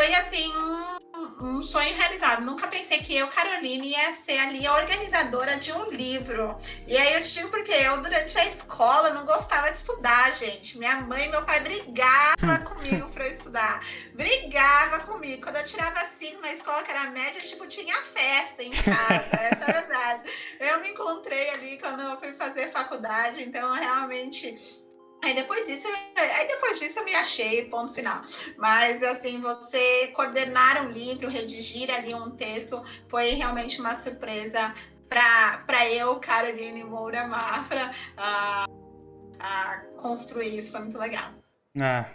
[0.00, 2.40] foi assim, um, um, sonho realizado.
[2.40, 6.56] Nunca pensei que eu, Caroline, ia ser ali a organizadora de um livro.
[6.86, 10.78] E aí eu te digo porque eu, durante a escola, não gostava de estudar, gente.
[10.78, 13.84] Minha mãe e meu pai brigavam comigo para eu estudar.
[14.14, 15.42] Brigava comigo.
[15.42, 19.28] Quando eu tirava cinco na escola, que era média, tipo, tinha festa em casa.
[19.36, 20.30] Essa é a verdade.
[20.58, 24.79] Eu me encontrei ali quando eu fui fazer faculdade, então realmente
[25.22, 25.86] Aí depois disso,
[26.16, 28.22] aí depois disso eu me achei, ponto final.
[28.56, 34.74] Mas assim, você coordenar um livro, redigir ali um texto, foi realmente uma surpresa
[35.08, 38.64] para eu, Caroline Moura Mafra, a,
[39.38, 40.70] a construir isso.
[40.70, 41.32] Foi muito legal.
[41.80, 42.06] Ah,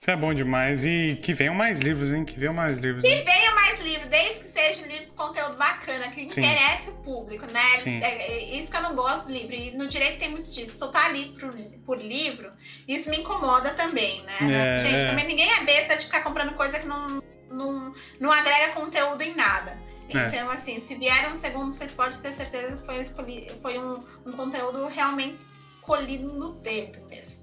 [0.00, 0.84] isso é bom demais.
[0.86, 2.24] E que venham mais livros, hein?
[2.24, 3.02] Que venham mais livros.
[3.02, 6.40] Que venham mais livros, desde que seja um livro com conteúdo bacana, que Sim.
[6.40, 7.76] interesse o público, né?
[7.76, 8.00] Sim.
[8.02, 9.54] É, é, isso que eu não gosto do livro.
[9.54, 10.78] E no direito tem muito disso.
[10.78, 11.54] Soltar livro por,
[11.84, 12.52] por livro,
[12.86, 14.36] isso me incomoda também, né?
[14.40, 15.10] É, Gente, é.
[15.10, 17.20] também ninguém é besta de ficar comprando coisa que não,
[17.50, 19.76] não, não agrega conteúdo em nada.
[20.08, 20.26] É.
[20.26, 23.98] Então, assim, se vier um segundo, vocês podem ter certeza que foi, escolhi, foi um,
[24.24, 25.38] um conteúdo realmente
[25.76, 27.38] escolhido no dedo mesmo.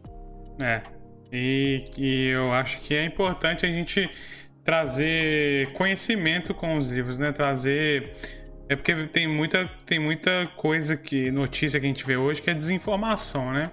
[0.62, 0.82] É,
[1.32, 4.10] e, e eu acho que é importante a gente
[4.64, 7.32] trazer conhecimento com os livros, né?
[7.32, 8.12] Trazer.
[8.68, 11.30] É porque tem muita, tem muita coisa que.
[11.32, 13.72] notícia que a gente vê hoje que é desinformação, né?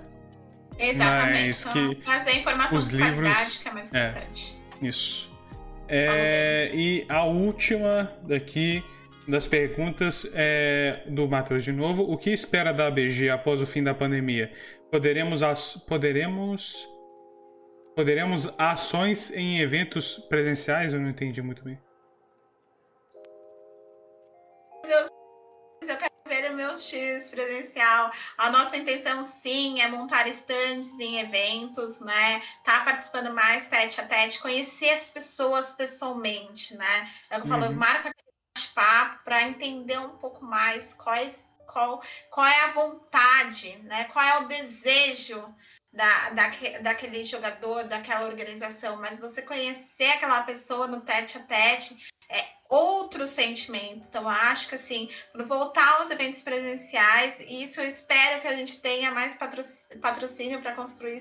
[0.78, 1.46] Exatamente.
[1.46, 3.58] Mas que trazer informação os livros.
[3.58, 4.60] que é mais é, importante.
[4.82, 5.32] É, isso.
[5.88, 8.82] É, e a última daqui
[9.26, 12.02] das perguntas é do Matheus de novo.
[12.02, 14.50] O que espera da ABG após o fim da pandemia?
[14.90, 15.42] Poderemos,
[15.86, 16.88] poderemos
[17.94, 20.92] Poderemos ações em eventos presenciais?
[20.92, 21.78] Eu não entendi muito bem.
[24.84, 28.10] Eu quero ver o meu X presencial.
[28.38, 32.42] A nossa intenção, sim, é montar estandes em eventos, né?
[32.64, 37.10] Tá participando mais tete a tete, conhecer as pessoas pessoalmente, né?
[37.28, 37.72] É eu falo, uhum.
[37.72, 38.10] marca
[38.56, 41.34] bate-papo para entender um pouco mais quais,
[41.66, 44.04] qual, qual é a vontade, né?
[44.04, 45.54] Qual é o desejo
[45.92, 46.50] da, da,
[46.80, 51.96] daquele jogador, daquela organização, mas você conhecer aquela pessoa no tete a tete
[52.30, 54.06] é outro sentimento.
[54.08, 58.80] Então, acho que assim, quando voltar aos eventos presenciais, isso eu espero que a gente
[58.80, 59.36] tenha mais
[60.00, 61.18] patrocínio para construir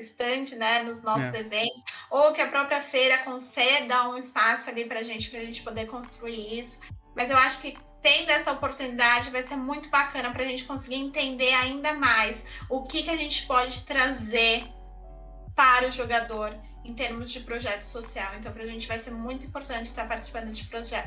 [0.00, 1.40] stand né, nos nossos é.
[1.40, 5.44] eventos, ou que a própria feira conceda um espaço ali para a gente, para a
[5.44, 6.78] gente poder construir isso.
[7.16, 10.96] Mas eu acho que tendo essa oportunidade, vai ser muito bacana para a gente conseguir
[10.96, 14.64] entender ainda mais o que, que a gente pode trazer
[15.54, 16.54] para o jogador
[16.84, 18.34] em termos de projeto social.
[18.38, 20.62] Então, para a gente vai ser muito importante estar participando de,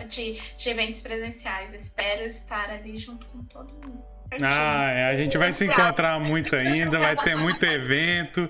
[0.07, 1.73] de, de eventos presenciais.
[1.73, 4.12] Espero estar ali junto com todo mundo.
[4.41, 8.49] Ah, é, a gente vai se encontrar muito ainda, vai ter muito evento,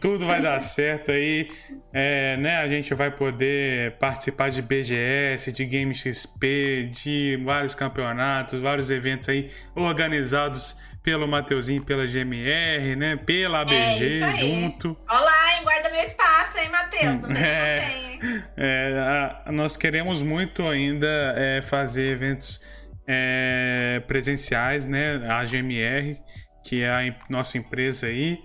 [0.00, 1.48] tudo vai dar certo aí,
[1.92, 2.56] é, né?
[2.56, 9.28] A gente vai poder participar de BGS, de Game XP, de vários campeonatos, vários eventos
[9.28, 13.16] aí organizados pelo Mateuzinho, pela GMR, né?
[13.16, 14.96] Pela ABG é junto.
[15.06, 15.62] Olá, hein?
[15.62, 17.38] Guarda meu espaço, hein, Matheus?
[17.38, 18.18] É,
[18.56, 22.58] é, a, nós queremos muito ainda é, fazer eventos
[23.06, 25.16] é, presenciais, né?
[25.28, 26.18] A GMR,
[26.64, 28.38] que é a nossa empresa aí.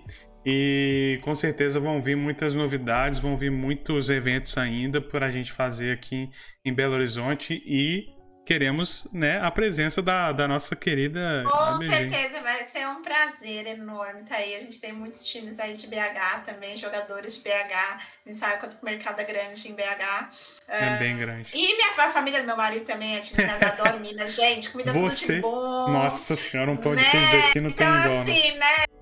[0.44, 5.52] E com certeza vão vir muitas novidades, vão vir muitos eventos ainda para a gente
[5.52, 6.30] fazer aqui
[6.64, 8.06] em Belo Horizonte e
[8.50, 11.88] queremos né, a presença da, da nossa querida Com ABG.
[11.88, 14.56] certeza, vai ser um prazer enorme tá aí.
[14.56, 17.72] A gente tem muitos times aí de BH também, jogadores de BH.
[17.72, 20.30] A gente sabe quanto o mercado é grande em BH.
[20.66, 21.52] É uh, bem grande.
[21.54, 24.34] E minha a família do meu marido também é de Minas, adoro Minas.
[24.34, 25.92] Gente, comida Você, muito bom.
[25.92, 27.04] Nossa senhora, um pão né?
[27.04, 28.24] de queijo daqui não então, tem igual.
[28.24, 28.32] Né?
[28.32, 28.58] Assim,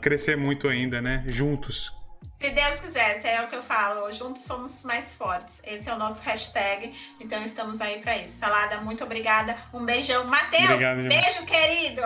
[0.00, 1.22] crescer muito ainda, né?
[1.26, 1.97] Juntos
[2.40, 5.52] se Deus quiser, é o que eu falo, juntos somos mais fortes.
[5.64, 8.32] Esse é o nosso hashtag, então estamos aí para isso.
[8.38, 9.56] Salada, muito obrigada.
[9.74, 10.24] Um beijão.
[10.24, 12.02] Matheus, beijo, querido.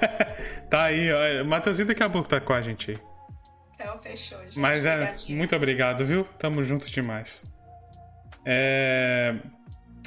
[0.70, 1.44] tá aí, ó.
[1.44, 2.98] Matheusinho daqui a pouco tá com a gente aí.
[3.74, 4.58] Então, fechou, gente.
[4.58, 6.24] Mas é, muito obrigado, viu?
[6.38, 7.44] Tamo juntos demais.
[8.46, 9.34] É...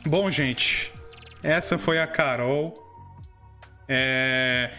[0.08, 0.92] Bom, gente,
[1.44, 2.74] essa foi a Carol.
[3.88, 4.72] É...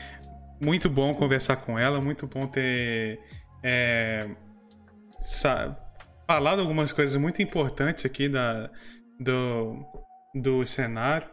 [0.60, 3.20] Muito bom conversar com ela, muito bom ter...
[3.62, 4.26] É
[6.26, 8.70] falado algumas coisas muito importantes aqui da,
[9.18, 9.84] do,
[10.34, 11.28] do cenário.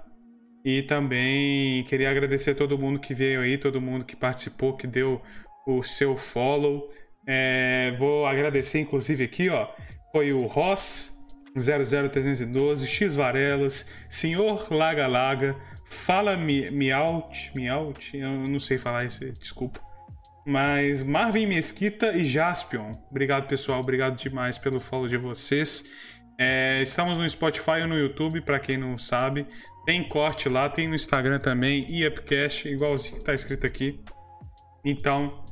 [0.64, 4.86] E também queria agradecer a todo mundo que veio aí, todo mundo que participou, que
[4.86, 5.22] deu
[5.66, 6.92] o seu follow.
[7.26, 9.70] É, vou agradecer, inclusive, aqui, ó.
[10.12, 11.18] Foi o Ross
[11.56, 15.56] 00312, X Varelas, Senhor Laga Laga,
[15.86, 19.82] Fala Miaut, Miaut, eu não sei falar isso, desculpa.
[20.50, 22.94] Mas Marvin Mesquita e Jaspion.
[23.12, 23.82] Obrigado, pessoal.
[23.82, 25.84] Obrigado demais pelo follow de vocês.
[26.40, 29.46] É, estamos no Spotify e no YouTube, para quem não sabe.
[29.86, 34.00] Tem corte lá, tem no Instagram também, e Upcast, igualzinho que tá escrito aqui.
[34.84, 35.46] Então,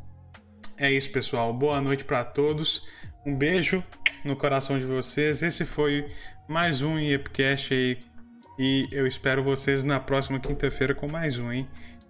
[0.80, 1.53] É isso, pessoal.
[1.53, 2.88] Boa noite para todos.
[3.24, 3.84] Um beijo
[4.26, 5.44] no coração de vocês.
[5.44, 6.07] Esse foi
[6.48, 7.99] mais um IEPcast aí.
[8.57, 11.68] E eu espero vocês na próxima quinta-feira com mais um, hein?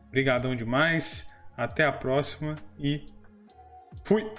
[0.07, 1.36] Obrigadão demais.
[1.57, 3.03] Até a próxima e
[4.03, 4.31] fui!